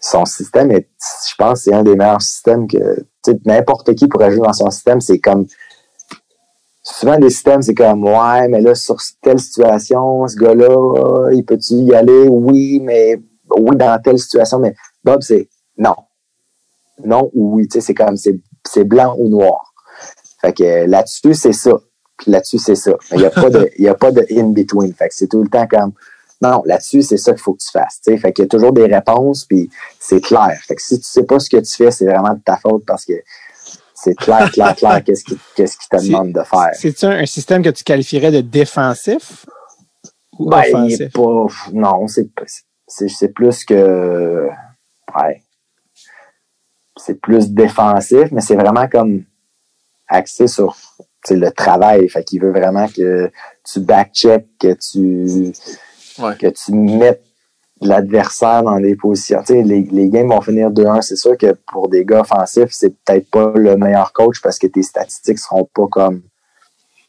[0.00, 0.88] son système est,
[1.28, 3.04] je pense, c'est un des meilleurs systèmes que,
[3.46, 5.00] n'importe qui pourrait jouer dans son système.
[5.00, 5.46] C'est comme,
[6.82, 11.74] souvent des systèmes, c'est comme, ouais, mais là, sur telle situation, ce gars-là, il peut-tu
[11.74, 12.28] y aller?
[12.28, 13.20] Oui, mais,
[13.56, 15.48] oui, dans telle situation, mais Bob, c'est
[15.78, 15.94] non.
[17.04, 19.72] Non ou oui, tu sais, c'est comme, c'est, blanc ou noir.
[20.40, 21.78] Fait que là-dessus, c'est ça.
[22.18, 22.92] Puis là-dessus, c'est ça.
[23.12, 24.92] Il n'y a pas de, il y a pas de in-between.
[24.94, 25.92] Fait que c'est tout le temps comme,
[26.40, 28.00] non, là-dessus, c'est ça qu'il faut que tu fasses.
[28.04, 28.18] tu sais.
[28.18, 30.58] Fait qu'il y a toujours des réponses, puis c'est clair.
[30.66, 32.84] Fait que si tu sais pas ce que tu fais, c'est vraiment de ta faute
[32.84, 33.14] parce que
[34.04, 35.36] c'est clair, clair, clair qu'est-ce qu'il
[35.88, 36.70] te demande de faire?
[36.74, 39.46] C'est-tu un, un système que tu qualifierais de défensif
[40.38, 41.00] ou Ben, il offensif?
[41.00, 44.48] est pas, non, c'est, plus que,
[45.16, 45.42] ouais.
[46.96, 49.24] C'est plus défensif, mais c'est vraiment comme
[50.08, 50.76] axé sur
[51.30, 52.08] le travail.
[52.08, 53.30] Fait qu'il veut vraiment que
[53.64, 55.52] tu back-check, que tu,
[56.18, 56.36] Ouais.
[56.36, 57.24] que tu mettes
[57.88, 59.42] l'adversaire dans des positions.
[59.48, 61.02] Les, les games vont finir 2-1.
[61.02, 64.66] C'est sûr que pour des gars offensifs, c'est peut-être pas le meilleur coach parce que
[64.66, 66.22] tes statistiques seront pas comme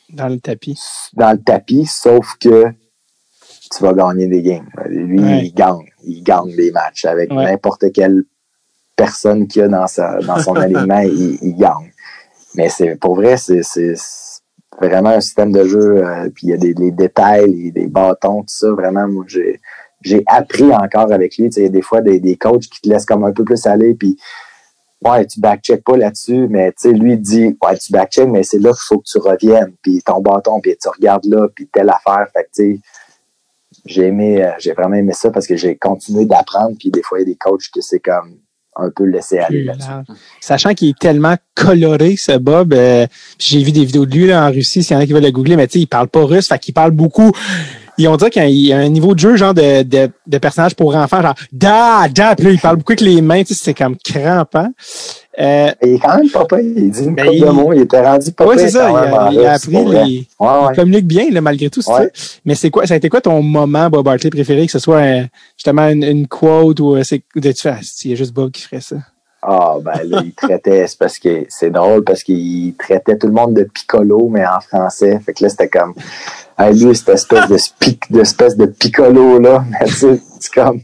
[0.10, 0.80] Dans le tapis.
[1.14, 2.66] dans le tapis, sauf que
[3.76, 4.70] tu vas gagner des games.
[4.88, 5.46] Lui, Ouais.
[5.46, 5.90] il gagne.
[6.04, 7.46] Il gagne des matchs avec Ouais.
[7.46, 8.24] n'importe quelle
[8.96, 11.92] personne qu'il y a dans, sa, dans son alignement, il, il gagne.
[12.56, 13.96] Mais c'est pour vrai, c'est c'est
[14.80, 16.06] vraiment un système de jeu.
[16.06, 18.72] euh, puis il y a des, les détails, les, des bâtons, tout ça.
[18.72, 19.60] Vraiment, moi, j'ai
[20.04, 21.50] j'ai appris encore avec lui.
[21.50, 23.32] Tu sais, il y a des fois des, des coachs qui te laissent comme un
[23.32, 24.18] peu plus aller, puis
[25.04, 28.44] ouais, tu backcheck pas là-dessus, mais tu sais, lui il dit, ouais, tu backcheck, mais
[28.44, 31.68] c'est là qu'il faut que tu reviennes, puis ton bâton, puis tu regardes là, puis
[31.72, 32.28] telle affaire.
[32.34, 32.80] Fait que tu sais,
[33.86, 37.20] j'ai aimé, euh, j'ai vraiment aimé ça parce que j'ai continué d'apprendre, puis des fois,
[37.20, 38.38] il y a des coachs que c'est comme
[38.76, 40.14] un peu laissé aller là-dessus.
[40.42, 42.74] Sachant qu'il est tellement coloré, ce Bob.
[42.74, 43.06] euh,
[43.38, 45.24] j'ai vu des vidéos de lui là, en Russie, s'il y en a qui veulent
[45.24, 47.32] le googler, mais tu sais, il parle pas russe, fait qu'il parle beaucoup.
[47.98, 50.76] Ils ont dit qu'il y a un niveau de jeu, genre de, de, de personnage
[50.76, 53.64] pour enfants, genre da, da, puis là, il parle beaucoup avec les mains, tu sais,
[53.66, 54.70] c'est comme crampant.
[55.40, 57.74] Euh, Et il est quand même pas il dit une Ben, couple il- de mots,
[57.74, 59.88] il était rendu pas ouais, pire c'est ça, il a, il a russe, appris pour
[59.88, 60.06] vrai.
[60.06, 60.28] les.
[60.40, 60.56] Ouais, ouais.
[60.72, 62.10] Il communique bien, là, malgré tout, Ouais.
[62.14, 62.40] ça.
[62.46, 64.98] Mais c'est quoi, ça a été quoi ton moment, Bob Hartley préféré, que ce soit
[64.98, 65.24] euh,
[65.58, 68.52] justement une, une quote ou euh, c'est, de tu Ah, il y a juste Bob
[68.52, 68.98] qui ferait ça.
[69.46, 73.34] Ah, ben là, il traitait, c'est parce que c'est drôle parce qu'il traitait tout le
[73.34, 75.20] monde de piccolo, mais en français.
[75.20, 75.94] Fait que là, c'était comme,
[76.58, 79.66] hey, lui, cette espèce de, spic, d'espèce de piccolo, là.
[79.70, 80.80] Mais tu sais, c'est comme,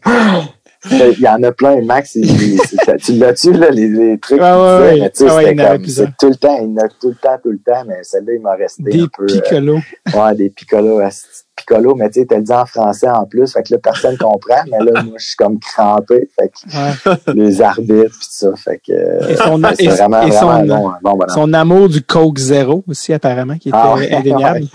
[0.89, 4.39] il y en a plein, Max, il, il- c'est- tu l'as-tu, là, les, les trucs
[4.41, 4.89] Ah ouais, ouais.
[5.01, 6.77] Ah ouais, c'était il y en avait comme, c'est tout le temps, il y en
[6.77, 9.23] a tout le temps, tout le temps, mais celle-là, il m'a resté Des un peu,
[9.23, 9.79] euh, piccolos.
[10.15, 13.51] ouais, des piccolos, asti, piccolo, mais tu sais, t'as le dit en français en plus,
[13.51, 17.33] fait que là, personne comprend, mais là, moi, je suis comme crampé, fait que Ouais.
[17.35, 20.99] les arbitres, pis tout ça, fait que, Et son- euh, c'est vraiment, et vraiment son-
[21.17, 21.19] bon.
[21.27, 24.67] Son amour du Coke Zéro aussi, apparemment, qui était Ah indéniable.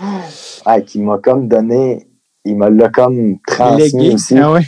[0.67, 2.05] Ouais, qui m'a comme donné,
[2.45, 4.37] il m'a l'a comme transmis aussi.
[4.37, 4.61] Ah ouais?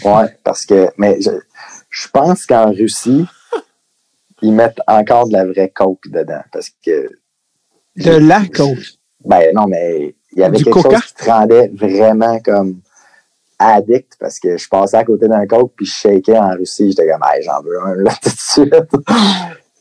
[0.43, 1.31] parce que, mais je,
[1.89, 3.25] je pense qu'en Russie,
[4.41, 7.09] ils mettent encore de la vraie coke dedans, parce que,
[7.95, 8.77] De la Coke?
[9.25, 10.97] ben non, mais il y avait Du quelque coca?
[10.99, 12.81] chose qui te rendait vraiment comme
[13.59, 17.07] addict, parce que je passais à côté d'un coke, puis je shakeais en Russie, j'étais
[17.09, 18.75] comme, hey, j'en veux un, là, tout de suite.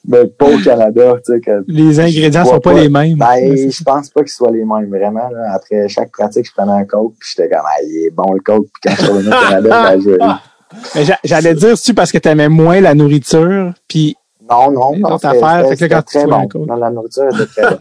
[0.08, 2.80] Mais pas au Canada, tu sais, que Les ingrédients sont pas, pas.
[2.80, 3.16] les mêmes.
[3.18, 5.28] Ben, je pense pas qu'ils soient les mêmes, vraiment.
[5.30, 5.52] Là.
[5.54, 8.40] Après chaque pratique, je prenais un coke, puis j'étais comme, ah, il est bon le
[8.40, 10.34] coke, puis quand je suis revenu au Canada, ben, je...
[10.94, 14.16] Mais j'a- j'allais dire, c'est parce que t'aimais moins la nourriture, puis
[14.50, 15.18] Non, non, non.
[15.18, 16.48] c'était- fait que quand tu très bon.
[16.48, 16.66] coke.
[16.68, 17.78] Non, la nourriture était très bonne.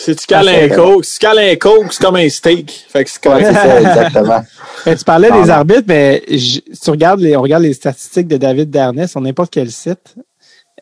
[0.00, 2.86] Si tu cales un coke, si tu cales un coke, c'est comme un steak.
[2.88, 4.44] Fait que c'est Ouais, ça, exactement.
[4.86, 7.72] Ben, tu parlais Non, des arbitres, mais je- si tu regardes les, on regarde les
[7.74, 10.14] statistiques de David Darnay sur n'importe quel site.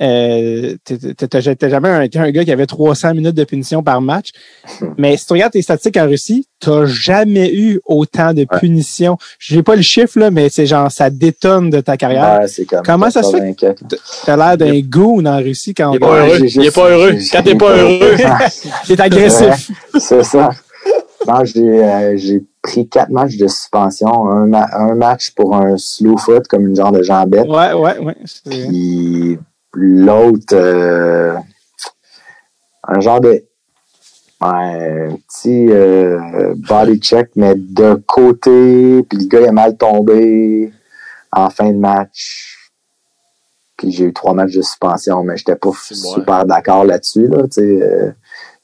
[0.03, 4.31] Euh, t'as jamais un, été un gars qui avait 300 minutes de punition par match.
[4.99, 8.59] Mais si tu regardes tes statistiques en Russie, t'as jamais eu autant de Ouais.
[8.61, 9.17] punitions.
[9.39, 12.41] J'ai pas le chiffre, là, mais c'est genre, ça détonne de ta carrière.
[12.41, 14.01] Ouais, c'est comme Comment ça se fait 84.
[14.25, 16.39] T'as l'air d'un goon en Russie quand Il on pas heureux.
[16.45, 17.15] Il est pas heureux.
[17.33, 18.17] Quand t'es pas heureux.
[18.87, 19.71] T'es agressif.
[19.99, 20.51] C'est ça.
[21.27, 24.29] Non, j'ai euh, j'ai pris quatre matchs de suspension.
[24.31, 27.49] Un, ma- un match pour un slow foot, comme une genre de jambette.
[27.49, 28.17] Ouais, ouais, ouais.
[28.49, 29.39] Puis
[29.77, 31.37] l'autre, euh,
[32.85, 33.45] un genre de
[34.41, 40.73] un petit euh, body check, mais de côté, puis le gars il a mal tombé
[41.33, 42.71] en fin de match.
[43.77, 47.29] Puis j'ai eu trois matchs de suspension, mais j'étais pas super d'accord là-dessus.
[47.29, 48.11] Là, euh,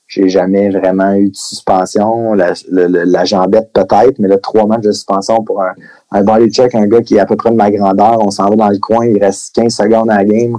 [0.06, 2.32] j'ai jamais vraiment eu de suspension.
[2.34, 5.72] La, le- la jambette peut-être, mais là, trois matchs de suspension pour un,
[6.12, 8.18] un body check, un gars qui est à peu près de ma grandeur.
[8.24, 10.59] On s'en va dans le coin, il reste 15 secondes à la game.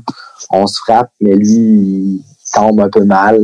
[0.49, 2.23] On se frappe, mais lui, il
[2.53, 3.39] tombe un peu mal.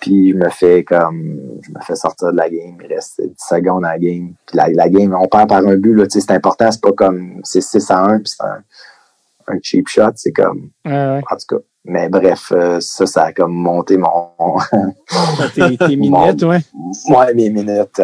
[0.00, 3.34] Puis je me fais comme je me fais sortir de la game, il reste 10
[3.38, 4.34] secondes à la game.
[4.46, 7.40] Puis la, la game, on perd par un but, là, c'est important, c'est pas comme
[7.42, 8.62] c'est 6 à 1, puis c'est un,
[9.48, 11.22] un cheap shot, c'est comme Ouais, ouais.
[11.30, 11.62] en tout cas.
[11.86, 14.08] Mais bref, euh, ça, ça a comme monté mon
[15.54, 16.60] Tes, tes minutes, ouais.
[17.08, 18.00] moi, mes minutes,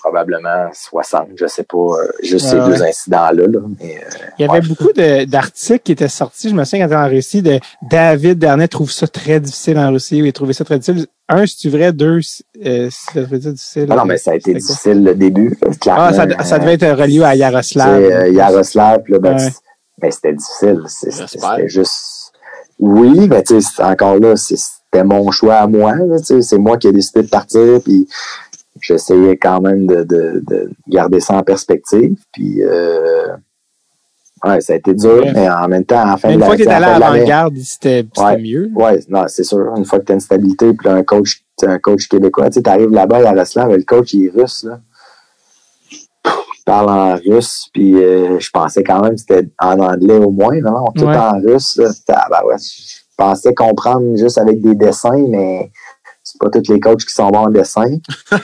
[0.00, 2.88] probablement 60, je sais pas, euh, juste ces Ouais, deux ouais.
[2.88, 3.46] incidents-là.
[3.46, 6.90] Là, mais, euh, Il y avait beaucoup d'articles qui étaient sortis, je me souviens quand
[6.94, 10.64] j'étais en Russie, de David Darnay trouve ça très difficile en Russie, il trouvait ça
[10.64, 11.06] très difficile.
[11.28, 12.18] Un, si tu vrai, deux,
[12.66, 13.86] euh, ça difficile.
[13.90, 14.60] ah non, mais ça a été quoi?
[14.60, 15.56] difficile le début.
[15.80, 18.32] Clairement, Ah, ça, ça devait être relié à Yaroslav.
[18.32, 19.38] Yaroslav, là, ben, Ouais.
[19.38, 19.52] c'est-
[20.02, 20.80] mais c'était difficile.
[20.88, 21.54] C'est- C'était J'espère.
[21.56, 22.21] c'était juste.
[22.84, 25.94] Oui, mais tu sais, encore là, c'était mon choix à moi.
[26.40, 27.80] C'est moi qui ai décidé de partir.
[27.84, 28.08] Puis
[28.80, 32.16] j'essayais quand même de, de, de garder ça en perspective.
[32.32, 33.28] Puis euh,
[34.44, 35.32] ouais, ça a été dur, Ouais.
[35.32, 38.04] mais en même temps, la fin Mais une fois que tu allé à l'avant-garde, c'était
[38.18, 38.36] Ouais.
[38.38, 38.68] mieux.
[38.74, 39.72] Ouais, non, c'est sûr.
[39.76, 42.54] Une fois que tu as une stabilité, puis là, un coach, un coach québécois, tu
[42.54, 44.80] sais, t'arrives là-bas à Yaroslav, le coach, il est russe, là.
[46.64, 50.58] Parle en russe, puis euh, je pensais quand même que c'était en anglais au moins,
[50.60, 51.16] non, non, tout Ouais.
[51.16, 51.90] en russe, là.
[52.10, 55.72] Ah, ben ouais, je pensais comprendre juste avec des dessins, mais
[56.22, 57.96] c'est pas tous les coachs qui sont bons en dessin.
[58.30, 58.38] Un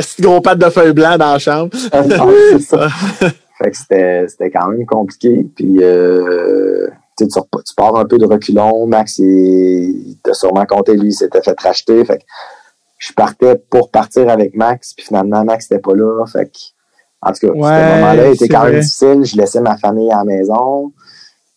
[0.00, 1.70] petit gros pâte de feuilles blancs dans la chambre?
[1.94, 2.88] Non, c'est ça.
[3.58, 5.46] Fait que c'était, c'était quand même compliqué.
[5.54, 7.26] Puis, euh, tu,
[7.76, 8.86] pars un peu de reculon.
[8.86, 12.04] Max, il, il t'a sûrement compté, lui, il s'était fait racheter.
[12.04, 12.24] Fait que
[12.98, 14.94] je partais pour partir avec Max.
[14.94, 16.24] Puis finalement, Max n'était pas là.
[16.26, 16.58] Fait que,
[17.22, 19.24] en tout cas, Ouais, ce moment-là était quand même difficile.
[19.24, 20.92] Je laissais ma famille à la maison.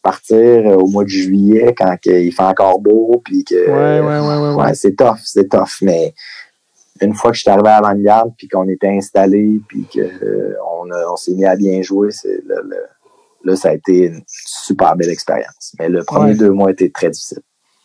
[0.01, 3.21] Partir euh, au mois de juillet quand il fait encore beau.
[3.23, 4.63] Puis que, Ouais, ouais, ouais, ouais, ouais.
[4.63, 6.13] Ouais, c'est tough, c'est tough, mais
[7.01, 10.91] une fois que je suis arrivé à l'avant-garde, puis qu'on était installé, puis qu'on on,
[10.91, 12.69] a- on s'est mis à bien jouer, c'est le-
[13.45, 15.73] là, ça a été une super belle expérience.
[15.79, 17.39] Mais le premier deux mois était très difficile.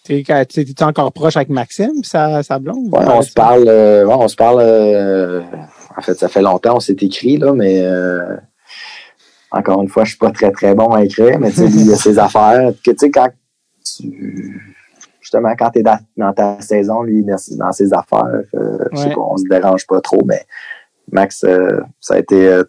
[0.05, 2.89] T'es t'es- encore proche avec Maxime, sa, sa blonde?
[2.93, 5.41] Ouais, on se parle, euh, ouais, on se parle, euh,
[5.97, 8.37] en fait, ça fait longtemps, on s'est écrit, là, mais euh,
[9.51, 11.91] encore une fois, je suis pas très, très bon à écrire, mais tu sais, il
[11.91, 13.29] a ses affaires, que tu sais, quand
[13.83, 14.77] tu,
[15.23, 19.15] justement, quand t'es dans, dans ta saison, lui, dans ses affaires, euh, je sais Ouais.
[19.15, 20.45] pas, on se dérange pas trop, mais
[21.13, 21.47] Max,
[22.01, 22.61] ça a été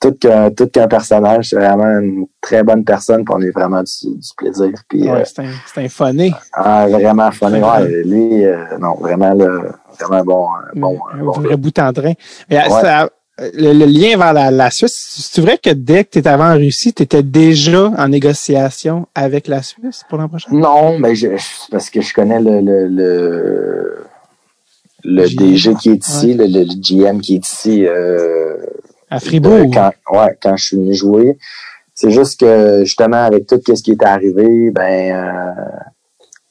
[0.00, 1.50] tout qu'un tout qu'un personnage.
[1.50, 4.70] C'est vraiment une très bonne personne, puis on est vraiment du, du plaisir.
[4.88, 6.32] Puis, Ouais, euh, c'est un, c'est un funny.
[6.54, 7.60] ah, vraiment funny.
[7.60, 10.46] Ouais, lui, euh, non, vraiment, vraiment bon.
[10.74, 12.12] bon, un bon vrai bout en train.
[12.48, 12.80] Mais euh, Ouais.
[12.80, 13.10] ça-
[13.54, 16.50] le, le lien vers la, la Suisse, c'est vrai que dès que tu étais avant
[16.52, 20.50] en Russie, tu étais déjà en négociation avec la Suisse pour l'an prochain?
[20.52, 21.28] Non, mais je,
[21.70, 24.04] parce que je connais le, le, le,
[25.04, 25.26] le.
[25.28, 27.86] DG qui est ici, le, le GM qui est ici.
[27.86, 28.58] Euh,
[29.10, 29.66] À Fribourg?
[29.66, 31.38] de- quand, ouais, quand je suis venu jouer.
[31.94, 35.78] C'est juste que justement avec tout ce qui est arrivé, ben euh,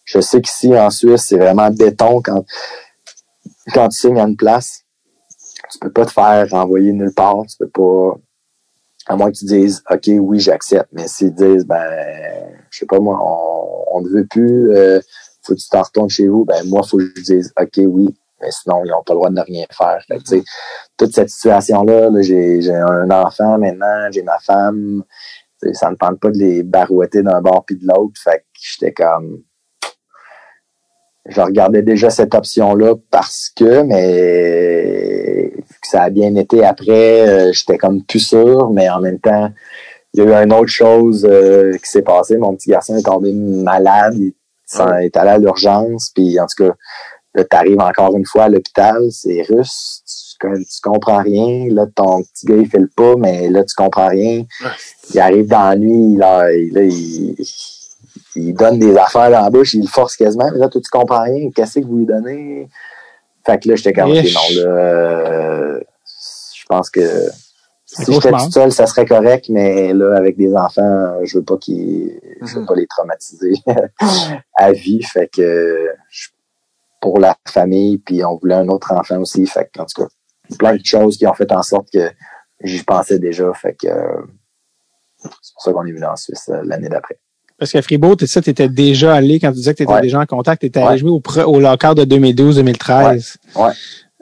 [0.06, 2.46] je sais qu'ici en Suisse, c'est vraiment béton quand
[3.74, 4.84] quand tu signes à une place.
[5.72, 7.44] Tu peux pas te faire renvoyer nulle part.
[7.48, 8.18] Tu peux pas.
[9.08, 10.90] À moins que tu dises OK, oui, j'accepte.
[10.92, 11.84] Mais s'ils disent ben
[12.70, 15.00] je sais pas moi, on, on ne veut plus, euh,
[15.42, 18.14] faut que tu t'en retournes chez vous, ben moi, faut que je dise OK, oui.
[18.42, 20.02] Mais sinon, ils n'ont pas le droit de ne rien faire.
[20.08, 20.44] Fait que,
[20.98, 25.04] toute cette situation-là, là, j'ai, un enfant maintenant, j'ai ma femme.
[25.74, 28.20] Ça ne tente pas de les barouetter d'un bord puis de l'autre.
[28.24, 29.44] Fait que j'étais comme.
[31.26, 37.52] Je regardais déjà cette option-là parce que, mais que ça a bien été après, euh,
[37.54, 39.52] j'étais comme plus sûr, mais en même temps,
[40.14, 42.38] il y a eu une autre chose euh, qui s'est passée.
[42.38, 44.34] Mon petit garçon est tombé malade, il
[45.02, 46.74] est allé à l'urgence, puis en tout cas,
[47.36, 50.02] là, t'arrives encore une fois à l'hôpital, c'est russe,
[50.40, 53.76] tu, tu comprends rien, là, ton petit gars, il fait le pas, mais là, tu
[53.76, 54.44] comprends rien.
[55.14, 57.36] Il arrive dans la nuit, là, il, là, il,
[58.36, 60.90] il donne des affaires dans la bouche, il le force quasiment, mais là, toi, tu
[60.90, 62.70] comprends rien, qu'est-ce que vous lui donnez?
[63.46, 64.34] Fait que là, j'étais comme, ok, Ish.
[64.34, 65.80] non, là, euh,
[66.56, 67.02] je pense que
[67.86, 71.58] si j'étais tout seul, ça serait correct, mais là, avec des enfants, je veux pas
[71.58, 73.54] qu'ils, je veux pas les traumatiser
[74.56, 75.02] à vie.
[75.04, 76.30] Fait que je-
[77.00, 79.46] pour la famille, puis on voulait un autre enfant aussi.
[79.46, 80.08] Fait que, en tout cas,
[80.58, 82.10] plein de choses qui ont fait en sorte que
[82.64, 83.52] j'y pensais déjà.
[83.54, 84.22] Fait que euh,
[85.42, 87.20] c'est pour ça qu'on est venu en Suisse euh, l'année d'après.
[87.58, 90.02] Parce qu'à Fribourg, tu étais déjà allé, quand tu disais que tu étais Ouais.
[90.02, 90.88] déjà en contact, tu étais Ouais.
[90.88, 93.36] allé jouer au, au de 2012-2013.
[93.56, 93.62] Ouais.
[93.64, 93.72] Ouais.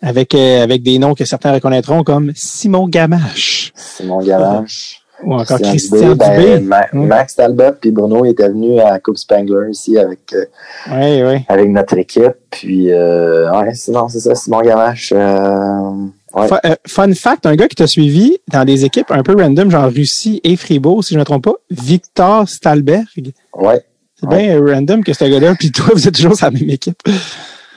[0.02, 5.02] Avec, euh, avec des noms que certains reconnaîtront comme Simon Gamache Simon Gamache.
[5.24, 6.60] Ou encore Christian Dubé, ben, Dubé.
[6.60, 7.06] Ma- Ouais.
[7.08, 10.46] Max Talbot puis Bruno étaient venus à Coupe Spangler ici avec euh,
[10.92, 11.46] Oui, oui.
[11.48, 12.34] avec notre équipe.
[12.52, 15.12] Puis, euh, ouais, sinon, c'est ça, Simon Gamache.
[15.16, 15.92] Euh,
[16.36, 16.48] ouais.
[16.88, 20.40] Fun fact, un gars qui t'a suivi dans des équipes un peu random, genre Russie
[20.44, 23.06] et Fribourg, si je ne me trompe pas, Victor Stalberg.
[23.56, 23.82] ouais.
[24.20, 26.98] C'est bien random que ce gars-là, puis toi, vous êtes toujours sur la même équipe.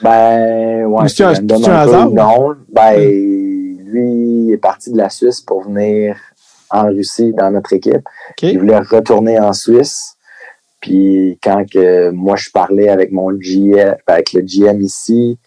[0.01, 1.07] Ben, ouais.
[1.07, 2.09] C'est un- un peu, hasard?
[2.09, 2.55] Non.
[2.73, 6.15] Ben, lui il est parti de la Suisse pour venir
[6.71, 8.03] en Russie dans notre équipe.
[8.41, 10.15] Il voulait retourner en Suisse.
[10.79, 15.37] Puis quand que moi je parlais avec mon GM, avec le GM ici,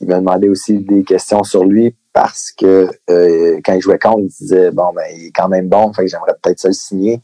[0.00, 4.20] il m'a demandé aussi des questions sur lui parce que euh, quand il jouait contre,
[4.20, 6.74] il disait bon ben il est quand même bon, fait que j'aimerais peut-être ça le
[6.74, 7.20] signer.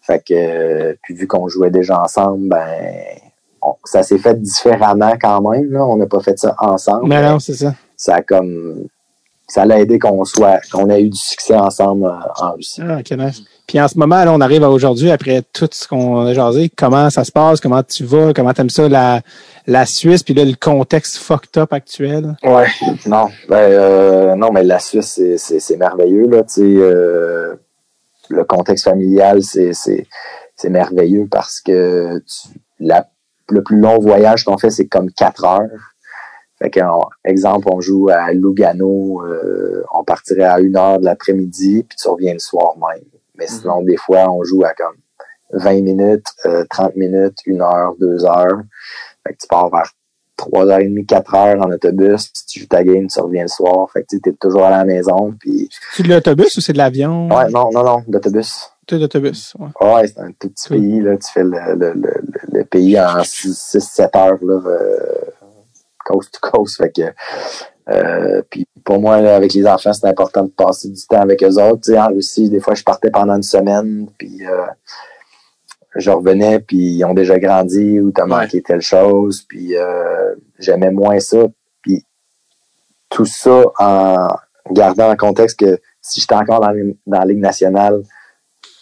[0.00, 2.66] Fait que euh, puis vu qu'on jouait déjà ensemble, ben
[3.60, 5.70] on- ça s'est fait différemment quand même.
[5.72, 5.84] Là.
[5.86, 7.08] On n'a pas fait ça ensemble.
[7.08, 7.74] Mais mais non, c'est ça.
[7.96, 8.86] ça a comme
[9.46, 12.80] ça l'a aidé qu'on soit qu'on ait eu du succès ensemble euh, en Russie.
[12.86, 13.42] Ah, ok, nice.
[13.66, 16.70] Puis en ce moment, là, on arrive à aujourd'hui, après tout ce qu'on a jasé,
[16.76, 19.20] comment ça se passe, comment tu vas, comment t'aimes ça, la,
[19.66, 22.36] la Suisse, puis là, le contexte fucked up actuel.
[22.42, 22.66] Ouais,
[23.06, 27.54] non, ben euh, non, mais la Suisse c'est c'est c'est merveilleux là, tu sais, euh,
[28.28, 30.06] le contexte familial c'est c'est
[30.56, 33.06] c'est merveilleux parce que tu- la
[33.48, 35.93] le plus long voyage qu'on fait c'est comme quatre heures.
[36.60, 41.04] Fait que on- exemple on joue à Lugano, euh, on partirait à une heure de
[41.04, 43.02] l'après-midi puis tu reviens le soir même.
[43.36, 44.94] Mais sinon des fois on joue à comme
[45.52, 48.62] 20 minutes, euh, 30 minutes, une heure, deux heures.
[49.26, 49.90] Fait que tu pars vers
[50.36, 53.88] 3h30, 4h en autobus, tu joues ta game, tu reviens le soir.
[53.92, 55.32] Fait que tu es toujours à la maison.
[55.38, 55.68] Puis...
[55.92, 57.28] C'est de l'autobus ou c'est de l'avion?
[57.28, 58.70] Ouais, non, non, non, d'autobus.
[58.88, 59.54] C'est de l'autobus.
[59.58, 59.68] Ouais.
[59.94, 60.76] Ouais, c'est un tout petit Cool.
[60.78, 61.00] pays.
[61.00, 61.16] Là.
[61.18, 65.06] Tu fais le, le, le, le- le pays en 6-7 heures, là, euh,
[66.04, 66.76] coast to coast.
[66.76, 67.12] Fait que,
[67.90, 71.42] euh, puis pour moi, là, avec les enfants, c'est important de passer du temps avec
[71.42, 71.80] eux autres.
[71.82, 74.66] Tu sais, en Russie, des fois, je partais pendant une semaine, puis euh,
[75.96, 80.90] je revenais, puis ils ont déjà grandi ou t'as manqué telle chose, puis euh, j'aimais
[80.90, 81.44] moins ça.
[81.82, 82.04] Puis
[83.10, 84.28] tout ça en
[84.70, 88.02] gardant en contexte que si j'étais encore dans, la- dans la Ligue nationale,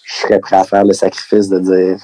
[0.04, 1.98] je serais prêt à faire le sacrifice de dire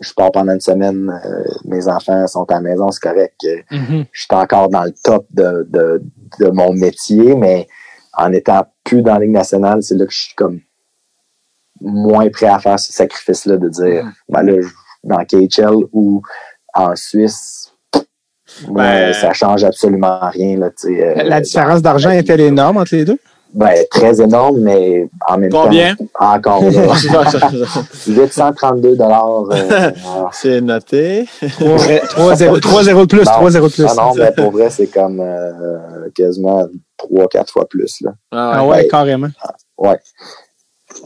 [0.00, 3.46] je pars pendant une semaine, euh, mes enfants sont à la maison, c'est correct.
[3.70, 4.04] Mhm.
[4.12, 6.02] Je suis encore dans le top de, de,
[6.40, 7.66] de mon métier, mais
[8.12, 10.60] en étant plus dans la Ligue nationale, c'est là que je suis comme
[11.80, 14.68] moins prêt à faire ce sacrifice-là de dire ben là, je-
[15.04, 16.22] dans KHL ou
[16.74, 17.72] en Suisse,
[18.68, 20.58] moi, Ben, ça change absolument rien.
[20.58, 23.18] Là, euh, La différence d'argent est-elle énorme entre les deux?
[23.54, 25.94] Ben, très énorme, mais en même Combien?
[25.96, 26.92] temps, encore là.
[28.06, 29.44] 832 dollars.
[29.50, 29.90] euh,
[30.32, 31.26] C'est noté.
[31.42, 33.84] 3-0 3-0 de plus, 3-0 de plus.
[33.84, 36.66] Non, non, mais pour vrai, c'est comme euh, quasiment
[36.98, 38.00] 3-4 fois plus.
[38.02, 38.12] Là.
[38.32, 38.68] Ah Ah ouais.
[38.70, 38.88] ouais, Ouais.
[38.88, 39.28] carrément.
[39.78, 39.98] Ouais.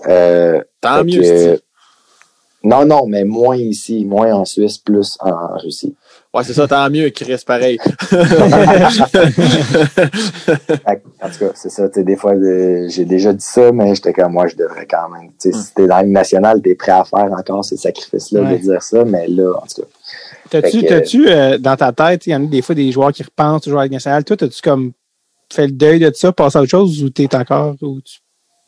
[0.09, 1.61] Euh, Tant mieux, que-
[2.65, 5.95] Non, non, mais moins ici, moins en Suisse, plus en Russie.
[6.33, 7.79] Ouais, c'est ça, tant mieux, Chris, pareil.
[11.23, 11.89] En tout cas, c'est ça.
[11.89, 14.87] tu sais, Des fois, euh, j'ai déjà dit ça, mais j'étais comme moi, je devrais
[14.87, 15.31] quand même.
[15.41, 18.43] tu sais, Si t'es dans la Ligue nationale, t'es prêt à faire encore ce sacrifice-là
[18.43, 18.53] Ouais.
[18.59, 19.89] de dire ça, mais là, en tout cas.
[20.51, 23.23] T'as-tu, t'as-tu euh, dans ta tête, il y en a des fois des joueurs qui
[23.23, 24.25] repensent toujours à la Ligue nationale.
[24.25, 24.93] Toi, t'as-tu comme
[25.53, 27.75] fait le deuil de ça, passé à autre chose ou t'es encore.
[27.83, 28.19] Ou tu...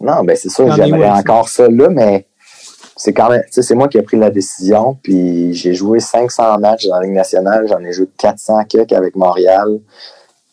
[0.01, 2.27] Non, ben c'est sûr, j'aimerais encore ça là, mais
[3.03, 6.87] c'est quand même, c'est moi qui ai pris la décision, puis j'ai joué 500 matchs
[6.87, 9.81] dans la Ligue nationale, j'en ai joué 400 quelques avec Montréal.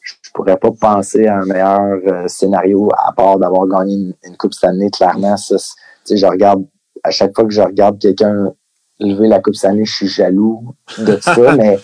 [0.02, 4.14] Je je pourrais pas penser à un meilleur euh, scénario à part d'avoir gagné une,
[4.24, 5.38] une Coupe Stanley, clairement.
[5.38, 5.58] Ça,
[6.10, 6.66] je regarde,
[7.04, 8.52] à chaque fois que je regarde quelqu'un
[9.00, 11.78] lever la Coupe Stanley, je suis jaloux de ça, mais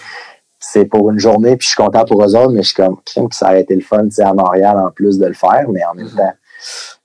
[0.59, 2.97] c'est pour une journée, puis je suis content pour eux autres, mais je suis comme,
[3.05, 5.35] crime que ça a été le fun, tu sais, à Montréal en plus de le
[5.35, 7.04] faire, mais en même temps, et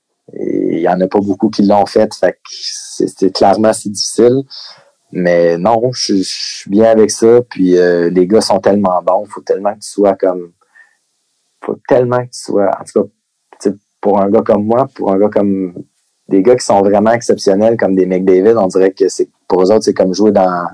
[0.81, 4.43] y en a pas beaucoup qui l'ont fait, c'est clairement c'est difficile.
[5.11, 7.41] Mais non, je, suis bien avec ça.
[7.49, 10.53] Puis euh, les gars sont tellement bons, faut tellement que tu sois comme,
[11.63, 15.19] faut tellement que tu sois, en tout cas, pour un gars comme moi, pour un
[15.19, 15.73] gars comme
[16.27, 19.71] des gars qui sont vraiment exceptionnels comme des McDavid, on dirait que c'est pour eux
[19.71, 20.65] autres c'est comme jouer dans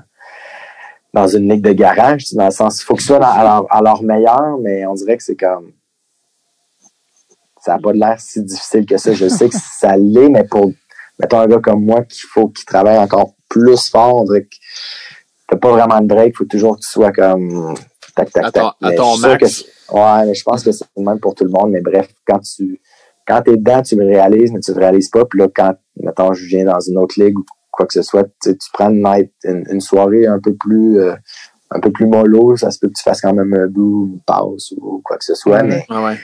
[1.14, 3.66] dans une ligue de garage, dans le sens, il faut que ce soit à, leur,
[3.70, 5.72] à leur meilleur, mais on dirait que c'est comme
[7.60, 9.12] ça n'a pas l'air si difficile que ça.
[9.12, 10.72] Je sais que ça l'est, mais pour,
[11.20, 14.56] mettons, un gars comme moi, qu'il faut qu'il travaille encore plus fort, on dirait que
[15.48, 17.74] t'as pas vraiment de break, il faut toujours que tu sois comme
[18.14, 18.62] tac, tac, À tac.
[18.80, 19.62] ton- à ton max.
[19.88, 22.08] que ouais, mais je pense que c'est le même pour tout le monde, mais bref,
[22.26, 22.80] quand tu,
[23.26, 26.32] quand t'es dedans, tu le réalises, mais tu le réalises pas, puis là, quand, mettons,
[26.34, 29.32] je viens dans une autre ligue ou quoi que ce soit, tu, prends une night,
[29.44, 31.14] une, une soirée un peu plus, euh,
[31.70, 34.20] un peu plus mollo, ça se peut que tu fasses quand même un bout, une
[34.26, 36.18] passe ou quoi que ce soit, mais Ah ouais.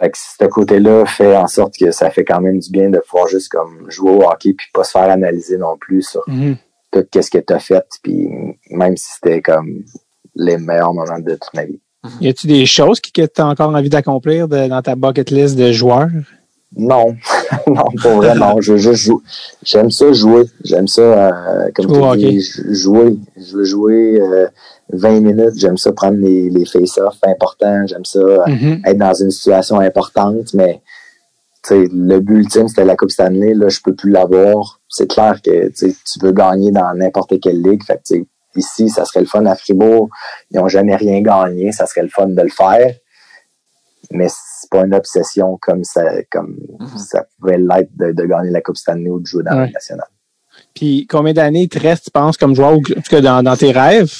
[0.00, 2.98] Fait que ce côté-là fait en sorte que ça fait quand même du bien de
[2.98, 6.56] pouvoir juste comme jouer au hockey puis pas se faire analyser non plus sur Mhm.
[6.92, 8.28] tout qu'est-ce que tu as fait puis
[8.70, 9.82] même si c'était comme
[10.34, 11.80] les meilleurs moments de toute ma vie.
[12.20, 15.70] Y a-tu des choses que tu as encore envie d'accomplir dans ta bucket list de
[15.70, 16.08] joueurs?
[16.76, 17.16] Non,
[17.66, 18.60] non, pour vrai, non.
[18.60, 19.20] Je veux juste jouer.
[19.64, 20.44] J'aime ça jouer.
[20.64, 22.40] J'aime ça, euh, comme tu dis,
[22.70, 23.18] jouer.
[23.36, 24.46] Je veux jouer euh,
[24.92, 25.54] 20 minutes.
[25.56, 27.86] J'aime ça prendre les, les face-offs importants.
[27.86, 28.82] J'aime ça euh, Mhm.
[28.84, 30.80] être dans une situation importante, mais
[31.70, 33.54] le but ultime, c'était la Coupe Stanley.
[33.54, 34.80] Là, je peux plus l'avoir.
[34.88, 37.82] C'est clair que tu veux gagner dans n'importe quelle ligue.
[37.84, 38.14] Fait que,
[38.56, 40.08] ici, ça serait le fun à Fribourg.
[40.50, 41.72] Ils n'ont jamais rien gagné.
[41.72, 42.94] Ça serait le fun de le faire.
[44.10, 46.02] Mais c'est pas une obsession comme ça,
[46.32, 46.56] comme
[46.96, 49.70] ça pouvait l'être de, de gagner la Coupe Stanley ou de jouer dans la Ouais.
[49.70, 50.08] Nationale.
[50.74, 52.80] Puis combien d'années te reste, tu penses, comme joueur, ou
[53.20, 54.12] dans tes rêves?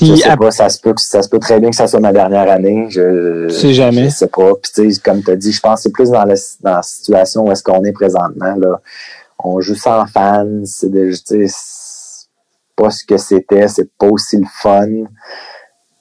[0.00, 2.12] Je sais pas, ça se peut ça se peut très bien que ça soit ma
[2.12, 2.86] dernière année.
[2.90, 4.04] Je sais jamais.
[4.10, 4.50] Je sais pas.
[4.62, 6.76] Puis tu sais, comme tu as dit, je pense que c'est plus dans la, dans
[6.76, 8.54] la situation où est-ce qu'on est présentement.
[8.56, 8.80] Là.
[9.38, 12.26] On joue sans fans, c'est de- tu sais, c'est
[12.76, 14.86] pas ce que c'était, c'est pas aussi le fun.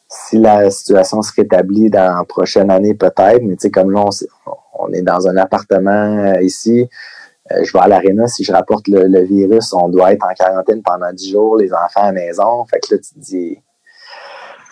[0.09, 4.05] Si la situation se rétablit dans la prochaine année, peut-être, mais tu sais, comme là,
[4.05, 5.89] on, on est dans un appartement
[6.35, 6.87] euh, ici.
[7.51, 10.33] Euh, je vais à l'aréna, si je rapporte le, le virus, on doit être en
[10.33, 12.65] quarantaine pendant 10 jours, les enfants à la maison.
[12.65, 13.59] Fait que là, tu te dis,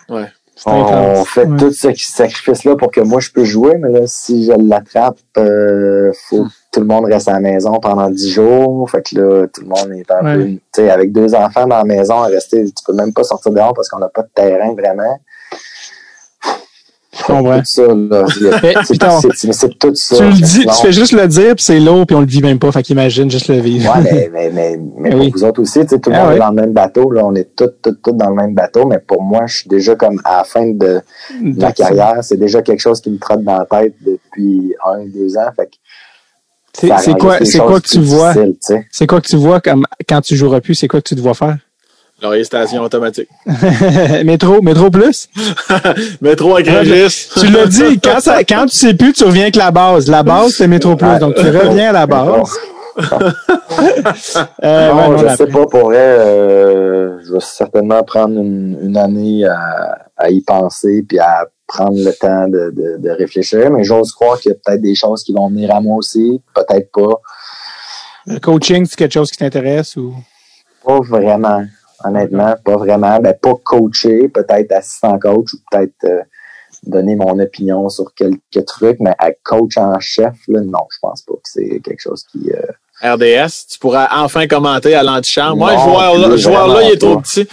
[0.08, 0.26] Ouais.
[0.66, 1.28] on intense.
[1.28, 1.56] fait Ouais.
[1.58, 6.12] tout ce sacrifice-là pour que moi je puisse jouer, mais là, si je l'attrape, euh,
[6.28, 8.88] faut que tout le monde reste à la maison pendant 10 jours.
[8.90, 10.36] Fait que là, tout le monde est un Ouais.
[10.36, 10.44] peu.
[10.46, 13.52] Tu sais, avec deux enfants dans la maison, à rester, tu peux même pas sortir
[13.52, 15.18] dehors parce qu'on n'a pas de terrain vraiment.
[17.26, 17.60] Comprends.
[17.64, 17.86] C'est
[19.78, 20.16] tout ça.
[20.16, 22.42] tu le dis, tu fais juste le dire, puis c'est lourd, puis on le vit
[22.42, 22.70] même pas.
[22.72, 23.94] Fait qu'imagine juste le vivre.
[23.94, 26.24] Ouais, mais, mais, mais, mais Eh pour vous autres aussi, tu sais, tout le Ah
[26.24, 27.10] monde est dans le même bateau.
[27.10, 28.86] Là, on est tous, tous, tous dans le même bateau.
[28.86, 31.00] Mais pour moi, je suis déjà comme à la fin de
[31.40, 32.18] ma carrière.
[32.22, 35.50] C'est déjà quelque chose qui me trotte dans la tête depuis un, deux ans.
[35.56, 35.76] Fait que
[37.02, 38.34] C'est quoi, c'est quoi que tu vois?
[38.90, 40.74] C'est quoi que tu vois comme quand tu joueras plus?
[40.74, 41.56] C'est quoi que tu dois faire?
[42.22, 43.28] L'orientation automatique.
[44.24, 45.28] métro, métro plus?
[46.20, 47.28] Métro à Grégis.
[47.38, 50.08] tu l'as dit, quand, ça, quand tu sais plus, tu reviens avec la base.
[50.08, 51.18] La base, c'est métro plus.
[51.18, 52.50] Donc, tu reviens à la base.
[54.62, 58.38] Euh, non, ouais, non, je la- sais pas, pour vrai, euh, je vais certainement prendre
[58.40, 63.10] une, une année à, à y penser puis à prendre le temps de, de, de
[63.10, 63.70] réfléchir.
[63.70, 66.40] Mais j'ose croire qu'il y a peut-être des choses qui vont venir à moi aussi,
[66.54, 67.20] peut-être pas.
[68.26, 70.14] Le coaching, c'est quelque chose qui t'intéresse ou?
[70.86, 71.64] Pas vraiment,
[72.04, 73.18] honnêtement, pas vraiment.
[73.20, 76.20] Ben, pas coacher, peut-être assistant coach ou peut-être euh,
[76.84, 81.22] donner mon opinion sur quelques trucs, mais à coach en chef, là, non, je pense
[81.22, 82.50] pas que c'est quelque chose qui.
[82.50, 82.60] euh,
[83.02, 85.56] RDS, tu pourras enfin commenter à l'antichambre.
[85.56, 87.46] Moi, plus ce joueur-là, il est trop petit.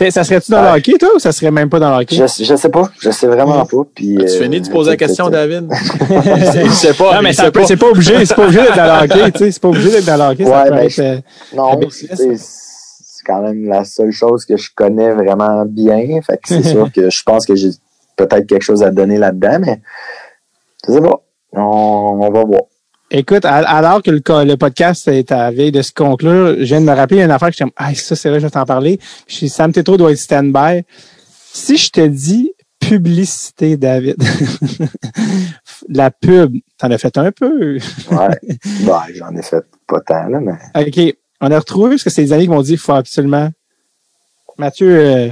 [0.10, 2.16] Ça serait-tu dans le hockey, toi, ou ça serait même pas dans le hockey?
[2.16, 3.76] je, je sais pas, je sais vraiment pas.
[3.94, 5.70] Puis, Tu euh, finis de poser la question, David?
[6.64, 7.14] il sait pas.
[7.14, 9.60] Non, mais c'est pas obligé, c'est pas obligé d'être dans le hockey, tu sais, c'est
[9.62, 11.18] pas obligé d'être dans le hockey, Ouais, ben, être, euh,
[11.54, 12.62] Non, La c'est business.
[13.04, 16.20] c'est quand même la seule chose que je connais vraiment bien.
[16.22, 17.70] Fait que c'est sûr que je pense que j'ai
[18.16, 19.80] peut-être quelque chose à donner là-dedans, mais
[20.86, 21.22] je sais pas.
[21.52, 22.62] On, on va voir.
[23.10, 26.92] Écoute, alors que le, podcast est à veille de se conclure, je viens de me
[26.92, 27.70] rappeler une affaire que j'aime.
[27.76, 28.98] Ah, ça, c'est vrai, je vais t'en parler.
[29.28, 30.82] Puis Sam Tétro doit être stand-by.
[31.52, 34.16] Si je te dis publicité, David,
[35.88, 37.78] la pub, t'en as fait un peu.
[38.10, 38.40] Ouais.
[38.86, 40.86] bah, j'en ai fait pas tant, là, mais.
[40.86, 41.16] OK.
[41.40, 43.50] On a retrouvé, parce que c'est des amis qui m'ont dit qu'il faut absolument.
[44.58, 45.28] Mathieu, euh,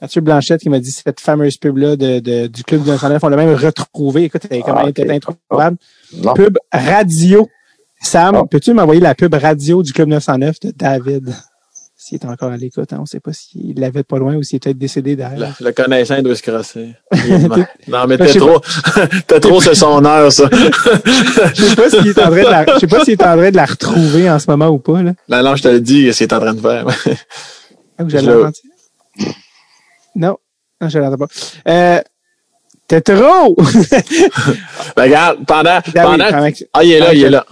[0.00, 3.36] Mathieu Blanchette qui m'a dit cette fameuse pub-là de, de- du Club 909, on l'a
[3.36, 4.24] même retrouvé.
[4.24, 4.98] Écoute, elle Ah, elle ok.
[5.00, 5.76] était introuvable.
[6.22, 6.34] Non.
[6.34, 7.48] Pub radio.
[8.02, 8.46] Sam, Oh.
[8.46, 11.34] peux-tu m'envoyer la pub radio du Club 909 de David?
[12.06, 14.42] S'il est encore à l'écoute, hein, on ne sait pas s'il l'avait pas loin ou
[14.44, 15.56] s'il est peut-être décédé derrière.
[15.58, 16.94] Le, le connaissant doit se crosser.
[17.88, 18.60] non, mais sais t'es trop,
[19.26, 20.48] t'es trop, c'est son heure, ça.
[20.52, 23.36] Je sais pas s'il est en train de la, je sais pas s'il est en
[23.36, 25.14] train de la retrouver en ce moment ou pas, là.
[25.28, 26.86] non, non, je te le dis, ce qu'il est en train de faire.
[27.98, 29.26] Ah, vous?
[30.14, 30.36] Non?
[30.80, 31.32] Non, je l'entends pas.
[31.68, 32.00] Euh,
[32.86, 33.56] t'es trop!
[34.96, 37.44] Ben, regarde, pendant, David, pendant, ah, il est là, il est là.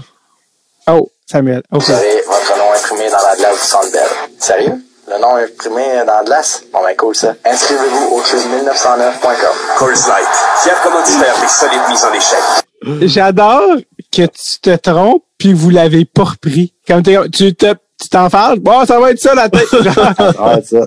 [0.87, 1.63] Oh, Samuel.
[1.73, 1.83] OK.
[1.83, 4.03] Vous avez votre nom imprimé dans la glace du Centre Bell.
[4.39, 4.83] Sérieux?
[5.07, 6.65] Le nom imprimé dans la glace?
[6.73, 7.35] Bon ben cool ça.
[7.45, 9.57] Inscrivez-vous au club1909.com.
[9.79, 10.29] Coors Light,
[10.63, 13.09] fier commanditaire des solides mises en échec.
[13.09, 13.77] J'adore
[14.11, 16.75] que tu te trompes puis que vous l'avez pas repris.
[16.89, 18.59] Comme t'es- tu te, tu t'en fâches.
[18.61, 19.69] Bon, ça va être ça, la tête.
[19.73, 20.87] Ouais, ça.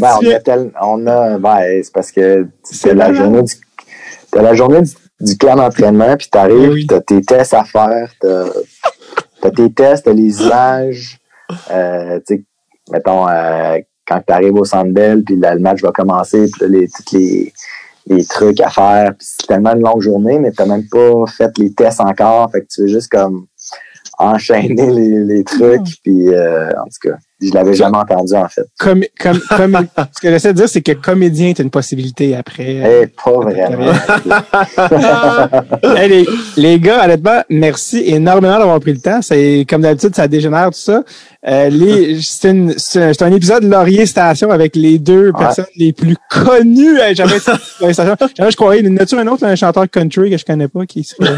[0.00, 3.52] Ben, on a tel- on a, ben, c'est parce que C'est la journée du,
[4.32, 6.86] t'as la journée du, du camp d'entraînement, puis t'arrives, oui.
[6.86, 8.44] t'as tes tests à faire, t'as,
[9.42, 11.17] t'as tes tests, t'as les images,
[11.70, 12.44] euh, tu sais,
[12.90, 16.88] mettons, euh, quand t'arrives au Centre Bell, puis le match va commencer, puis là, les,
[16.88, 17.52] tous les,
[18.06, 21.72] les trucs à faire, c'est tellement une longue journée, mais t'as même pas fait les
[21.72, 23.46] tests encore, fait que tu veux juste comme
[24.18, 28.66] enchaîner les, les trucs, puis euh, en tout cas, je l'avais jamais entendu en fait.
[28.78, 33.02] Comme, comme, comme, ce que j'essaie de dire, c'est que comédien est une possibilité après.
[33.02, 33.92] Eh, pas vraiment.
[35.96, 39.20] Hey, les, les gars, honnêtement, merci énormément d'avoir pris le temps.
[39.22, 41.02] C'est comme d'habitude, ça dégénère tout ça.
[41.46, 45.32] Euh, les, c'est, une- c'est un, épisode Laurier Station avec les deux Ouais.
[45.38, 46.98] personnes les plus connues.
[46.98, 47.60] Hey, J'avais Station.
[48.36, 51.04] J'avais, je croyais, en a-tu un autre, un chanteur country que je connais pas qui
[51.04, 51.30] serait.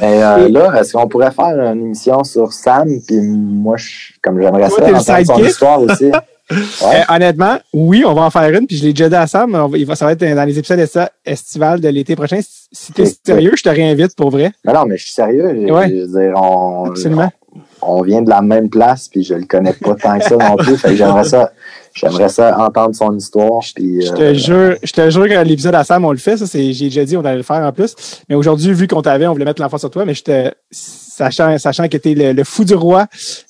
[0.00, 2.88] Mais euh, là, est-ce qu'on pourrait faire une émission sur Sam?
[3.06, 5.46] Puis moi, je, comme j'aimerais ça, sidekick?
[5.46, 6.10] histoire aussi.
[6.50, 7.02] Ouais.
[7.08, 9.94] honnêtement, oui, on va en faire une, puis je l'ai déjà dit à Sam, mais
[9.94, 12.40] ça va être dans les épisodes esti- estivales de l'été prochain.
[12.42, 14.52] Si- t'es sérieux, je te réinvite pour vrai.
[14.66, 15.46] Mais non, mais je suis sérieux.
[15.72, 15.88] Ouais.
[15.88, 17.30] je veux dire, on, Absolument.
[17.82, 20.56] On, vient de la même place, puis je le connais pas tant que ça non
[20.56, 20.76] plus.
[20.76, 21.52] Fait que j'aimerais ça,
[21.94, 23.60] j'aimerais ça entendre son histoire.
[23.74, 26.36] Puis, Je euh, te jure, je te jure que l'épisode à Sam, on le fait.
[26.36, 27.94] Ça, c'est, j'ai déjà dit, on allait le faire en plus.
[28.28, 31.58] Mais aujourd'hui, vu qu'on t'avait, on voulait mettre l'enfant sur toi, mais je te, sachant,
[31.58, 33.06] sachant que t'es le, le fou du roi,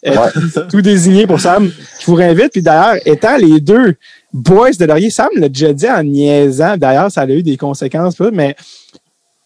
[0.07, 0.17] euh,
[0.71, 2.53] tout désigné pour Sam, je vous réinvite.
[2.53, 3.95] Puis d'ailleurs, étant les deux
[4.33, 6.77] boys de Laurier, Sam l'a déjà dit en niaisant.
[6.77, 8.57] D'ailleurs, ça a eu des conséquences, mais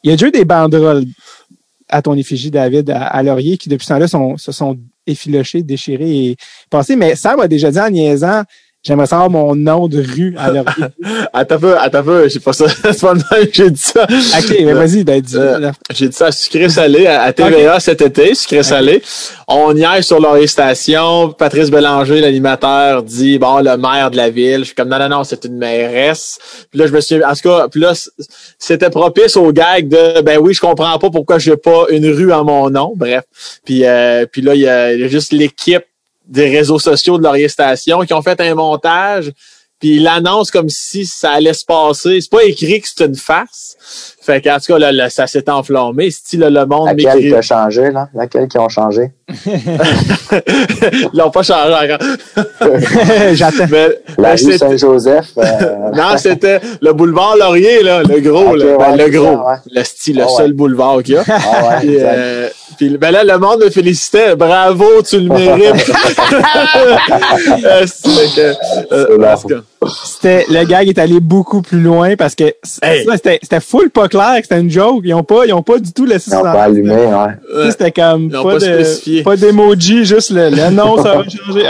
[0.02, 1.04] il y a déjà eu des banderoles
[1.88, 6.26] à ton effigie, David, à, à Laurier, qui depuis ce temps-là se sont effilochés, déchirés
[6.26, 6.36] et
[6.70, 6.96] passés.
[6.96, 8.42] Mais Sam a déjà dit en niaisant,
[8.86, 10.84] j'aimerais savoir mon nom de rue à Laurier.
[11.32, 14.04] Attends peu, attends peu, c'est pas ça, c'est pas le même que j'ai dit ça.
[14.04, 17.80] OK, mais vas-y, ben, dis Euh, J'ai dit ça à Sucré Salé, à, à TVA
[17.80, 19.02] cet été, Sucré Salé.
[19.48, 21.30] On y est sur leur station.
[21.32, 24.60] Patrice Bélanger, l'animateur, dit, bon, le maire de la ville.
[24.60, 26.38] Je suis comme, non, non, non, c'est une mairesse.
[26.70, 27.92] Puis là, je me suis, en tout cas, puis là,
[28.58, 32.32] c'était propice au gag de, ben oui, je comprends pas pourquoi j'ai pas une rue
[32.32, 32.92] en mon nom.
[32.96, 33.24] Bref.
[33.64, 35.84] Puis, euh, puis là, il y a juste l'équipe
[36.26, 39.32] des réseaux sociaux de Laurier Station qui ont fait un montage.
[39.78, 42.20] Puis ils l'annoncent comme si ça allait se passer.
[42.20, 44.15] C'est pas écrit que c'est une farce.
[44.26, 46.08] Fait qu'en tout cas, là, là, ça s'est enflammé.
[46.10, 48.08] Si là, le monde laquelle qui a changé, là?
[48.12, 49.12] Laquelle qui ont changé?
[49.32, 52.44] Ils l'ont pas changé encore.
[53.34, 53.66] J'attends.
[53.70, 53.88] Mais,
[54.18, 55.26] La mais rue c'était- Saint-Joseph.
[55.38, 55.42] euh,
[55.94, 58.76] non, c'était le boulevard Laurier, là, le gros, là.
[58.78, 59.36] Ben, ouais, le gros.
[59.36, 59.54] ça, ouais.
[59.72, 60.52] Le style, le Ah, seul ouais.
[60.52, 61.24] boulevard qu'il y a.
[61.28, 64.34] ah Puis, euh, puis, ben là, le monde me félicitait.
[64.36, 65.90] Bravo, tu le mérites.
[67.64, 69.54] Euh, c'est
[70.04, 72.44] C'était, le gag est allé beaucoup plus loin parce que
[72.82, 73.04] Hey.
[73.04, 75.02] ça, c'était, c'était full pas clair que c'était une joke.
[75.04, 76.52] Ils ont pas, ils ont pas du tout laissé Ils n'ont ça.
[76.52, 77.70] pas allumé, ouais.
[77.70, 79.22] C'était comme Ils ont pas, pas de, spécifié.
[79.22, 81.68] pas d'emoji, juste le, le nom, ça va changer.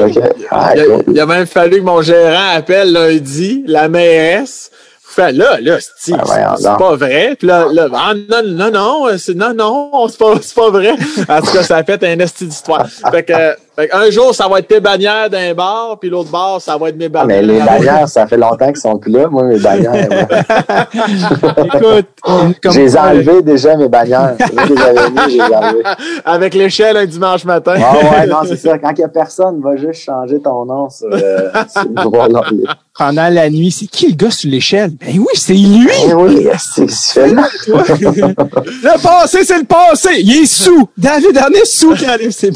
[0.06, 0.16] OK.
[0.16, 0.22] OK.
[0.50, 1.04] Ah, Il a, cool.
[1.12, 4.70] il a même fallu que mon gérant appelle lundi la mairesse
[5.02, 6.78] Fait là, là, c'est Ah, donc.
[6.78, 7.34] pas vrai.
[7.38, 10.92] Puis là, là, ah, non, non, non, c'est, non, non, c'est pas, c'est pas vrai.
[11.28, 12.86] En tout cas, ça a fait un esti d'histoire.
[13.10, 13.32] Fait que,
[13.78, 16.88] fait un jour, ça va être tes bannières d'un bar, puis l'autre bar, ça va
[16.88, 17.42] être mes Ah, bannières.
[17.42, 19.28] mais les bannières, ça fait longtemps qu'ils sont plus là.
[19.28, 20.26] Moi, mes bannières, ouais.
[21.74, 24.34] Écoute, comme j'ai enlevé déjà mes bannières.
[24.38, 25.82] C'est moi qui les avais mis, j'ai enlevé.
[26.24, 27.74] Avec l'échelle un dimanche matin.
[27.78, 28.78] Ah ouais, non, c'est ça.
[28.78, 32.28] Quand il n'y a personne, va juste changer ton nom sur, euh, sur le droit
[32.28, 32.64] laurier.
[32.96, 34.90] pendant la nuit, c'est qui le gars sur l'échelle?
[35.00, 35.88] Ben oui, c'est lui!
[36.08, 37.48] Eh oui, c'est là.
[37.68, 40.20] Le passé, c'est le passé!
[40.20, 40.88] Il est sous!
[40.96, 42.50] David Arnay sous qui enlève ses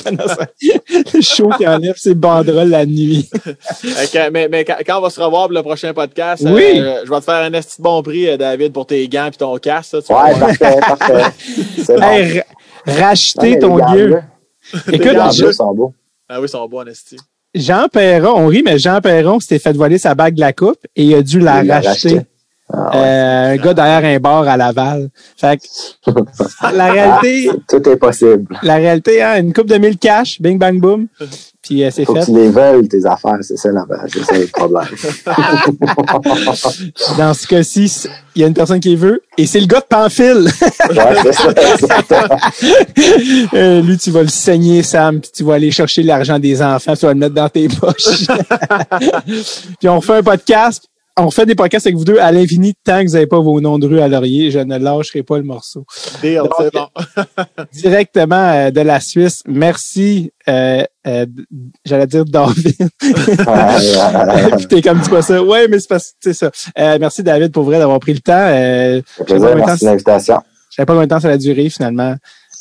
[1.20, 3.28] show qui enlève ses banderoles la nuit.
[4.32, 6.62] Mais mais quand, quand on va se revoir pour le prochain podcast, Oui.
[6.80, 9.26] euh, je vais te faire un esti de bon prix, euh, David, pour tes gants
[9.26, 9.94] et ton casque.
[9.94, 11.22] Ouais, parfait, parfait.
[11.84, 12.02] C'est bon.
[12.02, 12.44] Hey, ra-
[12.86, 14.20] Non, racheter ton bleus,
[14.92, 15.94] Écoute, Les bleus sont beaux.
[16.28, 17.16] Ah oui, ils sont en esti.
[17.54, 20.78] Jean Perron, on rit, mais Jean Perron s'était fait voler sa bague de la coupe
[20.96, 22.20] et il a dû la Il l'a racheter.
[22.74, 22.96] Ah ouais.
[22.96, 25.10] Euh, un gars derrière un bar à Laval.
[25.36, 25.62] Fait que,
[26.74, 28.56] la réalité, Tout est possible.
[28.62, 31.06] la réalité, hein, une coupe de 1000 cash, bing bang boom,
[31.60, 32.24] puis euh, c'est que fait.
[32.24, 33.36] tu les veuilles, tes affaires.
[33.42, 34.86] C'est ça, la c'est ça le problème.
[37.18, 39.86] Dans ce cas-ci, il y a une personne qui veut et c'est le gars de
[39.86, 40.48] Pamphile.
[40.92, 42.28] Ouais, c'est ça.
[43.54, 46.94] Euh, lui, tu vas le saigner, Sam, puis tu vas aller chercher l'argent des enfants,
[46.96, 48.26] tu vas le mettre dans tes poches.
[49.78, 50.84] puis on fait un podcast.
[51.18, 53.60] On fait des podcasts avec vous deux à l'infini tant que vous n'avez pas vos
[53.60, 54.50] noms de rue à Laurier.
[54.50, 55.84] Je ne lâcherai pas le morceau.
[56.22, 56.86] Deal, Donc, c'est bon.
[57.72, 59.42] Directement euh, de la Suisse.
[59.46, 61.26] Merci, euh, euh,
[61.84, 62.88] j'allais dire David.
[64.68, 65.42] T'es comme dis pas ça.
[65.42, 66.50] Ouais, mais c'est pas c'est ça.
[66.78, 68.32] Euh, merci David pour vrai d'avoir pris le temps.
[68.34, 70.38] Euh, plaisir, merci de l'invitation.
[70.70, 72.14] je savais pas combien de temps ça allait durer finalement.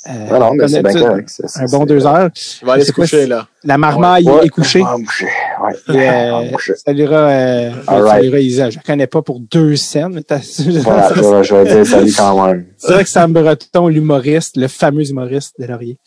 [0.09, 1.41] Euh, Non, non, mais c'est bien correct.
[1.55, 2.29] Un bon deux heures?
[2.35, 3.47] Je vais aller se coucher, là.
[3.63, 4.81] La marmaille Ouais, est couchée.
[4.81, 5.73] Ouais.
[5.89, 8.33] Euh, euh, right.
[8.43, 8.69] Isa.
[8.71, 10.39] Je la connais pas pour deux scènes, mais t'as-
[10.81, 12.65] Voilà, je vais- je vais dire salut quand même.
[12.77, 15.97] c'est vrai que Sam Breton, l'humoriste, le fameux humoriste de Laurier.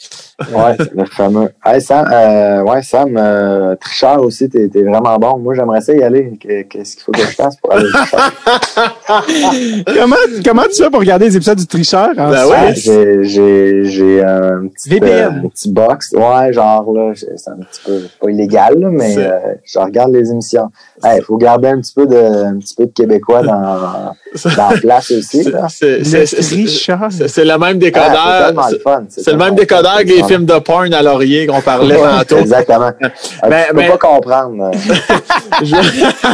[0.53, 1.51] Ouais, le fameux.
[1.65, 5.39] Hey, Sam, euh, ouais, Sam, euh, tricheur aussi, t'es, vraiment bon.
[5.39, 6.33] Moi, j'aimerais ça y aller.
[6.43, 7.87] Que- Qu'est-ce qu'il faut que je fasse pour aller
[9.87, 12.75] comment, comment tu fais pour regarder les épisodes du tricheur en Ben ouais.
[12.75, 15.13] J'ai, j'ai, j'ai un petit, VPN.
[15.13, 16.13] euh, un petit box.
[16.13, 17.13] Ouais, genre, là,
[17.45, 20.71] c'est un petit peu, pas illégal, là, mais euh, je regarde les émissions.
[21.05, 24.15] Il faut garder un petit peu de, un petit peu de Québécois dans,
[24.57, 25.45] dans la place aussi.
[25.45, 25.51] C'est
[27.45, 28.53] Le même c'est décodeur.
[29.09, 32.39] c'est- le même décodeur que les le films de porn à Laurier qu'on parlait tantôt.
[32.39, 32.91] Exactement.
[33.01, 33.11] Mais-
[33.69, 34.71] tu peux mais- pas comprendre.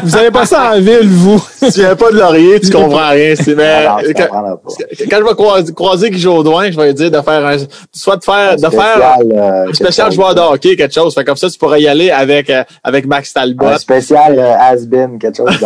[0.04, 1.42] Vous avez pas ça en ville, vous?
[1.60, 3.34] Si tu viens pas de Laurier, tu comprends rien.
[3.36, 4.70] C'est, mais, quand, comprendras pas.
[5.10, 7.56] quand je vais croiser, croiser Guy Jodoin, je vais lui dire de faire un,
[7.92, 10.99] soit de faire, de faire spécial, euh, un spécial joueur de hockey, quelque chose.
[11.10, 13.66] Fait comme ça, tu pourrais y aller avec, euh, avec Max Talbot.
[13.66, 15.50] Un spécial euh, has-been, quelque chose.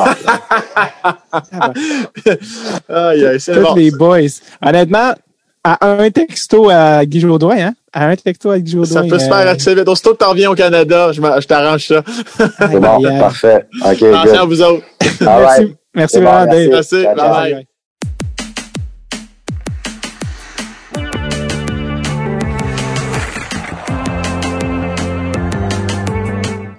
[2.89, 3.75] Aïe, aïe, c'est Tous bon.
[3.75, 4.21] les boys.
[4.65, 5.13] Honnêtement,
[5.63, 7.75] à un texto à Guy Jodoin, hein?
[7.93, 8.87] À un texto à Guy Jodoin.
[8.87, 9.89] Ça peut se euh, faire assez vite.
[9.89, 12.03] Aussitôt que t'en reviens au Canada, je, je t'arrange ça.
[12.37, 13.67] C'est bon, parfait.
[13.81, 14.85] OK, Attention à vous autres.
[15.01, 15.77] All Merci, right.
[15.95, 16.69] merci C'est bon, Dave.
[16.71, 17.03] Merci.
[17.03, 17.65] Ciao,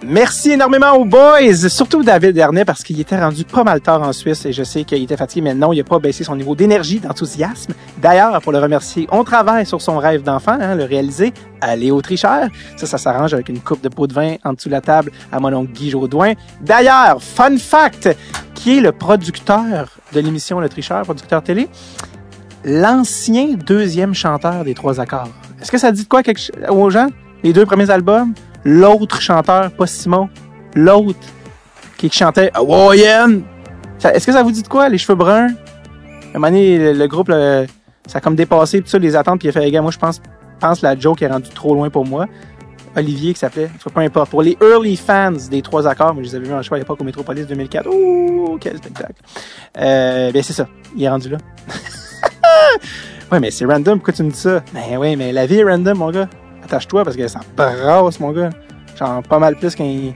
[0.08, 4.14] Merci énormément aux boys, surtout David Dernier parce qu'il était rendu pas mal tard en
[4.14, 6.54] Suisse et je sais qu'il était fatigué, mais non, il n'a pas baissé son niveau
[6.54, 7.74] d'énergie, d'enthousiasme.
[7.98, 12.04] D'ailleurs, pour le remercier, on travaille sur son rêve d'enfant, hein, le réaliser, aller au
[12.04, 12.50] tricheur.
[12.78, 15.12] Ça, ça s'arrange avec une coupe de pot de vin en dessous de la table
[15.32, 16.34] à mon oncle Guy Jodoin.
[16.62, 18.16] D'ailleurs, fun fact,
[18.54, 21.68] qui est le producteur de l'émission Le Tricheur, producteur télé,
[22.64, 25.30] l'ancien deuxième chanteur des Trois Accords.
[25.60, 27.08] Est-ce que ça dit de quoi quelque aux gens?
[27.44, 28.36] Les deux premiers albums?
[28.66, 30.28] L'autre chanteur, pas Simon,
[30.76, 31.20] l'autre
[31.98, 33.42] qui chantait Hawaiian.
[34.00, 35.48] Ça- Est-ce que ça vous dit de quoi, les cheveux bruns?
[35.48, 39.48] À un moment donné, le, groupe, ça a comme dépassé tout ça, les attentes, puis
[39.48, 40.22] il a fait, les gars, moi, je pense,
[40.60, 42.26] pense la joke est rendue trop loin pour moi.
[42.98, 44.32] Olivier, qui s'appelait, peu importe.
[44.32, 46.80] Pour les early fans des trois accords, moi, je les avais vus en choix à
[46.80, 47.88] l'époque au Métropolis 2004.
[47.90, 49.14] Ouh, quel spectacle.
[49.78, 50.68] Euh, ben, c'est ça.
[50.96, 51.38] Il est rendu là.
[53.32, 54.00] ouais, mais c'est random.
[54.00, 54.64] Pourquoi tu me dis ça?
[54.74, 56.30] Ben, oui, mais la vie est random, mon gars.
[56.66, 58.50] Attache-toi parce que ça brasse, mon gars.
[58.98, 60.14] Genre, pas mal plus qu'un,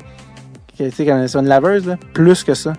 [0.77, 1.95] sais, quand sur une laveuse, là.
[2.13, 2.73] Plus que ça.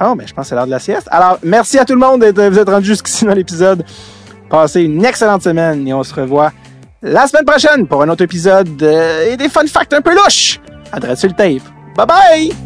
[0.00, 1.08] Oh, ben, je pense que c'est l'heure de la sieste.
[1.10, 3.84] Alors, merci à tout le monde d'être, vous êtes rendu jusqu'ici dans l'épisode.
[4.50, 6.52] Passez une excellente semaine et on se revoit
[7.02, 10.60] la semaine prochaine pour un autre épisode euh, et des fun facts un peu louches.
[10.92, 11.62] Adresse sur le tape.
[11.96, 12.65] Bye bye!